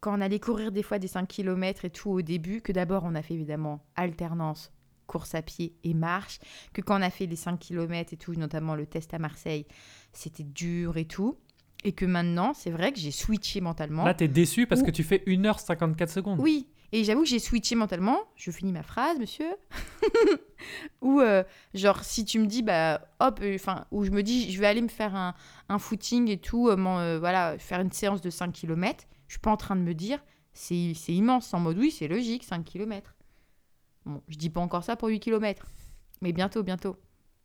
quand 0.00 0.16
on 0.16 0.20
allait 0.20 0.40
courir 0.40 0.72
des 0.72 0.82
fois 0.82 0.98
des 0.98 1.08
5 1.08 1.26
km 1.28 1.84
et 1.84 1.90
tout 1.90 2.10
au 2.10 2.22
début, 2.22 2.60
que 2.60 2.72
d'abord 2.72 3.04
on 3.04 3.14
a 3.14 3.22
fait 3.22 3.34
évidemment 3.34 3.84
alternance, 3.96 4.72
course 5.06 5.34
à 5.34 5.42
pied 5.42 5.74
et 5.84 5.94
marche, 5.94 6.38
que 6.72 6.80
quand 6.80 6.98
on 6.98 7.02
a 7.02 7.10
fait 7.10 7.26
les 7.26 7.36
5 7.36 7.58
km 7.58 8.12
et 8.12 8.16
tout, 8.16 8.34
notamment 8.34 8.74
le 8.74 8.86
test 8.86 9.12
à 9.14 9.18
Marseille, 9.18 9.66
c'était 10.12 10.44
dur 10.44 10.96
et 10.96 11.04
tout. 11.06 11.38
Et 11.86 11.92
que 11.92 12.06
maintenant, 12.06 12.54
c'est 12.54 12.70
vrai 12.70 12.92
que 12.94 12.98
j'ai 12.98 13.10
switché 13.10 13.60
mentalement. 13.60 14.04
Là, 14.06 14.14
t'es 14.14 14.28
déçu 14.28 14.66
parce 14.66 14.80
Ou- 14.80 14.84
que 14.86 14.90
tu 14.90 15.02
fais 15.02 15.22
1h54 15.26 16.08
secondes. 16.08 16.40
Oui, 16.40 16.66
et 16.94 17.02
j'avoue 17.02 17.22
que 17.22 17.28
j'ai 17.28 17.40
switché 17.40 17.74
mentalement. 17.74 18.20
Je 18.36 18.52
finis 18.52 18.70
ma 18.70 18.84
phrase, 18.84 19.18
monsieur. 19.18 19.50
Ou 21.02 21.20
euh, 21.20 21.42
genre 21.74 22.04
si 22.04 22.24
tu 22.24 22.38
me 22.38 22.46
dis 22.46 22.62
bah 22.62 23.00
hop, 23.18 23.40
enfin 23.56 23.86
où 23.90 24.04
je 24.04 24.12
me 24.12 24.22
dis 24.22 24.52
je 24.52 24.60
vais 24.60 24.68
aller 24.68 24.80
me 24.80 24.88
faire 24.88 25.16
un, 25.16 25.34
un 25.68 25.80
footing 25.80 26.28
et 26.28 26.38
tout, 26.38 26.68
euh, 26.68 26.76
euh, 26.78 27.18
voilà, 27.18 27.58
faire 27.58 27.80
une 27.80 27.90
séance 27.90 28.20
de 28.20 28.30
5 28.30 28.52
km. 28.52 29.06
Je 29.26 29.32
suis 29.32 29.40
pas 29.40 29.50
en 29.50 29.56
train 29.56 29.74
de 29.74 29.80
me 29.80 29.92
dire 29.92 30.24
c'est 30.52 30.94
immense 31.08 31.52
en 31.52 31.58
mode 31.58 31.78
oui 31.78 31.90
c'est 31.90 32.06
logique 32.06 32.44
5 32.44 32.64
km. 32.64 33.16
Bon, 34.06 34.22
je 34.28 34.36
dis 34.36 34.48
pas 34.48 34.60
encore 34.60 34.84
ça 34.84 34.94
pour 34.94 35.08
8 35.08 35.18
km, 35.18 35.66
mais 36.22 36.32
bientôt 36.32 36.62
bientôt 36.62 36.96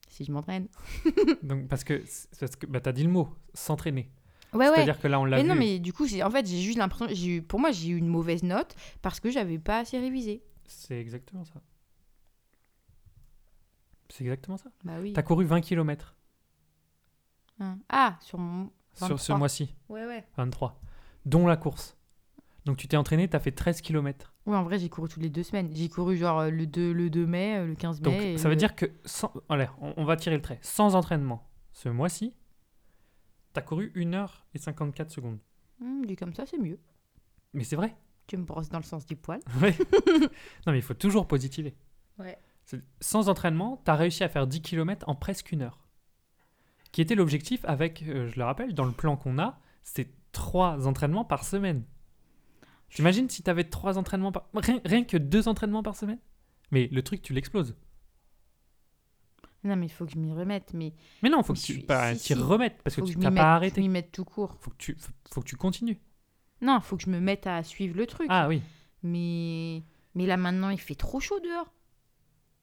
si 0.09 0.25
je 0.25 0.31
m'entraîne. 0.31 0.67
Donc, 1.43 1.67
parce 1.67 1.83
que, 1.83 2.03
parce 2.39 2.55
que 2.55 2.65
bah, 2.65 2.81
t'as 2.81 2.91
dit 2.91 3.03
le 3.03 3.09
mot, 3.09 3.29
s'entraîner. 3.53 4.09
Ouais 4.53 4.67
ouais. 4.67 4.75
C'est-à-dire 4.75 4.99
que 4.99 5.07
là, 5.07 5.19
on 5.19 5.25
l'a 5.25 5.37
Mais 5.37 5.43
vu. 5.43 5.49
non 5.49 5.55
mais 5.55 5.79
du 5.79 5.93
coup 5.93 6.05
en 6.23 6.29
fait 6.31 6.45
j'ai 6.47 6.59
juste 6.61 6.77
l'impression 6.77 7.07
eu 7.09 7.41
pour 7.41 7.59
moi 7.59 7.71
j'ai 7.71 7.89
eu 7.89 7.97
une 7.97 8.07
mauvaise 8.07 8.41
note 8.43 8.75
parce 9.01 9.19
que 9.19 9.29
j'avais 9.29 9.59
pas 9.59 9.79
assez 9.79 9.99
révisé. 9.99 10.41
C'est 10.65 10.99
exactement 10.99 11.45
ça. 11.45 11.61
C'est 14.09 14.23
exactement 14.23 14.57
ça. 14.57 14.69
Bah 14.83 14.93
oui. 15.01 15.13
T'as 15.13 15.21
couru 15.23 15.45
20 15.45 15.61
km 15.61 16.15
Hein. 17.61 17.77
Ah 17.89 18.17
sur 18.21 18.37
mon 18.39 18.71
sur 18.93 19.07
ce 19.07 19.13
23. 19.33 19.37
mois-ci, 19.37 19.75
Ouais 19.89 20.05
ouais. 20.05 20.25
23, 20.37 20.79
dont 21.25 21.45
la 21.45 21.57
course. 21.57 21.97
Donc 22.65 22.77
tu 22.77 22.87
t'es 22.87 22.95
entraîné, 22.97 23.27
t'as 23.27 23.39
fait 23.39 23.51
13 23.51 23.81
km. 23.81 24.33
Oui, 24.45 24.55
en 24.55 24.63
vrai, 24.63 24.79
j'ai 24.79 24.87
couru 24.89 25.09
toutes 25.09 25.21
les 25.23 25.29
deux 25.29 25.43
semaines. 25.43 25.69
J'ai 25.73 25.89
couru 25.89 26.15
genre 26.17 26.45
le 26.49 26.65
2, 26.65 26.91
le 26.93 27.09
2 27.09 27.25
mai, 27.25 27.65
le 27.65 27.75
15 27.75 28.01
Donc 28.01 28.13
mai. 28.13 28.33
et 28.33 28.37
ça 28.37 28.45
veut 28.45 28.55
le- 28.55 28.59
dire 28.59 28.75
que, 28.75 28.85
sans... 29.05 29.31
allez, 29.49 29.67
on 29.79 30.03
va 30.05 30.15
tirer 30.15 30.35
le 30.37 30.41
trait, 30.41 30.57
sans 30.61 30.95
entraînement, 30.95 31.49
ce 31.73 31.89
mois-ci, 31.89 32.33
t'as 33.53 33.61
couru 33.61 33.91
1h54 33.95 35.09
secondes. 35.09 35.39
Hmm, 35.79 36.05
dit 36.05 36.15
comme 36.15 36.33
ça, 36.33 36.45
c'est 36.45 36.57
mieux. 36.57 36.79
Mais 37.53 37.63
c'est 37.63 37.75
vrai. 37.75 37.95
Tu 38.27 38.37
me 38.37 38.43
brosses 38.43 38.69
dans 38.69 38.77
le 38.77 38.83
sens 38.83 39.05
du 39.05 39.15
poil. 39.15 39.39
Ouais. 39.61 39.75
non 40.65 40.71
mais 40.71 40.79
il 40.79 40.83
faut 40.83 40.93
toujours 40.93 41.27
positiver. 41.27 41.75
Ouais. 42.17 42.37
Sans 43.01 43.29
entraînement, 43.29 43.81
t'as 43.83 43.95
réussi 43.95 44.23
à 44.23 44.29
faire 44.29 44.45
10 44.45 44.61
km 44.61 45.09
en 45.09 45.15
presque 45.15 45.51
une 45.51 45.63
heure. 45.63 45.79
Qui 46.91 47.01
était 47.01 47.15
l'objectif 47.15 47.61
avec, 47.65 48.03
euh, 48.03 48.27
je 48.27 48.37
le 48.37 48.45
rappelle, 48.45 48.73
dans 48.73 48.85
le 48.85 48.91
plan 48.91 49.15
qu'on 49.15 49.39
a, 49.39 49.59
c'est 49.83 50.09
trois 50.31 50.87
entraînements 50.87 51.25
par 51.25 51.43
semaine. 51.43 51.83
T'imagines 52.89 53.29
si 53.29 53.43
t'avais 53.43 53.63
trois 53.63 53.97
entraînements 53.97 54.31
par... 54.31 54.49
Rien, 54.53 54.81
rien 54.85 55.03
que 55.03 55.17
deux 55.17 55.47
entraînements 55.47 55.83
par 55.83 55.95
semaine? 55.95 56.19
Mais 56.71 56.87
le 56.91 57.01
truc, 57.03 57.21
tu 57.21 57.33
l'exploses. 57.33 57.75
Non, 59.63 59.75
mais 59.75 59.87
il 59.87 59.89
faut 59.89 60.05
que 60.05 60.11
je 60.11 60.17
m'y 60.17 60.31
remette. 60.33 60.73
Mais 60.73 60.93
Mais 61.21 61.29
non, 61.29 61.43
faut 61.43 61.53
Mais 61.53 61.59
que 61.59 61.65
tu 61.65 61.79
bah, 61.85 62.13
si, 62.15 62.21
t'y 62.21 62.27
si. 62.27 62.33
remettes 62.33 62.81
parce 62.83 62.95
que 62.95 63.01
faut 63.01 63.07
que 63.07 63.11
tu 63.11 63.17
m'y 63.17 63.35
pas 63.35 63.55
arrêté. 63.55 63.81
je 63.81 63.81
m'y 63.81 63.89
mette 63.89 64.11
tout 64.11 64.23
court. 64.25 64.55
Faut 64.61 64.71
que 64.71 64.77
tu, 64.77 64.95
faut, 64.97 65.11
faut 65.33 65.41
que 65.41 65.47
tu 65.47 65.57
continues. 65.57 65.99
Non, 66.61 66.79
faut 66.81 66.95
que 66.97 67.03
je 67.03 67.09
me 67.09 67.19
mette 67.19 67.45
à 67.47 67.61
suivre 67.63 67.95
le 67.97 68.05
truc. 68.07 68.27
Ah 68.29 68.47
oui. 68.47 68.61
Mais, 69.03 69.83
mais 70.15 70.25
là 70.25 70.37
maintenant, 70.37 70.69
il 70.69 70.79
fait 70.79 70.95
trop 70.95 71.19
chaud 71.19 71.39
dehors. 71.39 71.73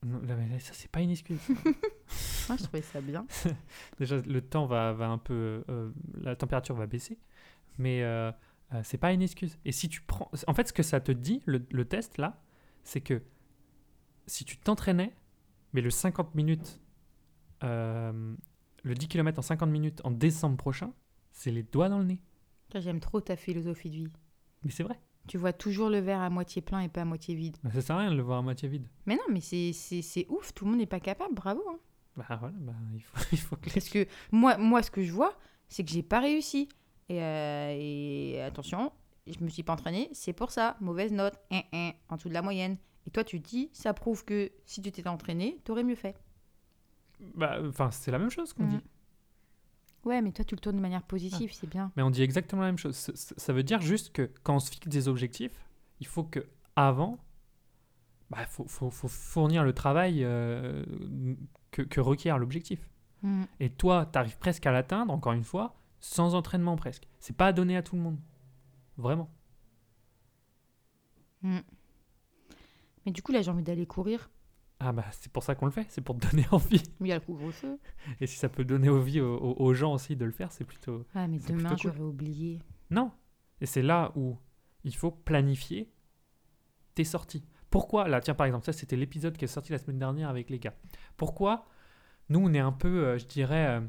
Non, 0.04 0.20
là, 0.22 0.36
mais 0.36 0.48
là, 0.48 0.58
ça, 0.60 0.72
c'est 0.74 0.90
pas 0.90 1.00
une 1.00 1.10
excuse. 1.10 1.38
Moi, 2.48 2.56
je 2.58 2.62
trouvais 2.62 2.82
ça 2.82 3.00
bien. 3.00 3.26
Déjà, 3.98 4.16
le 4.18 4.40
temps 4.40 4.66
va, 4.66 4.92
va 4.92 5.08
un 5.08 5.18
peu. 5.18 5.64
euh, 5.68 5.90
la 6.20 6.36
température 6.36 6.74
va 6.76 6.86
baisser. 6.86 7.18
Mais 7.78 8.02
euh, 8.02 8.30
euh, 8.74 8.80
c'est 8.84 8.98
pas 8.98 9.12
une 9.12 9.22
excuse. 9.22 9.58
Et 9.64 9.72
si 9.72 9.88
tu 9.88 10.00
prends. 10.02 10.30
En 10.46 10.54
fait, 10.54 10.68
ce 10.68 10.72
que 10.72 10.82
ça 10.82 11.00
te 11.00 11.12
dit, 11.12 11.42
le, 11.46 11.64
le 11.70 11.84
test 11.86 12.18
là, 12.18 12.40
c'est 12.84 13.00
que 13.00 13.22
si 14.26 14.44
tu 14.44 14.58
t'entraînais, 14.58 15.14
mais 15.72 15.80
le 15.80 15.90
50 15.90 16.34
minutes. 16.34 16.80
Euh, 17.62 18.34
le 18.82 18.94
10 18.94 19.08
km 19.08 19.38
en 19.38 19.42
50 19.42 19.68
minutes 19.70 20.00
en 20.04 20.10
décembre 20.10 20.56
prochain, 20.56 20.92
c'est 21.32 21.50
les 21.50 21.62
doigts 21.62 21.88
dans 21.88 21.98
le 21.98 22.04
nez. 22.04 22.20
J'aime 22.74 23.00
trop 23.00 23.20
ta 23.20 23.36
philosophie 23.36 23.90
de 23.90 23.96
vie. 23.96 24.08
Mais 24.62 24.70
c'est 24.70 24.82
vrai. 24.82 24.98
Tu 25.28 25.38
vois 25.38 25.52
toujours 25.52 25.88
le 25.90 25.98
verre 25.98 26.20
à 26.20 26.30
moitié 26.30 26.62
plein 26.62 26.80
et 26.80 26.88
pas 26.88 27.02
à 27.02 27.04
moitié 27.04 27.34
vide. 27.34 27.56
Ça 27.72 27.80
sert 27.80 27.96
à 27.96 28.00
rien 28.00 28.10
de 28.10 28.16
le 28.16 28.22
voir 28.22 28.38
à 28.38 28.42
moitié 28.42 28.68
vide. 28.68 28.86
Mais 29.06 29.14
non, 29.16 29.22
mais 29.30 29.40
c'est- 29.40 30.26
ouf, 30.28 30.52
tout 30.54 30.64
le 30.64 30.70
monde 30.72 30.80
n'est 30.80 30.86
pas 30.86 31.00
capable, 31.00 31.34
bravo. 31.34 31.62
hein. 31.70 31.78
Bah 32.16 32.24
voilà, 32.38 32.54
bah, 32.58 32.72
il, 32.94 33.00
faut, 33.02 33.16
il 33.32 33.38
faut 33.38 33.56
que. 33.56 33.70
Parce 33.70 33.88
que 33.88 34.06
moi, 34.32 34.56
moi, 34.56 34.82
ce 34.82 34.90
que 34.90 35.02
je 35.02 35.12
vois, 35.12 35.36
c'est 35.68 35.84
que 35.84 35.90
j'ai 35.90 36.02
pas 36.02 36.20
réussi. 36.20 36.68
Et, 37.08 37.22
euh, 37.22 37.74
et 37.78 38.40
attention, 38.42 38.92
je 39.26 39.42
me 39.44 39.48
suis 39.48 39.62
pas 39.62 39.72
entraînée, 39.74 40.08
c'est 40.12 40.32
pour 40.32 40.50
ça. 40.50 40.76
Mauvaise 40.80 41.12
note, 41.12 41.34
hein, 41.50 41.62
hein, 41.72 41.92
en 42.08 42.16
dessous 42.16 42.28
de 42.28 42.34
la 42.34 42.42
moyenne. 42.42 42.76
Et 43.06 43.10
toi, 43.10 43.22
tu 43.24 43.40
te 43.40 43.48
dis, 43.48 43.70
ça 43.72 43.94
prouve 43.94 44.24
que 44.24 44.50
si 44.64 44.80
tu 44.82 44.90
t'étais 44.90 45.08
entraîné, 45.08 45.58
t'aurais 45.64 45.84
mieux 45.84 45.94
fait. 45.94 46.16
Bah, 47.34 47.58
enfin, 47.66 47.90
c'est 47.90 48.10
la 48.10 48.18
même 48.18 48.30
chose 48.30 48.52
qu'on 48.52 48.64
Mm. 48.64 48.68
dit. 48.70 48.80
Ouais, 50.04 50.22
mais 50.22 50.30
toi, 50.32 50.44
tu 50.44 50.54
le 50.54 50.60
tournes 50.60 50.76
de 50.76 50.80
manière 50.80 51.02
positive, 51.02 51.52
c'est 51.52 51.66
bien. 51.68 51.90
Mais 51.96 52.02
on 52.02 52.10
dit 52.10 52.22
exactement 52.22 52.62
la 52.62 52.68
même 52.68 52.78
chose. 52.78 52.94
Ça 53.14 53.52
veut 53.52 53.64
dire 53.64 53.80
juste 53.80 54.12
que 54.12 54.30
quand 54.44 54.54
on 54.54 54.60
se 54.60 54.70
fixe 54.70 54.86
des 54.86 55.08
objectifs, 55.08 55.66
il 56.00 56.06
faut 56.06 56.22
que 56.22 56.46
avant, 56.76 57.18
bah, 58.30 58.46
faut, 58.46 58.66
faut, 58.68 58.90
faut 58.90 59.08
fournir 59.08 59.64
le 59.64 59.72
travail 59.72 60.22
euh, 60.22 60.84
que, 61.72 61.82
que 61.82 62.00
requiert 62.00 62.38
l'objectif. 62.38 62.88
Mm. 63.22 63.44
Et 63.58 63.70
toi, 63.70 64.06
tu 64.12 64.16
arrives 64.18 64.38
presque 64.38 64.64
à 64.66 64.70
l'atteindre, 64.70 65.12
encore 65.12 65.32
une 65.32 65.42
fois, 65.42 65.74
sans 65.98 66.34
entraînement 66.36 66.76
presque. 66.76 67.08
C'est 67.18 67.36
pas 67.36 67.52
donné 67.52 67.76
à 67.76 67.82
tout 67.82 67.96
le 67.96 68.02
monde. 68.02 68.18
Vraiment. 68.98 69.28
Mais 73.04 73.12
du 73.12 73.22
coup, 73.22 73.32
là, 73.32 73.42
j'ai 73.42 73.50
envie 73.50 73.62
d'aller 73.62 73.86
courir. 73.86 74.30
Ah 74.78 74.92
bah 74.92 75.04
c'est 75.10 75.32
pour 75.32 75.42
ça 75.42 75.54
qu'on 75.54 75.64
le 75.66 75.72
fait, 75.72 75.86
c'est 75.88 76.02
pour 76.02 76.18
te 76.18 76.26
donner 76.28 76.46
envie. 76.52 76.82
Mais 77.00 77.08
il 77.08 77.10
y 77.10 77.12
a 77.12 77.16
le 77.16 77.20
couvre-feu. 77.22 77.78
Et 78.20 78.26
si 78.26 78.36
ça 78.36 78.48
peut 78.48 78.64
donner 78.64 78.88
envie 78.90 79.20
aux, 79.20 79.36
aux- 79.36 79.56
aux 79.64 79.74
gens 79.74 79.94
aussi 79.94 80.16
de 80.16 80.24
le 80.24 80.32
faire, 80.32 80.52
c'est 80.52 80.64
plutôt... 80.64 81.04
Ah, 81.14 81.26
mais 81.28 81.38
demain, 81.38 81.70
cool. 81.70 81.78
j'aurais 81.78 82.00
oublié. 82.00 82.60
Non. 82.90 83.10
Et 83.60 83.66
c'est 83.66 83.82
là 83.82 84.12
où 84.16 84.36
il 84.84 84.94
faut 84.94 85.10
planifier 85.10 85.90
tes 86.94 87.04
sorties. 87.04 87.44
Pourquoi 87.70 88.06
Là, 88.08 88.20
tiens, 88.20 88.34
par 88.34 88.46
exemple, 88.46 88.66
ça, 88.66 88.72
c'était 88.72 88.96
l'épisode 88.96 89.36
qui 89.36 89.44
est 89.44 89.48
sorti 89.48 89.72
la 89.72 89.78
semaine 89.78 89.98
dernière 89.98 90.28
avec 90.28 90.50
les 90.50 90.58
gars. 90.58 90.74
Pourquoi 91.16 91.66
nous, 92.28 92.40
on 92.40 92.52
est 92.52 92.58
un 92.60 92.72
peu, 92.72 93.04
euh, 93.06 93.18
je 93.18 93.26
dirais, 93.26 93.66
euh, 93.66 93.80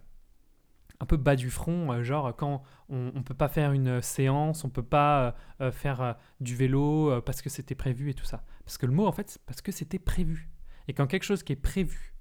un 1.00 1.06
peu 1.06 1.18
bas 1.18 1.36
du 1.36 1.50
front, 1.50 1.92
euh, 1.92 2.04
genre 2.04 2.34
quand 2.36 2.64
on 2.90 3.12
ne 3.14 3.22
peut 3.22 3.34
pas 3.34 3.50
faire 3.50 3.72
une 3.74 4.02
séance, 4.02 4.64
on 4.64 4.70
peut 4.70 4.84
pas 4.84 5.36
euh, 5.62 5.72
faire 5.72 6.02
euh, 6.02 6.14
du 6.40 6.56
vélo 6.56 7.12
euh, 7.12 7.22
parce 7.22 7.42
que 7.42 7.50
c'était 7.50 7.76
prévu 7.76 8.10
et 8.10 8.14
tout 8.14 8.26
ça. 8.26 8.46
Parce 8.64 8.78
que 8.78 8.86
le 8.86 8.94
mot, 8.94 9.06
en 9.06 9.12
fait, 9.12 9.30
c'est 9.30 9.42
parce 9.46 9.62
que 9.62 9.72
c'était 9.72 10.00
prévu. 10.00 10.50
Et 10.88 10.94
quand 10.94 11.08
quelque 11.08 11.24
chose 11.24 11.44
qui 11.44 11.54
est 11.54 11.58
prévu 11.58 12.14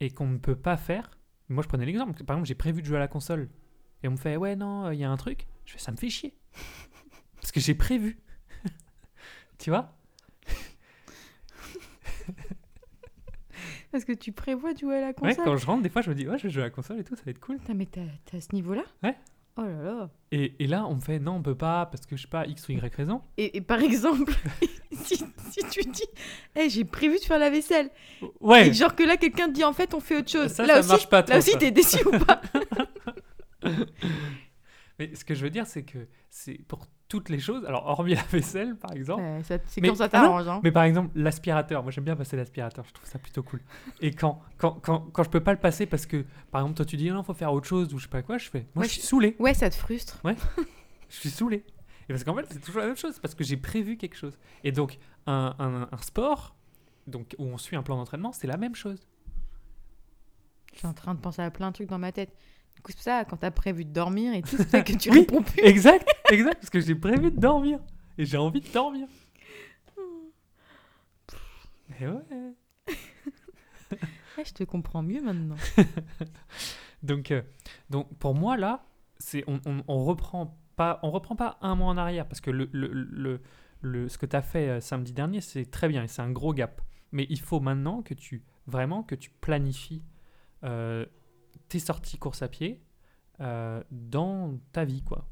et 0.00 0.10
qu'on 0.10 0.26
ne 0.26 0.38
peut 0.38 0.56
pas 0.56 0.76
faire, 0.76 1.18
moi, 1.48 1.62
je 1.62 1.68
prenais 1.68 1.86
l'exemple. 1.86 2.24
Par 2.24 2.36
exemple, 2.36 2.48
j'ai 2.48 2.54
prévu 2.54 2.80
de 2.80 2.86
jouer 2.86 2.96
à 2.96 3.00
la 3.00 3.08
console. 3.08 3.48
Et 4.02 4.08
on 4.08 4.12
me 4.12 4.16
fait, 4.16 4.36
ouais, 4.36 4.56
non, 4.56 4.90
il 4.90 4.98
y 4.98 5.04
a 5.04 5.10
un 5.10 5.16
truc. 5.16 5.46
Je 5.64 5.72
fais, 5.72 5.78
ça 5.78 5.92
me 5.92 5.96
fait 5.96 6.10
chier. 6.10 6.36
Parce 7.36 7.52
que 7.52 7.60
j'ai 7.60 7.74
prévu. 7.74 8.18
tu 9.58 9.70
vois? 9.70 9.96
Parce 13.90 14.04
que 14.04 14.12
tu 14.12 14.32
prévois 14.32 14.72
de 14.72 14.78
jouer 14.78 14.96
à 14.96 15.00
la 15.00 15.06
Ouais, 15.08 15.14
console 15.14 15.44
quand 15.44 15.56
je 15.56 15.66
rentre, 15.66 15.82
des 15.82 15.88
fois, 15.88 16.02
je 16.02 16.10
me 16.10 16.16
dis, 16.16 16.26
ouais, 16.26 16.36
je 16.36 16.44
vais 16.44 16.50
jouer 16.50 16.62
à 16.62 16.66
la 16.66 16.70
console 16.70 16.98
et 16.98 17.04
tout, 17.04 17.14
ça 17.14 17.22
va 17.24 17.30
être 17.30 17.38
cool. 17.38 17.58
Putain, 17.58 17.74
mais 17.74 17.86
t'as 17.86 18.00
t'as 18.24 18.40
ce 18.40 18.52
niveau-là? 18.52 18.82
Ouais. 19.04 19.16
Oh 19.56 19.62
là 19.62 19.82
là. 19.82 20.10
Et, 20.32 20.54
et 20.58 20.66
là, 20.66 20.84
on 20.86 20.96
me 20.96 21.00
fait, 21.00 21.20
non, 21.20 21.36
on 21.36 21.42
peut 21.42 21.54
pas, 21.54 21.86
parce 21.86 22.06
que 22.06 22.16
je 22.16 22.22
sais 22.22 22.28
pas, 22.28 22.44
X 22.46 22.68
ou 22.68 22.72
Y 22.72 22.92
raison. 22.96 23.22
Et, 23.36 23.56
et 23.56 23.60
par 23.60 23.80
exemple, 23.80 24.32
si, 24.92 25.16
si 25.16 25.60
tu 25.70 25.82
dis, 25.88 26.02
Eh, 26.56 26.68
j'ai 26.68 26.84
prévu 26.84 27.18
de 27.18 27.24
faire 27.24 27.38
la 27.38 27.50
vaisselle, 27.50 27.90
Ouais, 28.40 28.68
et 28.68 28.72
genre 28.72 28.96
que 28.96 29.04
là, 29.04 29.16
quelqu'un 29.16 29.46
te 29.46 29.52
dit, 29.52 29.62
en 29.64 29.72
fait, 29.72 29.94
on 29.94 30.00
fait 30.00 30.16
autre 30.18 30.30
chose. 30.30 30.48
ça, 30.50 30.66
là 30.66 30.74
ça 30.74 30.80
aussi, 30.80 30.88
marche 30.88 31.08
pas 31.08 31.22
trop. 31.22 31.32
là 31.34 31.38
aussi, 31.38 31.52
ça. 31.52 31.58
t'es 31.58 31.70
déçu 31.70 32.04
ou 32.04 32.18
pas? 32.18 32.40
Mais 34.98 35.14
ce 35.14 35.24
que 35.24 35.34
je 35.34 35.42
veux 35.42 35.50
dire, 35.50 35.66
c'est 35.66 35.82
que 35.84 36.06
c'est 36.30 36.54
pour 36.68 36.86
toutes 37.14 37.28
les 37.28 37.38
choses, 37.38 37.64
alors 37.64 37.86
hormis 37.86 38.14
la 38.14 38.22
vaisselle, 38.24 38.74
par 38.76 38.90
exemple, 38.92 39.22
Ouais, 39.22 39.40
C'est 39.44 39.80
Mais- 39.80 39.88
quand 39.88 39.94
ça 39.94 40.04
ah 40.04 40.08
t'arrange. 40.08 40.48
hein. 40.48 40.60
Mais 40.64 40.72
par 40.72 40.82
exemple, 40.82 41.10
l'aspirateur, 41.14 41.82
moi 41.84 41.92
j'aime 41.92 42.02
bien 42.04 42.16
passer 42.16 42.36
l'aspirateur, 42.36 42.84
je 42.88 42.92
trouve 42.92 43.08
ça 43.08 43.20
plutôt 43.20 43.44
cool. 43.44 43.60
Et 44.00 44.10
quand, 44.10 44.40
quand, 44.58 44.72
quand, 44.82 45.10
quand 45.12 45.22
je 45.22 45.30
peux 45.30 45.40
pas 45.40 45.52
le 45.52 45.60
passer 45.60 45.86
parce 45.86 46.06
que, 46.06 46.24
par 46.50 46.62
exemple, 46.62 46.76
toi 46.76 46.84
tu 46.86 46.96
dis 46.96 47.08
non, 47.10 47.22
faut 47.22 47.34
faire 47.34 47.52
autre 47.52 47.68
chose 47.68 47.94
ou 47.94 47.98
je 47.98 48.04
sais 48.04 48.08
pas 48.10 48.22
quoi, 48.22 48.36
je 48.38 48.50
fais, 48.50 48.66
moi 48.74 48.82
Ouais, 48.82 48.88
je 48.88 48.94
suis 48.94 49.02
saoulé, 49.02 49.36
Ouais, 49.38 49.54
ça 49.54 49.70
te 49.70 49.76
frustre. 49.76 50.20
je 51.08 51.16
suis 51.16 51.30
saoulé. 51.30 51.64
Et 52.08 52.12
parce 52.12 52.24
qu'en 52.24 52.34
fait, 52.34 52.46
c'est 52.50 52.58
toujours 52.60 52.80
la 52.80 52.88
même 52.88 52.96
chose, 52.96 53.18
parce 53.20 53.34
que 53.36 53.44
j'ai 53.44 53.56
prévu 53.56 53.96
quelque 53.96 54.16
chose. 54.16 54.36
Et 54.64 54.72
donc, 54.72 54.98
un, 55.26 55.54
un, 55.60 55.88
un 55.90 55.98
sport, 56.02 56.56
donc, 57.06 57.34
où 57.38 57.44
on 57.44 57.56
suit 57.58 57.76
un 57.76 57.82
plan 57.84 57.96
d'entraînement, 57.96 58.32
c'est 58.32 58.46
la 58.48 58.56
même 58.56 58.74
chose. 58.74 59.06
Je 60.72 60.78
suis 60.78 60.86
en 60.88 60.92
train 60.92 61.14
de 61.14 61.20
penser 61.20 61.40
à 61.42 61.50
plein 61.50 61.68
de 61.68 61.74
trucs 61.74 61.88
dans 61.88 61.98
ma 61.98 62.12
tête. 62.12 62.34
Coup, 62.84 62.92
c'est 62.92 63.02
ça, 63.02 63.24
quand 63.24 63.38
t'as 63.38 63.50
prévu 63.50 63.84
de 63.84 63.90
dormir 63.90 64.34
et 64.34 64.42
tout, 64.42 64.56
c'est 64.56 64.68
ça 64.68 64.82
que 64.82 64.92
tu 64.92 65.10
Oui. 65.10 65.20
réponds 65.20 65.42
plus. 65.42 65.60
Exact, 65.62 66.06
exact, 66.30 66.54
parce 66.56 66.70
que 66.70 66.80
j'ai 66.80 66.94
prévu 66.94 67.30
de 67.32 67.40
dormir. 67.40 67.80
Et 68.18 68.24
j'ai 68.26 68.36
envie 68.36 68.60
de 68.60 68.68
dormir. 68.68 69.08
Et 72.00 72.06
ouais. 72.06 72.14
Ouais, 74.36 74.44
je 74.44 74.52
te 74.52 74.64
comprends 74.64 75.02
mieux 75.02 75.22
maintenant. 75.22 75.56
Donc, 77.02 77.30
euh, 77.30 77.42
donc 77.90 78.08
pour 78.18 78.34
moi 78.34 78.56
là, 78.56 78.86
c'est 79.18 79.44
on, 79.46 79.60
on, 79.66 79.82
on 79.88 80.04
reprend 80.04 80.58
pas 80.74 81.00
on 81.02 81.10
reprend 81.10 81.36
pas 81.36 81.58
un 81.60 81.74
mois 81.74 81.88
en 81.88 81.98
arrière 81.98 82.26
parce 82.26 82.40
que 82.40 82.50
le, 82.50 82.68
le, 82.72 82.88
le, 82.88 83.42
le- 83.82 84.08
ce 84.08 84.16
que 84.16 84.24
tu 84.24 84.34
as 84.34 84.40
fait 84.40 84.68
euh, 84.70 84.80
samedi 84.80 85.12
dernier 85.12 85.42
c'est 85.42 85.66
très 85.70 85.86
bien 85.86 86.02
et 86.04 86.08
c'est 86.08 86.22
un 86.22 86.30
gros 86.30 86.54
gap. 86.54 86.80
Mais 87.12 87.26
il 87.28 87.40
faut 87.40 87.60
maintenant 87.60 88.00
que 88.02 88.14
tu 88.14 88.42
vraiment 88.66 89.02
que 89.02 89.14
tu 89.14 89.28
planifies 89.30 90.02
euh, 90.64 91.04
tes 91.74 91.80
sorties 91.80 92.18
course 92.18 92.40
à 92.42 92.48
pied 92.48 92.80
euh, 93.40 93.82
dans 93.90 94.56
ta 94.70 94.84
vie 94.84 95.02
quoi. 95.02 95.26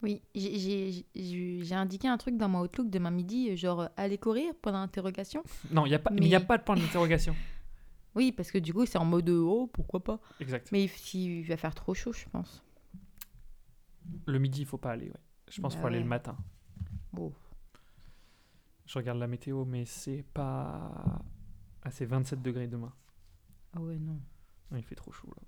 Oui, 0.00 0.22
j'ai- 0.34 1.04
indiqué 1.74 2.08
un 2.08 2.16
truc 2.16 2.38
dans 2.38 2.48
mon 2.48 2.60
Outlook 2.62 2.88
demain 2.88 3.10
midi, 3.10 3.54
genre 3.56 3.80
euh, 3.82 3.86
aller 3.98 4.16
courir 4.16 4.54
pendant 4.62 4.78
l'interrogation. 4.80 5.42
Non, 5.70 5.84
il 5.84 5.90
y 5.90 5.94
a 5.94 5.98
pas 5.98 6.10
mais 6.10 6.22
il 6.22 6.28
y 6.28 6.34
a 6.34 6.38
Mais- 6.40 6.46
pas 6.46 6.56
de 6.58 6.62
point 6.64 6.76
d'interrogation. 6.76 7.34
Oui, 8.14 8.32
parce 8.32 8.50
que 8.50 8.58
du 8.58 8.72
coup, 8.74 8.84
c'est 8.86 8.98
en 8.98 9.04
mode 9.04 9.28
euh, 9.28 9.38
oh, 9.42 9.66
pourquoi 9.68 10.02
pas. 10.02 10.18
exact. 10.40 10.72
Mais 10.72 10.84
il, 10.86 10.90
il 11.20 11.42
va 11.44 11.56
faire 11.58 11.74
trop 11.74 11.94
chaud, 11.94 12.12
je 12.12 12.24
pense. 12.30 12.64
Le 14.26 14.38
midi 14.38 14.62
il 14.62 14.66
faut 14.66 14.78
pas 14.78 14.92
aller 14.92 15.08
ouais. 15.10 15.20
Je 15.50 15.60
pense 15.60 15.74
qu'il 15.74 15.78
Bah 15.78 15.82
faut 15.82 15.86
aller 15.88 15.98
ouais. 15.98 16.02
le 16.04 16.08
matin. 16.08 16.36
Bon. 17.12 17.32
Je 18.86 18.98
regarde 18.98 19.18
la 19.18 19.26
météo 19.28 19.64
mais 19.66 19.84
c'est 19.84 20.24
pas 20.34 21.20
ah, 21.82 21.90
c'est 21.90 22.06
27 22.06 22.40
degrés 22.42 22.66
demain. 22.66 22.92
Ah 23.74 23.80
ouais, 23.82 23.98
non. 23.98 24.18
Non, 24.70 24.76
il 24.78 24.84
fait 24.84 24.94
trop 24.94 25.12
chaud 25.12 25.32
là. 25.36 25.42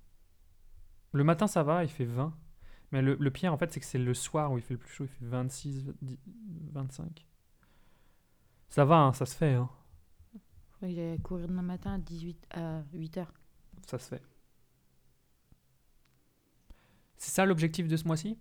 Le 1.13 1.23
matin 1.23 1.47
ça 1.47 1.63
va, 1.63 1.83
il 1.83 1.89
fait 1.89 2.05
20. 2.05 2.33
Mais 2.91 3.01
le, 3.01 3.15
le 3.19 3.31
pire 3.31 3.53
en 3.53 3.57
fait 3.57 3.71
c'est 3.71 3.79
que 3.79 3.85
c'est 3.85 3.97
le 3.97 4.13
soir 4.13 4.51
où 4.51 4.57
il 4.57 4.63
fait 4.63 4.73
le 4.73 4.79
plus 4.79 4.91
chaud, 4.91 5.05
il 5.05 5.09
fait 5.09 5.25
26, 5.25 5.93
10, 6.01 6.19
25. 6.71 7.27
Ça 8.69 8.85
va, 8.85 8.97
hein, 8.99 9.13
ça 9.13 9.25
se 9.25 9.35
fait, 9.35 9.53
hein. 9.53 9.69
Faudrait 10.73 10.95
que 10.95 11.01
j'aille 11.01 11.19
courir 11.19 11.47
demain 11.47 11.61
matin 11.61 11.95
à 11.95 11.97
18 11.97 12.47
à 12.51 12.81
8 12.93 13.17
heures. 13.17 13.33
ça 13.85 13.99
se 13.99 14.07
fait. 14.07 14.23
C'est 17.17 17.31
ça 17.31 17.45
l'objectif 17.45 17.87
de 17.87 17.95
ce 17.97 18.05
mois-ci? 18.05 18.39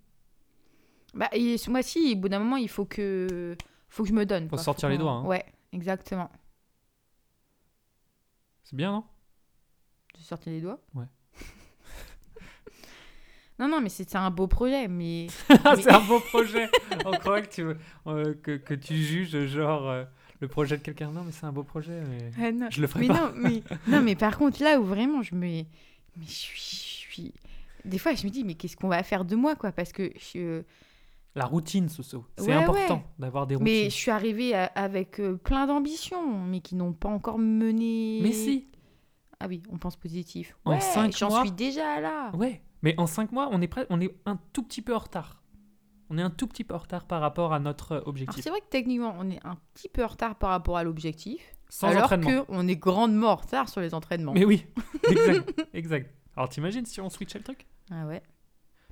Bah, 1.12 1.28
et 1.33 1.59
ce 1.59 1.68
mois-ci, 1.70 2.14
au 2.14 2.20
bout 2.20 2.28
d'un 2.28 2.39
moment, 2.39 2.57
il 2.57 2.68
faut 2.68 2.87
que, 2.87 3.57
faut 3.89 4.05
que 4.05 4.09
je 4.09 4.14
me 4.14 4.24
donne. 4.24 4.45
Faut 4.45 4.57
quoi. 4.57 4.62
sortir 4.62 4.89
les 4.89 4.97
doigts, 4.97 5.12
hein. 5.12 5.24
Ouais, 5.24 5.45
exactement. 5.72 6.31
C'est 8.62 8.76
bien, 8.76 8.93
non? 8.93 9.05
Tu 10.20 10.26
sortais 10.26 10.50
les 10.50 10.60
doigts 10.60 10.78
Ouais. 10.94 11.06
non, 13.58 13.68
non, 13.68 13.80
mais 13.80 13.88
c'est 13.88 14.14
un 14.16 14.30
beau 14.30 14.46
projet, 14.46 14.86
mais 14.86 15.26
Mais- 15.48 15.76
C'est 15.82 15.90
un 15.90 16.00
beau 16.00 16.20
projet 16.20 16.68
On 17.06 17.12
croit 17.12 17.40
que 17.42 17.48
tu, 17.54 17.62
euh, 18.06 18.34
que, 18.42 18.56
que 18.58 18.74
tu 18.74 18.94
juges 18.96 19.46
genre 19.46 19.88
euh, 19.88 20.04
le 20.40 20.48
projet 20.48 20.76
de 20.78 20.82
quelqu'un. 20.82 21.10
Non 21.10 21.22
mais 21.24 21.32
c'est 21.32 21.44
un 21.46 21.52
beau 21.52 21.62
projet, 21.62 22.00
mais 22.08 22.30
Ah, 22.38 22.52
non. 22.52 22.68
je 22.70 22.80
le 22.80 22.86
ferai 22.86 23.00
Mais 23.00 23.08
pas. 23.08 23.14
non, 23.20 23.32
mais, 23.36 23.62
non, 23.88 24.00
mais 24.02 24.14
par 24.14 24.36
contre, 24.38 24.62
là 24.62 24.78
où 24.80 24.84
vraiment 24.84 25.22
je 25.22 25.34
me. 25.34 25.40
Mais 25.40 25.66
je 26.26 26.30
suis. 26.30 27.06
je 27.08 27.12
suis- 27.14 27.34
Des 27.84 27.98
fois, 27.98 28.14
je 28.14 28.24
me 28.26 28.30
dis, 28.30 28.44
mais 28.44 28.54
qu'est-ce 28.54 28.76
qu'on 28.76 28.88
va 28.88 29.02
faire 29.02 29.24
de 29.24 29.36
moi, 29.36 29.56
quoi? 29.56 29.72
Parce 29.72 29.92
que 29.92 30.10
je. 30.34 30.62
La 31.36 31.44
routine, 31.44 31.88
Soso. 31.88 32.24
C'est 32.38 32.46
Ouais, 32.46 32.52
important 32.54 32.96
ouais. 32.96 33.02
d'avoir 33.20 33.46
des 33.46 33.54
routines. 33.54 33.72
Mais 33.72 33.84
je 33.84 33.94
suis 33.94 34.10
arrivée 34.10 34.52
à- 34.54 34.64
avec 34.74 35.20
euh, 35.20 35.36
plein 35.36 35.66
d'ambitions, 35.66 36.40
mais 36.44 36.60
qui 36.60 36.74
n'ont 36.74 36.92
pas 36.92 37.08
encore 37.08 37.38
mené. 37.38 38.18
Mais 38.22 38.32
si 38.32 38.66
Ah 39.41 39.47
oui, 39.49 39.62
on 39.70 39.78
pense 39.78 39.97
positif. 39.97 40.57
En 40.64 40.72
Ouais, 40.72 40.80
cinq 40.80 41.16
J'en 41.16 41.28
mois- 41.30 41.41
suis 41.43 41.53
déjà 41.53 42.01
là. 42.01 42.30
Ouais, 42.34 42.62
mais 42.82 42.95
en 42.99 43.07
5 43.07 43.32
mois, 43.32 43.49
on 43.51 43.61
est, 43.62 43.68
prêt, 43.68 43.86
on 43.91 44.01
est 44.01 44.14
un 44.26 44.38
tout 44.53 44.62
petit 44.62 44.82
peu 44.82 44.95
en 44.95 44.99
retard. 44.99 45.43
On 46.11 46.18
est 46.18 46.22
un 46.22 46.30
tout 46.30 46.47
petit 46.47 46.64
peu 46.64 46.74
en 46.74 46.78
retard 46.78 47.07
par 47.07 47.20
rapport 47.20 47.53
à 47.53 47.61
notre 47.61 47.93
Alors 47.97 48.09
objectif. 48.09 48.43
c'est 48.43 48.51
vrai 48.51 48.61
que 48.61 48.68
techniquement, 48.68 49.14
on 49.18 49.30
est 49.30 49.45
un 49.47 49.57
petit 49.74 49.88
peu 49.88 50.05
en 50.05 50.09
retard 50.09 50.34
par 50.36 50.51
rapport 50.51 50.76
à 50.76 50.82
l'objectif. 50.84 51.41
Sans 51.68 51.86
alors 51.88 52.11
qu'on 52.11 52.66
est 52.68 52.76
grandement 52.76 53.28
en 53.28 53.36
retard 53.36 53.68
sur 53.68 53.80
les 53.80 53.95
entraînements. 53.95 54.32
Mais 54.32 54.45
oui, 54.45 54.66
exact, 55.09 55.66
exact. 55.72 56.14
Alors 56.36 56.49
t'imagines 56.49 56.84
si 56.84 57.01
on 57.01 57.09
switchait 57.09 57.38
le 57.38 57.45
truc? 57.45 57.66
Ah 57.93 58.07
ouais. 58.07 58.22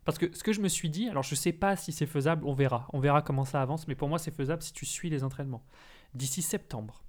Parce 0.04 0.16
que 0.16 0.34
ce 0.34 0.42
que 0.44 0.52
je 0.52 0.60
me 0.60 0.68
suis 0.68 0.88
dit, 0.88 1.08
alors 1.08 1.24
je 1.24 1.34
sais 1.34 1.52
pas 1.52 1.74
si 1.76 1.90
c'est 1.92 2.06
faisable, 2.06 2.46
on 2.46 2.54
verra. 2.54 2.86
On 2.92 3.00
verra 3.00 3.20
comment 3.20 3.44
ça 3.44 3.60
avance, 3.60 3.88
mais 3.88 3.96
pour 3.96 4.08
moi 4.08 4.18
c'est 4.20 4.30
faisable 4.34 4.62
si 4.62 4.72
tu 4.72 4.86
suis 4.86 5.10
les 5.10 5.24
entraînements. 5.24 5.64
D'ici 6.14 6.40
septembre 6.40 7.02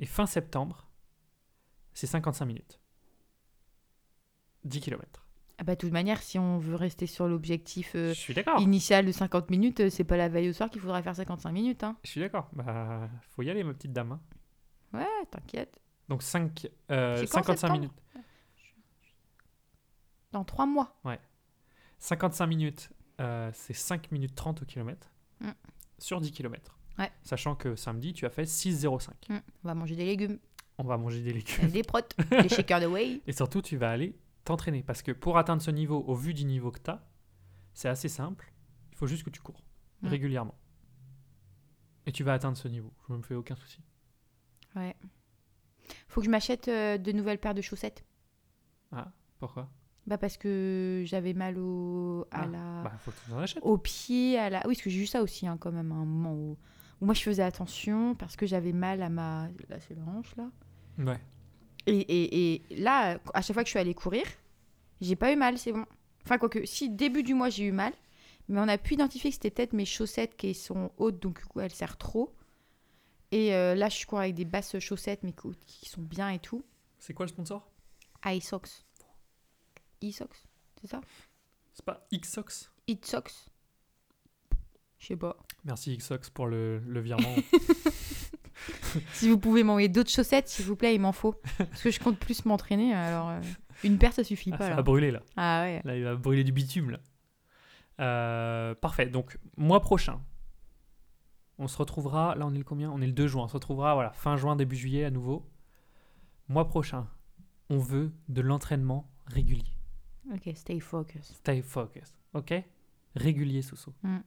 et 0.00 0.06
fin 0.06 0.26
septembre, 0.26 0.88
c'est 1.94 2.06
55 2.06 2.44
minutes. 2.46 2.80
10 4.64 4.80
km. 4.80 5.26
Ah 5.58 5.64
bah 5.64 5.74
de 5.74 5.78
toute 5.80 5.92
manière, 5.92 6.22
si 6.22 6.38
on 6.38 6.58
veut 6.58 6.74
rester 6.76 7.06
sur 7.06 7.28
l'objectif 7.28 7.92
euh, 7.94 8.14
initial 8.58 9.06
de 9.06 9.12
50 9.12 9.50
minutes, 9.50 9.80
euh, 9.80 9.90
c'est 9.90 10.04
pas 10.04 10.16
la 10.16 10.28
veille 10.28 10.48
au 10.48 10.52
soir 10.52 10.70
qu'il 10.70 10.80
faudra 10.80 11.02
faire 11.02 11.14
55 11.14 11.52
minutes. 11.52 11.84
Hein. 11.84 11.96
Je 12.04 12.10
suis 12.10 12.20
d'accord. 12.20 12.48
Bah, 12.52 13.08
faut 13.30 13.42
y 13.42 13.50
aller, 13.50 13.62
ma 13.62 13.74
petite 13.74 13.92
dame. 13.92 14.12
hein. 14.12 14.20
Ouais, 14.98 15.26
t'inquiète. 15.30 15.78
Donc 16.08 16.22
5, 16.22 16.68
euh, 16.90 17.16
C'est 17.18 17.26
quand, 17.26 17.32
55 17.44 17.56
septembre 17.56 17.80
minutes. 17.80 17.92
Dans 20.32 20.44
3 20.44 20.66
mois. 20.66 20.96
55 21.98 22.46
minutes, 22.46 22.90
euh, 23.20 23.50
c'est 23.54 23.74
5 23.74 24.10
minutes 24.10 24.34
30 24.34 24.62
au 24.62 24.64
kilomètre 24.64 25.08
Mm. 25.40 25.50
sur 25.98 26.20
10 26.20 26.32
km. 26.32 26.76
Ouais. 26.98 27.10
Sachant 27.22 27.54
que 27.54 27.74
samedi, 27.76 28.12
tu 28.12 28.26
as 28.26 28.30
fait 28.30 28.44
6,05. 28.44 29.10
Hmm, 29.28 29.38
On 29.64 29.68
va 29.68 29.74
manger 29.74 29.96
des 29.96 30.04
légumes, 30.04 30.38
On 30.78 30.84
va 30.84 30.96
manger 30.96 31.20
des 31.22 31.32
légumes. 31.32 31.68
des 31.70 31.82
protes, 31.82 32.16
des 32.30 32.48
shakers 32.50 32.80
de 32.80 32.86
whey. 32.86 33.20
Et 33.26 33.32
surtout, 33.32 33.62
tu 33.62 33.76
vas 33.76 33.90
aller 33.90 34.16
t'entraîner. 34.44 34.82
Parce 34.82 35.02
que 35.02 35.12
pour 35.12 35.38
atteindre 35.38 35.62
ce 35.62 35.70
niveau, 35.70 36.02
au 36.06 36.14
vu 36.14 36.34
du 36.34 36.44
niveau 36.44 36.70
que 36.70 36.80
tu 36.80 36.90
as, 36.90 37.04
c'est 37.74 37.88
assez 37.88 38.08
simple. 38.08 38.52
Il 38.92 38.96
faut 38.98 39.06
juste 39.06 39.22
que 39.22 39.30
tu 39.30 39.40
cours 39.40 39.62
régulièrement. 40.02 40.58
Et 42.06 42.12
tu 42.12 42.24
vas 42.24 42.32
atteindre 42.34 42.56
ce 42.56 42.66
niveau. 42.68 42.92
Je 43.08 43.14
me 43.14 43.22
fais 43.22 43.34
aucun 43.34 43.54
souci. 43.54 43.78
Ouais. 44.74 44.96
Faut 46.08 46.20
que 46.20 46.24
je 46.26 46.30
m'achète 46.30 46.66
euh, 46.68 46.98
de 46.98 47.12
nouvelles 47.12 47.38
paires 47.38 47.54
de 47.54 47.62
chaussettes. 47.62 48.04
Pourquoi? 49.38 49.68
Bah 50.06 50.18
parce 50.18 50.36
que 50.36 51.02
j'avais 51.06 51.32
mal 51.32 51.58
au 51.58 52.26
à 52.32 52.42
Ah, 52.42 52.46
la 52.46 52.82
Bah, 52.82 52.92
faut 52.98 53.10
que 53.12 53.16
tu 53.26 53.32
en 53.32 53.38
achètes. 53.38 53.62
au 53.62 53.78
pied, 53.78 54.38
à 54.38 54.50
la 54.50 54.58
oui 54.66 54.74
parce 54.74 54.82
que 54.82 54.90
j'ai 54.90 55.00
eu 55.02 55.06
ça 55.06 55.22
aussi 55.22 55.46
hein, 55.46 55.56
quand 55.58 55.70
même 55.72 55.92
à 55.92 55.94
un 55.96 56.04
moment 56.04 56.34
où 56.34 56.58
moi 57.02 57.14
je 57.14 57.22
faisais 57.22 57.42
attention 57.42 58.14
parce 58.14 58.36
que 58.36 58.46
j'avais 58.46 58.72
mal 58.72 59.02
à 59.02 59.08
ma 59.08 59.48
là 59.68 59.78
c'est 59.80 59.94
la 59.94 60.02
hanche 60.04 60.34
là. 60.36 60.50
Ouais. 60.98 61.20
Et, 61.86 61.98
et, 61.98 62.54
et 62.54 62.76
là 62.76 63.18
à 63.34 63.42
chaque 63.42 63.54
fois 63.54 63.62
que 63.64 63.68
je 63.68 63.72
suis 63.72 63.78
allée 63.78 63.94
courir, 63.94 64.24
j'ai 65.00 65.16
pas 65.16 65.32
eu 65.32 65.36
mal, 65.36 65.58
c'est 65.58 65.72
bon. 65.72 65.84
Enfin 66.24 66.38
quoique 66.38 66.64
si 66.64 66.88
début 66.88 67.22
du 67.22 67.34
mois 67.34 67.50
j'ai 67.50 67.64
eu 67.64 67.72
mal, 67.72 67.92
mais 68.48 68.60
on 68.60 68.68
a 68.68 68.78
pu 68.78 68.94
identifier 68.94 69.30
que 69.30 69.34
c'était 69.34 69.50
peut-être 69.50 69.72
mes 69.72 69.84
chaussettes 69.84 70.36
qui 70.36 70.54
sont 70.54 70.90
hautes 70.96 71.20
donc 71.20 71.40
du 71.40 71.44
coup 71.46 71.60
elles 71.60 71.74
serrent 71.74 71.96
trop. 71.98 72.32
Et 73.32 73.54
euh, 73.54 73.74
là 73.74 73.88
je 73.88 74.06
cours 74.06 74.20
avec 74.20 74.34
des 74.34 74.44
basses 74.44 74.78
chaussettes 74.78 75.22
mais 75.22 75.32
qui- 75.66 75.88
sont 75.88 76.02
bien 76.02 76.30
et 76.30 76.38
tout. 76.38 76.64
C'est 76.98 77.14
quoi 77.14 77.26
le 77.26 77.30
sponsor? 77.30 77.68
iSocks. 78.24 78.68
iSocks, 80.00 80.44
c'est 80.80 80.86
ça? 80.86 81.00
C'est 81.74 81.84
pas 81.84 82.06
Xox 82.12 82.70
iSocks. 82.86 83.32
Je 85.02 85.08
sais 85.08 85.16
pas. 85.16 85.36
Merci 85.64 85.98
Xox 85.98 86.30
pour 86.30 86.46
le, 86.46 86.78
le 86.86 87.00
virement. 87.00 87.34
Si 89.14 89.28
vous 89.28 89.38
pouvez 89.38 89.64
m'envoyer 89.64 89.88
d'autres 89.88 90.10
chaussettes, 90.10 90.46
s'il 90.48 90.66
vous 90.66 90.76
plaît, 90.76 90.94
il 90.94 91.00
m'en 91.00 91.10
faut. 91.10 91.34
Parce 91.58 91.82
que 91.82 91.90
je 91.90 91.98
compte 91.98 92.16
plus 92.18 92.44
m'entraîner, 92.44 92.94
alors 92.94 93.30
euh, 93.30 93.40
une 93.82 93.98
paire, 93.98 94.12
ça 94.12 94.22
suffit 94.22 94.50
Ah, 94.52 94.58
pas. 94.58 94.64
ça 94.64 94.70
là. 94.70 94.76
va 94.76 94.82
brûler 94.82 95.10
là. 95.10 95.20
Ah 95.36 95.62
ouais. 95.62 95.80
Là, 95.84 95.96
il 95.96 96.04
va 96.04 96.14
brûler 96.14 96.44
du 96.44 96.52
bitume 96.52 96.90
là. 96.90 97.00
Euh, 98.00 98.74
parfait. 98.76 99.06
Donc, 99.06 99.36
mois 99.56 99.80
prochain, 99.80 100.20
on 101.58 101.66
se 101.66 101.76
retrouvera. 101.76 102.36
Là, 102.36 102.46
on 102.46 102.54
est 102.54 102.58
le 102.58 102.62
combien? 102.64 102.90
On 102.92 103.00
est 103.00 103.06
le 103.06 103.12
2 103.12 103.26
juin. 103.26 103.44
On 103.44 103.48
se 103.48 103.54
retrouvera 103.54 103.94
voilà, 103.94 104.12
fin 104.12 104.36
juin, 104.36 104.54
début 104.54 104.76
juillet 104.76 105.04
à 105.04 105.10
nouveau. 105.10 105.50
Mois 106.48 106.68
prochain, 106.68 107.08
on 107.68 107.78
veut 107.78 108.12
de 108.28 108.42
l'entraînement 108.42 109.10
régulier. 109.26 109.76
Ok, 110.32 110.48
stay 110.54 110.78
focus. 110.78 111.32
Stay 111.34 111.62
focused. 111.62 112.14
Ok? 112.34 112.54
Régulier, 113.16 113.62
Soso. 113.62 113.92
Mm. 114.04 114.18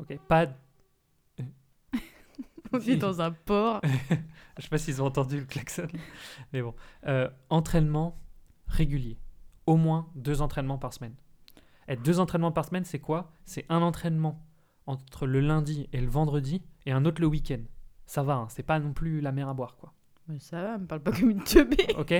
Ok 0.00 0.18
Pas. 0.28 0.46
On 2.72 2.78
est 2.80 2.96
dans 2.96 3.20
un 3.20 3.32
port. 3.32 3.80
Je 4.56 4.62
sais 4.62 4.68
pas 4.68 4.78
s'ils 4.78 5.02
ont 5.02 5.06
entendu 5.06 5.40
le 5.40 5.44
klaxon. 5.46 5.86
Mais 6.52 6.62
bon. 6.62 6.74
Euh, 7.06 7.28
entraînement 7.48 8.18
régulier. 8.66 9.18
Au 9.66 9.76
moins 9.76 10.08
deux 10.14 10.40
entraînements 10.42 10.78
par 10.78 10.92
semaine. 10.92 11.14
Et 11.88 11.96
deux 11.96 12.20
entraînements 12.20 12.52
par 12.52 12.64
semaine, 12.64 12.84
c'est 12.84 13.00
quoi? 13.00 13.32
C'est 13.44 13.66
un 13.68 13.82
entraînement 13.82 14.44
entre 14.86 15.26
le 15.26 15.40
lundi 15.40 15.88
et 15.92 16.00
le 16.00 16.08
vendredi 16.08 16.62
et 16.86 16.92
un 16.92 17.04
autre 17.04 17.20
le 17.20 17.26
week-end. 17.26 17.60
Ça 18.06 18.22
va, 18.22 18.34
hein, 18.34 18.46
c'est 18.48 18.62
pas 18.62 18.78
non 18.78 18.92
plus 18.92 19.20
la 19.20 19.32
mer 19.32 19.48
à 19.48 19.54
boire, 19.54 19.76
quoi. 19.76 19.92
Mais 20.28 20.38
ça 20.38 20.62
va, 20.62 20.78
me 20.78 20.86
parle 20.86 21.02
pas 21.02 21.12
comme 21.12 21.30
une 21.30 21.42
teubée. 21.44 21.86
Ok 21.98 22.12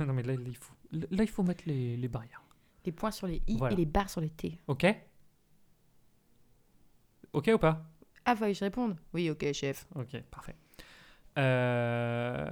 Non, 0.00 0.12
mais 0.12 0.22
là, 0.22 0.34
il 0.34 0.56
faut, 0.56 0.74
là, 0.92 1.22
il 1.22 1.28
faut 1.28 1.42
mettre 1.42 1.64
les, 1.66 1.96
les 1.96 2.08
barrières. 2.08 2.42
Les 2.84 2.92
points 2.92 3.10
sur 3.10 3.26
les 3.26 3.42
i 3.46 3.56
Voilà. 3.56 3.74
et 3.74 3.76
les 3.76 3.86
barres 3.86 4.10
sur 4.10 4.20
les 4.20 4.30
t. 4.30 4.58
Ok 4.66 4.84
Ok 7.32 7.50
ou 7.54 7.58
pas? 7.58 7.84
Ah, 8.24 8.36
fallait 8.36 8.52
que 8.52 8.58
je 8.58 8.64
réponde. 8.64 8.96
Oui, 9.14 9.30
ok, 9.30 9.52
chef. 9.52 9.86
Ok, 9.94 10.20
parfait. 10.30 10.54
Euh, 11.38 12.46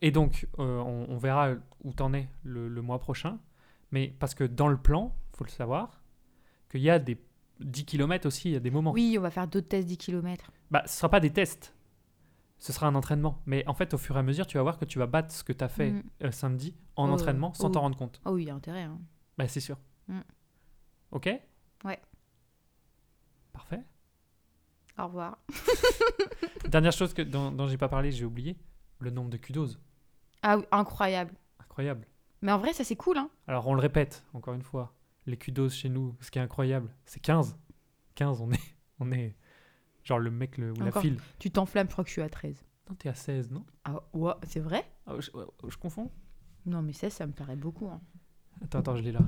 et 0.00 0.10
donc, 0.10 0.46
euh, 0.58 0.80
on, 0.80 1.06
on 1.08 1.16
verra 1.18 1.50
où 1.82 1.92
t'en 1.92 2.12
es 2.12 2.28
le, 2.44 2.68
le 2.68 2.82
mois 2.82 2.98
prochain. 2.98 3.38
Mais 3.90 4.14
parce 4.18 4.34
que 4.34 4.44
dans 4.44 4.68
le 4.68 4.76
plan, 4.76 5.14
faut 5.34 5.44
le 5.44 5.50
savoir, 5.50 6.02
qu'il 6.70 6.80
y 6.82 6.90
a 6.90 6.98
des 6.98 7.18
10 7.60 7.84
km 7.84 8.26
aussi, 8.26 8.50
il 8.50 8.52
y 8.52 8.56
a 8.56 8.60
des 8.60 8.70
moments. 8.70 8.92
Oui, 8.92 9.16
on 9.18 9.22
va 9.22 9.30
faire 9.30 9.46
d'autres 9.48 9.68
tests 9.68 9.86
10 9.88 9.96
km. 9.98 10.50
Bah, 10.70 10.82
ce 10.86 10.96
sera 10.98 11.08
pas 11.08 11.20
des 11.20 11.30
tests. 11.30 11.74
Ce 12.58 12.72
sera 12.72 12.86
un 12.86 12.94
entraînement. 12.94 13.42
Mais 13.46 13.66
en 13.66 13.74
fait, 13.74 13.92
au 13.94 13.98
fur 13.98 14.16
et 14.16 14.20
à 14.20 14.22
mesure, 14.22 14.46
tu 14.46 14.56
vas 14.56 14.62
voir 14.62 14.78
que 14.78 14.84
tu 14.84 14.98
vas 14.98 15.06
battre 15.06 15.34
ce 15.34 15.42
que 15.42 15.52
tu 15.52 15.64
as 15.64 15.68
fait 15.68 15.90
Mm. 15.90 16.02
euh, 16.24 16.30
samedi 16.30 16.76
en 16.96 17.08
Oh, 17.08 17.12
entraînement 17.14 17.52
sans 17.54 17.68
oh. 17.68 17.70
t'en 17.70 17.80
rendre 17.80 17.96
compte. 17.98 18.20
Oh 18.24 18.32
oui, 18.32 18.42
il 18.44 18.48
y 18.48 18.50
a 18.50 18.54
intérêt. 18.54 18.82
Hein. 18.82 19.00
Bah, 19.36 19.48
c'est 19.48 19.60
sûr. 19.60 19.78
Mm. 20.08 20.20
Ok? 21.10 21.28
Ouais. 21.84 22.00
Parfait. 23.52 23.80
Au 24.98 25.06
revoir. 25.06 25.38
Dernière 26.68 26.92
chose 26.92 27.12
que, 27.14 27.22
dont, 27.22 27.50
dont 27.50 27.66
j'ai 27.68 27.78
pas 27.78 27.88
parlé, 27.88 28.12
j'ai 28.12 28.24
oublié 28.24 28.56
le 29.00 29.10
nombre 29.10 29.30
de 29.30 29.36
kudos. 29.36 29.78
Ah 30.42 30.58
oui, 30.58 30.64
incroyable. 30.70 31.34
Incroyable. 31.60 32.06
Mais 32.42 32.52
en 32.52 32.58
vrai, 32.58 32.72
ça 32.72 32.84
c'est 32.84 32.96
cool, 32.96 33.18
hein. 33.18 33.30
Alors 33.46 33.66
on 33.68 33.74
le 33.74 33.80
répète, 33.80 34.24
encore 34.34 34.54
une 34.54 34.62
fois, 34.62 34.94
les 35.26 35.36
kudos 35.36 35.70
chez 35.70 35.88
nous, 35.88 36.14
ce 36.20 36.30
qui 36.30 36.38
est 36.38 36.42
incroyable, 36.42 36.90
c'est 37.04 37.20
15. 37.20 37.56
15, 38.16 38.40
on 38.40 38.50
est, 38.52 38.60
on 39.00 39.10
est 39.12 39.36
genre 40.04 40.18
le 40.18 40.30
mec 40.30 40.58
le, 40.58 40.72
ou 40.72 40.76
la 40.80 40.86
Encore. 40.88 41.02
file. 41.02 41.18
Tu 41.38 41.50
t'enflammes, 41.50 41.86
je 41.88 41.92
crois 41.92 42.04
que 42.04 42.08
je 42.08 42.14
suis 42.14 42.22
à 42.22 42.28
13. 42.28 42.64
Non, 42.88 42.94
t'es 42.96 43.08
à 43.08 43.14
16, 43.14 43.50
non? 43.50 43.64
Ah 43.84 44.02
ouais, 44.12 44.32
c'est 44.46 44.60
vrai? 44.60 44.84
Ah, 45.06 45.14
je, 45.20 45.30
je 45.68 45.76
confonds 45.76 46.10
Non, 46.66 46.82
mais 46.82 46.92
16, 46.92 47.12
ça 47.12 47.26
me 47.26 47.32
paraît 47.32 47.56
beaucoup. 47.56 47.88
Hein. 47.88 48.00
Attends, 48.64 48.80
attends, 48.80 48.96
je 48.96 49.02
l'ai 49.02 49.12
là. 49.12 49.20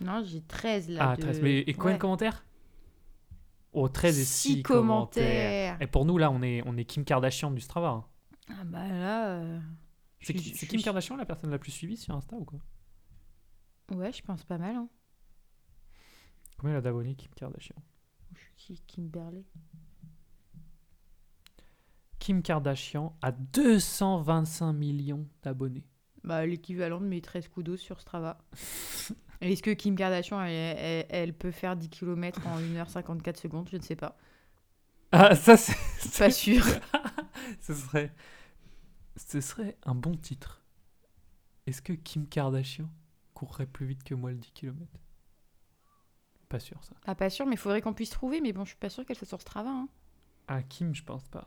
Non, 0.00 0.22
j'ai 0.24 0.42
13 0.42 0.88
là. 0.90 1.10
ah, 1.12 1.16
de- 1.16 1.22
13. 1.22 1.40
Mais 1.42 1.60
et 1.60 1.72
combien 1.72 1.90
Ouais. 1.92 1.94
de 1.94 2.00
commentaires 2.00 2.44
Oh, 3.78 3.88
13 3.88 4.18
et 4.18 4.24
6 4.24 4.26
Six 4.56 4.62
commentaires. 4.62 5.24
commentaires. 5.24 5.82
Et 5.82 5.86
pour 5.86 6.04
nous, 6.06 6.16
là, 6.18 6.30
on 6.30 6.40
est, 6.42 6.62
on 6.66 6.76
est 6.78 6.84
Kim 6.86 7.04
Kardashian 7.04 7.50
du 7.50 7.60
Strava. 7.60 7.88
hein. 7.90 8.04
Ah 8.48 8.64
bah 8.64 8.88
là. 8.88 9.28
euh, 9.36 9.60
C'est 10.20 10.32
je 10.32 10.38
qui- 10.38 10.44
suis- 10.48 10.56
c'est 10.56 10.66
je 10.66 10.70
Kim 10.70 10.80
Kardashian, 10.82 11.16
la 11.16 11.26
personne 11.26 11.50
la 11.50 11.58
plus 11.58 11.72
suivie 11.72 11.96
sur 11.96 12.14
Insta 12.14 12.36
ou 12.36 12.44
quoi? 12.44 12.58
Ouais, 13.94 14.12
je 14.12 14.22
pense 14.22 14.44
pas 14.44 14.56
mal. 14.58 14.76
Hein. 14.76 14.88
Combien 16.58 16.72
elle 16.72 16.78
a 16.78 16.80
d'abonnés, 16.80 17.14
Kim 17.16 17.30
Kardashian? 17.36 17.76
Je 18.34 18.40
suis 18.64 18.76
qui 18.86 19.02
Kimberley 19.02 19.44
Kim 22.18 22.42
Kardashian 22.42 23.16
a 23.22 23.30
225 23.30 24.72
millions 24.72 25.28
d'abonnés. 25.42 25.84
Bah, 26.24 26.44
l'équivalent 26.46 27.00
de 27.00 27.06
mes 27.06 27.20
13 27.20 27.46
coups 27.48 27.66
d'eau 27.66 27.76
sur 27.76 28.00
Strava. 28.00 28.38
Est-ce 29.40 29.62
que 29.62 29.70
Kim 29.72 29.96
Kardashian, 29.96 30.40
elle, 30.42 30.76
elle- 30.78 31.06
elle 31.10 31.32
peut 31.34 31.50
faire 31.50 31.76
10 31.76 31.88
km 31.90 32.46
en 32.46 32.58
1h54 32.60 33.36
secondes? 33.36 33.68
Je 33.70 33.76
ne 33.76 33.82
sais 33.82 33.96
pas. 33.96 34.16
Ah, 35.12 35.34
ça, 35.36 35.56
c'est. 35.56 35.74
Pas 36.18 36.30
sûr. 36.30 36.64
ce 37.60 37.74
serait. 37.74 38.12
Ce 39.16 39.40
serait 39.40 39.76
un 39.84 39.94
bon 39.94 40.14
titre. 40.16 40.62
Est-ce 41.66 41.82
que 41.82 41.92
Kim 41.92 42.26
Kardashian 42.28 42.88
courrait 43.34 43.66
plus 43.66 43.86
vite 43.86 44.04
que 44.04 44.14
moi 44.14 44.30
le 44.30 44.36
10 44.36 44.52
km 44.52 44.86
Pas 46.48 46.60
sûr 46.60 46.82
ça. 46.84 46.94
Ah, 47.06 47.14
pas 47.14 47.30
sûr, 47.30 47.46
mais 47.46 47.54
il 47.54 47.58
faudrait 47.58 47.80
qu'on 47.82 47.94
puisse 47.94 48.10
trouver. 48.10 48.40
Mais 48.40 48.52
bon, 48.52 48.64
je 48.64 48.70
suis 48.70 48.78
pas 48.78 48.88
sûr 48.90 49.04
qu'elle 49.04 49.16
soit 49.16 49.26
sur 49.26 49.40
Strava. 49.40 49.70
Hein. 49.70 49.88
Ah, 50.48 50.62
Kim, 50.62 50.94
je 50.94 51.02
pense 51.02 51.26
pas. 51.28 51.46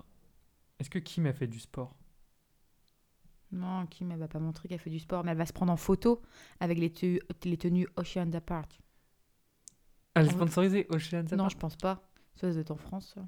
Est-ce 0.79 0.89
que 0.89 0.99
Kim 0.99 1.25
a 1.25 1.33
fait 1.33 1.47
du 1.47 1.59
sport? 1.59 1.95
Non, 3.51 3.85
Kim, 3.87 4.11
elle 4.11 4.19
va 4.19 4.27
pas 4.27 4.39
montrer 4.39 4.67
qu'elle 4.69 4.79
fait 4.79 4.89
du 4.91 4.99
sport, 4.99 5.23
mais 5.23 5.31
elle 5.31 5.37
va 5.37 5.45
se 5.45 5.53
prendre 5.53 5.71
en 5.71 5.77
photo 5.77 6.21
avec 6.59 6.77
les, 6.77 6.91
te- 6.91 7.19
les 7.47 7.57
tenues 7.57 7.87
Ocean 7.97 8.31
Apart. 8.33 8.67
Elle 10.13 10.25
est 10.25 10.29
Ah 10.29 10.33
sponsorisée 10.33 10.85
Ocean 10.89 11.23
Non, 11.35 11.49
je 11.49 11.57
pense 11.57 11.75
pas. 11.75 12.07
Ça, 12.35 12.47
être 12.49 12.71
en 12.71 12.75
France. 12.75 13.13
ça. 13.15 13.21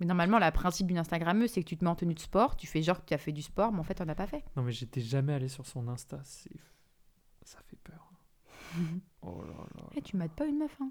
Mais 0.00 0.06
normalement, 0.06 0.38
le 0.38 0.50
principe 0.50 0.86
d'une 0.88 0.98
Instagrammeuse, 0.98 1.50
c'est 1.52 1.62
que 1.62 1.68
tu 1.68 1.76
te 1.76 1.84
mets 1.84 1.90
en 1.90 1.94
tenue 1.94 2.14
de 2.14 2.18
sport, 2.18 2.56
tu 2.56 2.66
fais 2.66 2.82
genre 2.82 3.00
que 3.00 3.06
tu 3.06 3.14
as 3.14 3.18
fait 3.18 3.30
du 3.32 3.42
sport, 3.42 3.72
mais 3.72 3.78
en 3.78 3.84
fait, 3.84 4.00
on 4.00 4.04
n'a 4.04 4.14
pas 4.14 4.26
fait. 4.26 4.42
Non, 4.56 4.62
mais 4.62 4.72
j'étais 4.72 5.00
jamais 5.00 5.32
allé 5.34 5.48
sur 5.48 5.66
son 5.66 5.86
Insta. 5.88 6.20
C'est... 6.24 6.50
Ça 7.44 7.58
fait 7.66 7.78
peur. 7.84 8.10
Oh 9.24 9.42
là 9.46 9.54
là. 9.76 9.84
Eh, 9.94 10.02
tu 10.02 10.16
mates 10.16 10.32
pas 10.32 10.46
une 10.46 10.58
meuf, 10.58 10.76
hein 10.80 10.90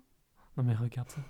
Non 0.55 0.63
mais 0.63 0.73
regarde 0.75 1.09
ça. 1.09 1.21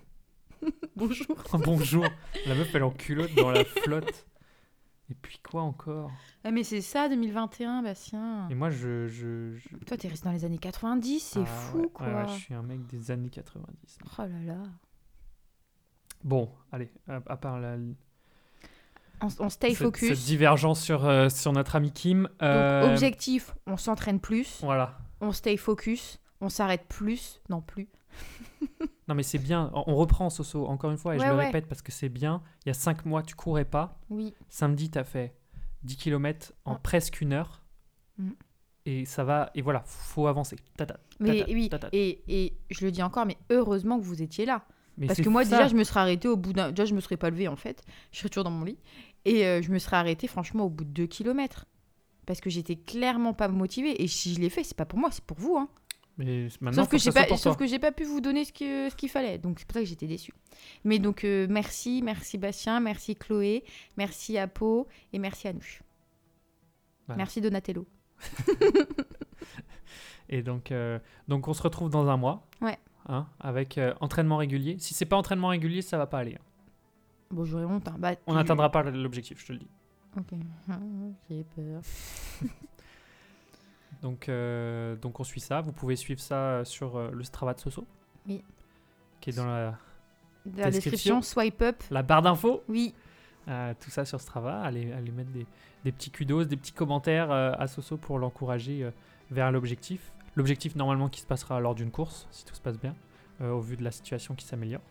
Bonjour. 0.95 1.35
Bonjour. 1.65 2.05
La 2.45 2.53
meuf 2.53 2.75
elle 2.75 2.81
est 2.81 2.85
en 2.85 2.91
culotte 2.91 3.33
dans 3.35 3.49
la 3.51 3.63
flotte. 3.65 4.27
Et 5.11 5.15
puis 5.21 5.39
quoi 5.39 5.61
encore? 5.63 6.09
Ah, 6.45 6.51
mais 6.51 6.63
c'est 6.63 6.79
ça, 6.81 7.09
2021, 7.09 7.83
Bastien. 7.83 8.47
Et 8.49 8.55
moi 8.55 8.69
je... 8.69 9.07
je, 9.07 9.53
je- 9.57 9.75
Toi, 9.85 9.97
t'es 9.97 10.07
resté 10.07 10.25
dans 10.25 10.31
les 10.31 10.45
années 10.45 10.57
90, 10.57 11.19
c'est 11.19 11.39
Ah, 11.41 11.45
fou, 11.45 11.79
ouais, 11.79 11.87
quoi. 11.93 12.07
ouais, 12.07 12.13
ouais, 12.15 12.27
je 12.29 12.39
suis 12.39 12.53
un 12.53 12.61
mec 12.63 12.85
des 12.87 13.11
années 13.11 13.29
90. 13.29 13.97
Oh 14.17 14.21
là 14.21 14.27
là. 14.45 14.63
Bon, 16.23 16.49
allez, 16.71 16.89
à, 17.07 17.19
à 17.27 17.35
part 17.37 17.59
la, 17.59 17.75
On, 19.21 19.27
on 19.39 19.49
stay 19.49 19.69
cette, 19.69 19.77
focus. 19.79 20.09
cette 20.17 20.25
divergence 20.25 20.79
sur, 20.81 21.05
euh, 21.05 21.29
sur 21.29 21.51
notre 21.51 21.75
ami 21.75 21.91
Kim. 21.91 22.23
Donc, 22.23 22.31
euh, 22.43 22.89
objectif, 22.91 23.53
on 23.67 23.75
s'entraîne 23.77 24.19
plus, 24.19 24.59
Voilà. 24.61 24.97
on 25.19 25.31
stay 25.31 25.57
focus, 25.57 26.19
on 26.39 26.49
s'arrête 26.49 26.85
plus, 26.87 27.41
non 27.49 27.61
plus. 27.61 27.87
Non 29.07 29.15
mais 29.15 29.23
c'est 29.23 29.39
bien, 29.39 29.71
on 29.73 29.95
reprend 29.95 30.29
Soso, 30.29 30.65
encore 30.67 30.91
une 30.91 30.97
fois, 30.97 31.15
et 31.15 31.19
je 31.19 31.25
le 31.25 31.35
ouais. 31.35 31.45
répète 31.45 31.67
parce 31.67 31.81
que 31.81 31.91
c'est 31.91 32.09
bien. 32.09 32.41
Il 32.65 32.69
y 32.69 32.71
a 32.71 32.73
5 32.75 33.05
mois, 33.05 33.23
tu 33.23 33.35
courais 33.35 33.65
pas. 33.65 33.99
Oui. 34.09 34.33
Samedi, 34.49 34.89
tu 34.91 34.97
as 34.99 35.03
fait 35.03 35.35
10 35.83 35.97
km 35.97 36.53
en 36.65 36.73
Ouais. 36.73 36.77
presque 36.83 37.19
une 37.21 37.33
heure. 37.33 37.63
Mm. 38.17 38.29
Et 38.85 39.05
ça 39.05 39.23
va, 39.23 39.51
et 39.53 39.61
voilà, 39.61 39.83
faut 39.85 40.27
avancer. 40.27 40.55
Tata, 40.77 40.99
Mais 41.19 41.39
tata, 41.69 41.89
oui, 41.91 41.99
et, 41.99 42.23
et 42.27 42.53
je 42.69 42.85
le 42.85 42.91
dis 42.91 43.03
encore, 43.03 43.25
mais 43.25 43.37
heureusement 43.51 43.99
que 43.99 44.03
vous 44.03 44.21
étiez 44.21 44.45
là. 44.45 44.63
Mais 44.97 45.07
Parce 45.07 45.21
que 45.21 45.29
moi, 45.29 45.43
ça. 45.45 45.57
déjà, 45.57 45.67
je 45.67 45.75
me 45.75 45.83
serais 45.83 45.99
arrêtée 46.01 46.27
au 46.27 46.35
bout 46.37 46.53
d'un. 46.53 46.69
Déjà, 46.71 46.85
je 46.85 46.93
me 46.93 46.99
serais 46.99 47.17
pas 47.17 47.29
levée, 47.29 47.47
en 47.47 47.55
fait. 47.55 47.81
Je 48.11 48.19
serais 48.19 48.29
toujours 48.29 48.43
dans 48.43 48.51
mon 48.51 48.65
lit. 48.65 48.77
Et 49.25 49.45
euh, 49.45 49.61
je 49.61 49.71
me 49.71 49.79
serais 49.79 49.97
arrêtée, 49.97 50.27
franchement, 50.27 50.65
au 50.65 50.69
bout 50.69 50.83
de 50.83 50.89
2 50.89 51.07
km. 51.07 51.65
Parce 52.25 52.41
que 52.41 52.49
j'étais 52.49 52.75
clairement 52.75 53.33
pas 53.33 53.47
motivée. 53.47 54.01
Et 54.03 54.07
si 54.07 54.33
je 54.33 54.39
l'ai 54.39 54.49
fait, 54.49 54.63
c'est 54.63 54.75
pas 54.77 54.85
pour 54.85 54.99
moi, 54.99 55.09
c'est 55.11 55.23
pour 55.23 55.37
vous. 55.37 55.57
Hein. 55.57 55.69
Mais 56.23 56.47
maintenant, 56.61 56.83
Sauf, 56.83 56.91
que 56.91 56.97
faut 56.99 57.03
j'ai 57.03 57.11
pas, 57.11 57.27
sauf 57.29 57.41
toi. 57.41 57.55
que 57.55 57.65
j'ai 57.65 57.79
pas 57.79 57.91
pu 57.91 58.03
vous 58.03 58.21
donner 58.21 58.45
ce 58.45 58.53
que- 58.53 58.89
ce 58.89 58.95
qu'il 58.95 59.09
fallait. 59.09 59.39
Donc, 59.39 59.57
c'est 59.59 59.65
pour 59.67 59.73
ça 59.73 59.79
que 59.79 59.85
j'étais 59.87 60.05
déçue. 60.07 60.33
Mais 60.83 60.99
donc, 60.99 61.23
euh, 61.23 61.47
merci, 61.49 62.01
merci 62.03 62.37
Bastien, 62.37 62.79
merci 62.79 63.15
Chloé, 63.15 63.63
merci 63.97 64.37
Apo 64.37 64.87
et 65.13 65.19
merci 65.19 65.47
à 65.47 65.53
nous. 65.53 65.61
Voilà. 67.07 67.17
Merci 67.17 67.41
Donatello. 67.41 67.87
Et 70.29 70.41
donc, 70.43 70.71
euh, 70.71 70.99
donc 71.27 71.47
on 71.47 71.53
se 71.53 71.61
retrouve 71.61 71.89
dans 71.89 72.07
un 72.09 72.17
mois. 72.17 72.47
Ouais. 72.61 72.77
hein, 73.07 73.27
avec 73.39 73.77
euh, 73.77 73.93
entraînement 73.99 74.37
régulier. 74.37 74.77
Si 74.79 74.93
c'est 74.93 75.05
pas 75.05 75.17
entraînement 75.17 75.49
régulier, 75.49 75.81
ça 75.81 75.97
va 75.97 76.07
pas 76.07 76.19
aller. 76.19 76.35
hein. 76.35 76.43
Bon, 77.31 77.43
j'aurais 77.45 77.65
honte. 77.65 77.87
hein. 77.87 77.95
Bah, 77.97 78.13
On 78.27 78.33
n'atteindra 78.35 78.71
pas 78.71 78.83
l'objectif, 78.83 79.39
je 79.41 79.47
te 79.47 79.53
le 79.53 79.59
dis. 79.59 79.67
Ok. 80.17 80.37
J'ai 81.29 81.43
peur. 81.55 81.81
Donc, 84.01 84.29
euh, 84.29 84.95
donc 84.95 85.19
on 85.19 85.23
suit 85.23 85.39
ça. 85.41 85.61
Vous 85.61 85.71
pouvez 85.71 85.95
suivre 85.95 86.19
ça 86.19 86.35
euh, 86.35 86.63
sur 86.65 86.95
euh, 86.97 87.11
le 87.11 87.23
Strava 87.23 87.53
de 87.53 87.59
Soso. 87.59 87.85
Oui. 88.27 88.43
Qui 89.19 89.29
est 89.29 89.33
dans 89.33 89.45
la, 89.45 89.75
Dans 90.45 90.63
la 90.63 90.71
Description. 90.71 91.19
description, 91.19 91.21
swipe 91.21 91.61
up. 91.61 91.83
la 91.91 92.01
barre 92.03 92.21
d'infos. 92.23 92.63
Oui. 92.67 92.93
Euh, 93.47 93.73
tout 93.79 93.89
ça 93.91 94.05
sur 94.05 94.19
Strava. 94.19 94.61
Allez, 94.61 94.91
allez 94.91 95.11
mettre 95.11 95.29
des, 95.31 95.45
des 95.83 95.91
petits 95.91 96.09
kudos, 96.11 96.45
des 96.45 96.57
petits 96.57 96.71
commentaires 96.73 97.31
à 97.31 97.67
Soso 97.67 97.97
pour 97.97 98.17
l'encourager 98.19 98.89
vers 99.31 99.51
l'objectif. 99.51 100.11
L'objectif 100.35 100.75
normalement 100.75 101.09
qui 101.09 101.21
se 101.21 101.25
passera 101.27 101.59
lors 101.59 101.75
d'une 101.75 101.91
course, 101.91 102.27
si 102.31 102.45
tout 102.45 102.55
se 102.55 102.61
passe 102.61 102.79
bien, 102.79 102.95
au 103.41 103.59
vu 103.59 103.77
de 103.77 103.83
la 103.83 103.91
situation 103.91 104.35
qui 104.35 104.45
s'améliore. 104.45 104.81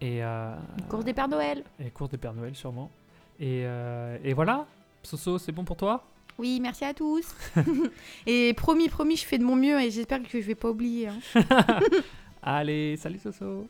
Et, 0.00 0.24
euh, 0.24 0.54
Course 0.88 1.04
des 1.04 1.14
Pères 1.14 1.28
Noël. 1.28 1.64
et 1.78 1.90
course 1.90 2.10
des 2.10 2.18
Pères 2.18 2.34
Noël 2.34 2.54
sûrement. 2.54 2.90
Et, 3.38 3.60
et 3.60 4.32
voilà, 4.34 4.66
Soso, 5.02 5.38
c'est 5.38 5.52
bon 5.52 5.64
pour 5.64 5.76
toi? 5.76 6.02
Oui, 6.38 6.60
merci 6.60 6.84
à 6.84 6.92
tous. 6.92 7.34
et 8.26 8.52
promis, 8.54 8.88
promis, 8.88 9.16
je 9.16 9.24
fais 9.24 9.38
de 9.38 9.44
mon 9.44 9.56
mieux 9.56 9.80
et 9.80 9.90
j'espère 9.90 10.22
que 10.22 10.28
je 10.30 10.38
vais 10.38 10.54
pas 10.54 10.70
oublier. 10.70 11.08
hein. 11.08 11.18
Allez, 12.42 12.96
salut 12.96 13.18
Soso 13.18 13.66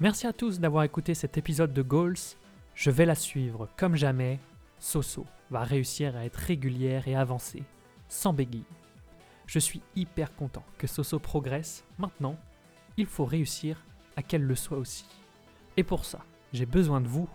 Merci 0.00 0.26
à 0.26 0.32
tous 0.32 0.60
d'avoir 0.60 0.84
écouté 0.84 1.14
cet 1.14 1.38
épisode 1.38 1.72
de 1.72 1.82
Goals. 1.82 2.16
Je 2.74 2.90
vais 2.90 3.06
la 3.06 3.14
suivre 3.14 3.68
comme 3.76 3.94
jamais. 3.94 4.40
Soso 4.78 5.26
va 5.50 5.62
réussir 5.62 6.16
à 6.16 6.24
être 6.24 6.36
régulière 6.36 7.06
et 7.08 7.14
avancer, 7.14 7.62
sans 8.08 8.32
béguille. 8.32 8.64
Je 9.46 9.58
suis 9.58 9.80
hyper 9.94 10.34
content 10.34 10.64
que 10.76 10.86
Soso 10.86 11.18
progresse. 11.18 11.84
Maintenant, 11.98 12.36
il 12.96 13.06
faut 13.06 13.24
réussir 13.24 13.84
à 14.16 14.22
qu'elle 14.22 14.42
le 14.42 14.56
soit 14.56 14.78
aussi. 14.78 15.06
Et 15.76 15.84
pour 15.84 16.04
ça, 16.04 16.24
j'ai 16.52 16.66
besoin 16.66 17.00
de 17.00 17.08
vous. 17.08 17.28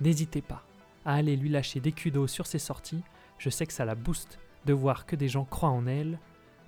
N'hésitez 0.00 0.42
pas 0.42 0.64
à 1.04 1.14
aller 1.14 1.36
lui 1.36 1.48
lâcher 1.48 1.80
des 1.80 1.92
kudos 1.92 2.26
sur 2.26 2.46
ses 2.46 2.58
sorties. 2.58 3.02
Je 3.38 3.50
sais 3.50 3.66
que 3.66 3.72
ça 3.72 3.84
la 3.84 3.94
booste 3.94 4.38
de 4.66 4.72
voir 4.72 5.06
que 5.06 5.16
des 5.16 5.28
gens 5.28 5.44
croient 5.44 5.68
en 5.68 5.86
elle. 5.86 6.18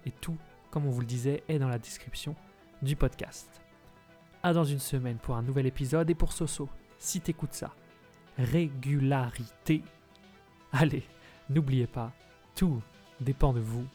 Et 0.04 0.10
tout, 0.10 0.36
comme 0.70 0.86
on 0.86 0.90
vous 0.90 1.00
le 1.00 1.06
disait, 1.06 1.42
est 1.48 1.58
dans 1.58 1.68
la 1.68 1.78
description 1.78 2.36
du 2.82 2.96
podcast. 2.96 3.60
À 4.42 4.52
dans 4.52 4.64
une 4.64 4.78
semaine 4.78 5.18
pour 5.18 5.36
un 5.36 5.42
nouvel 5.42 5.66
épisode. 5.66 6.10
Et 6.10 6.14
pour 6.14 6.32
Soso, 6.32 6.68
si 6.98 7.20
t'écoutes 7.20 7.54
ça, 7.54 7.74
régularité. 8.38 9.82
Allez, 10.72 11.04
n'oubliez 11.48 11.86
pas, 11.86 12.12
tout 12.54 12.82
dépend 13.20 13.52
de 13.52 13.60
vous 13.60 13.86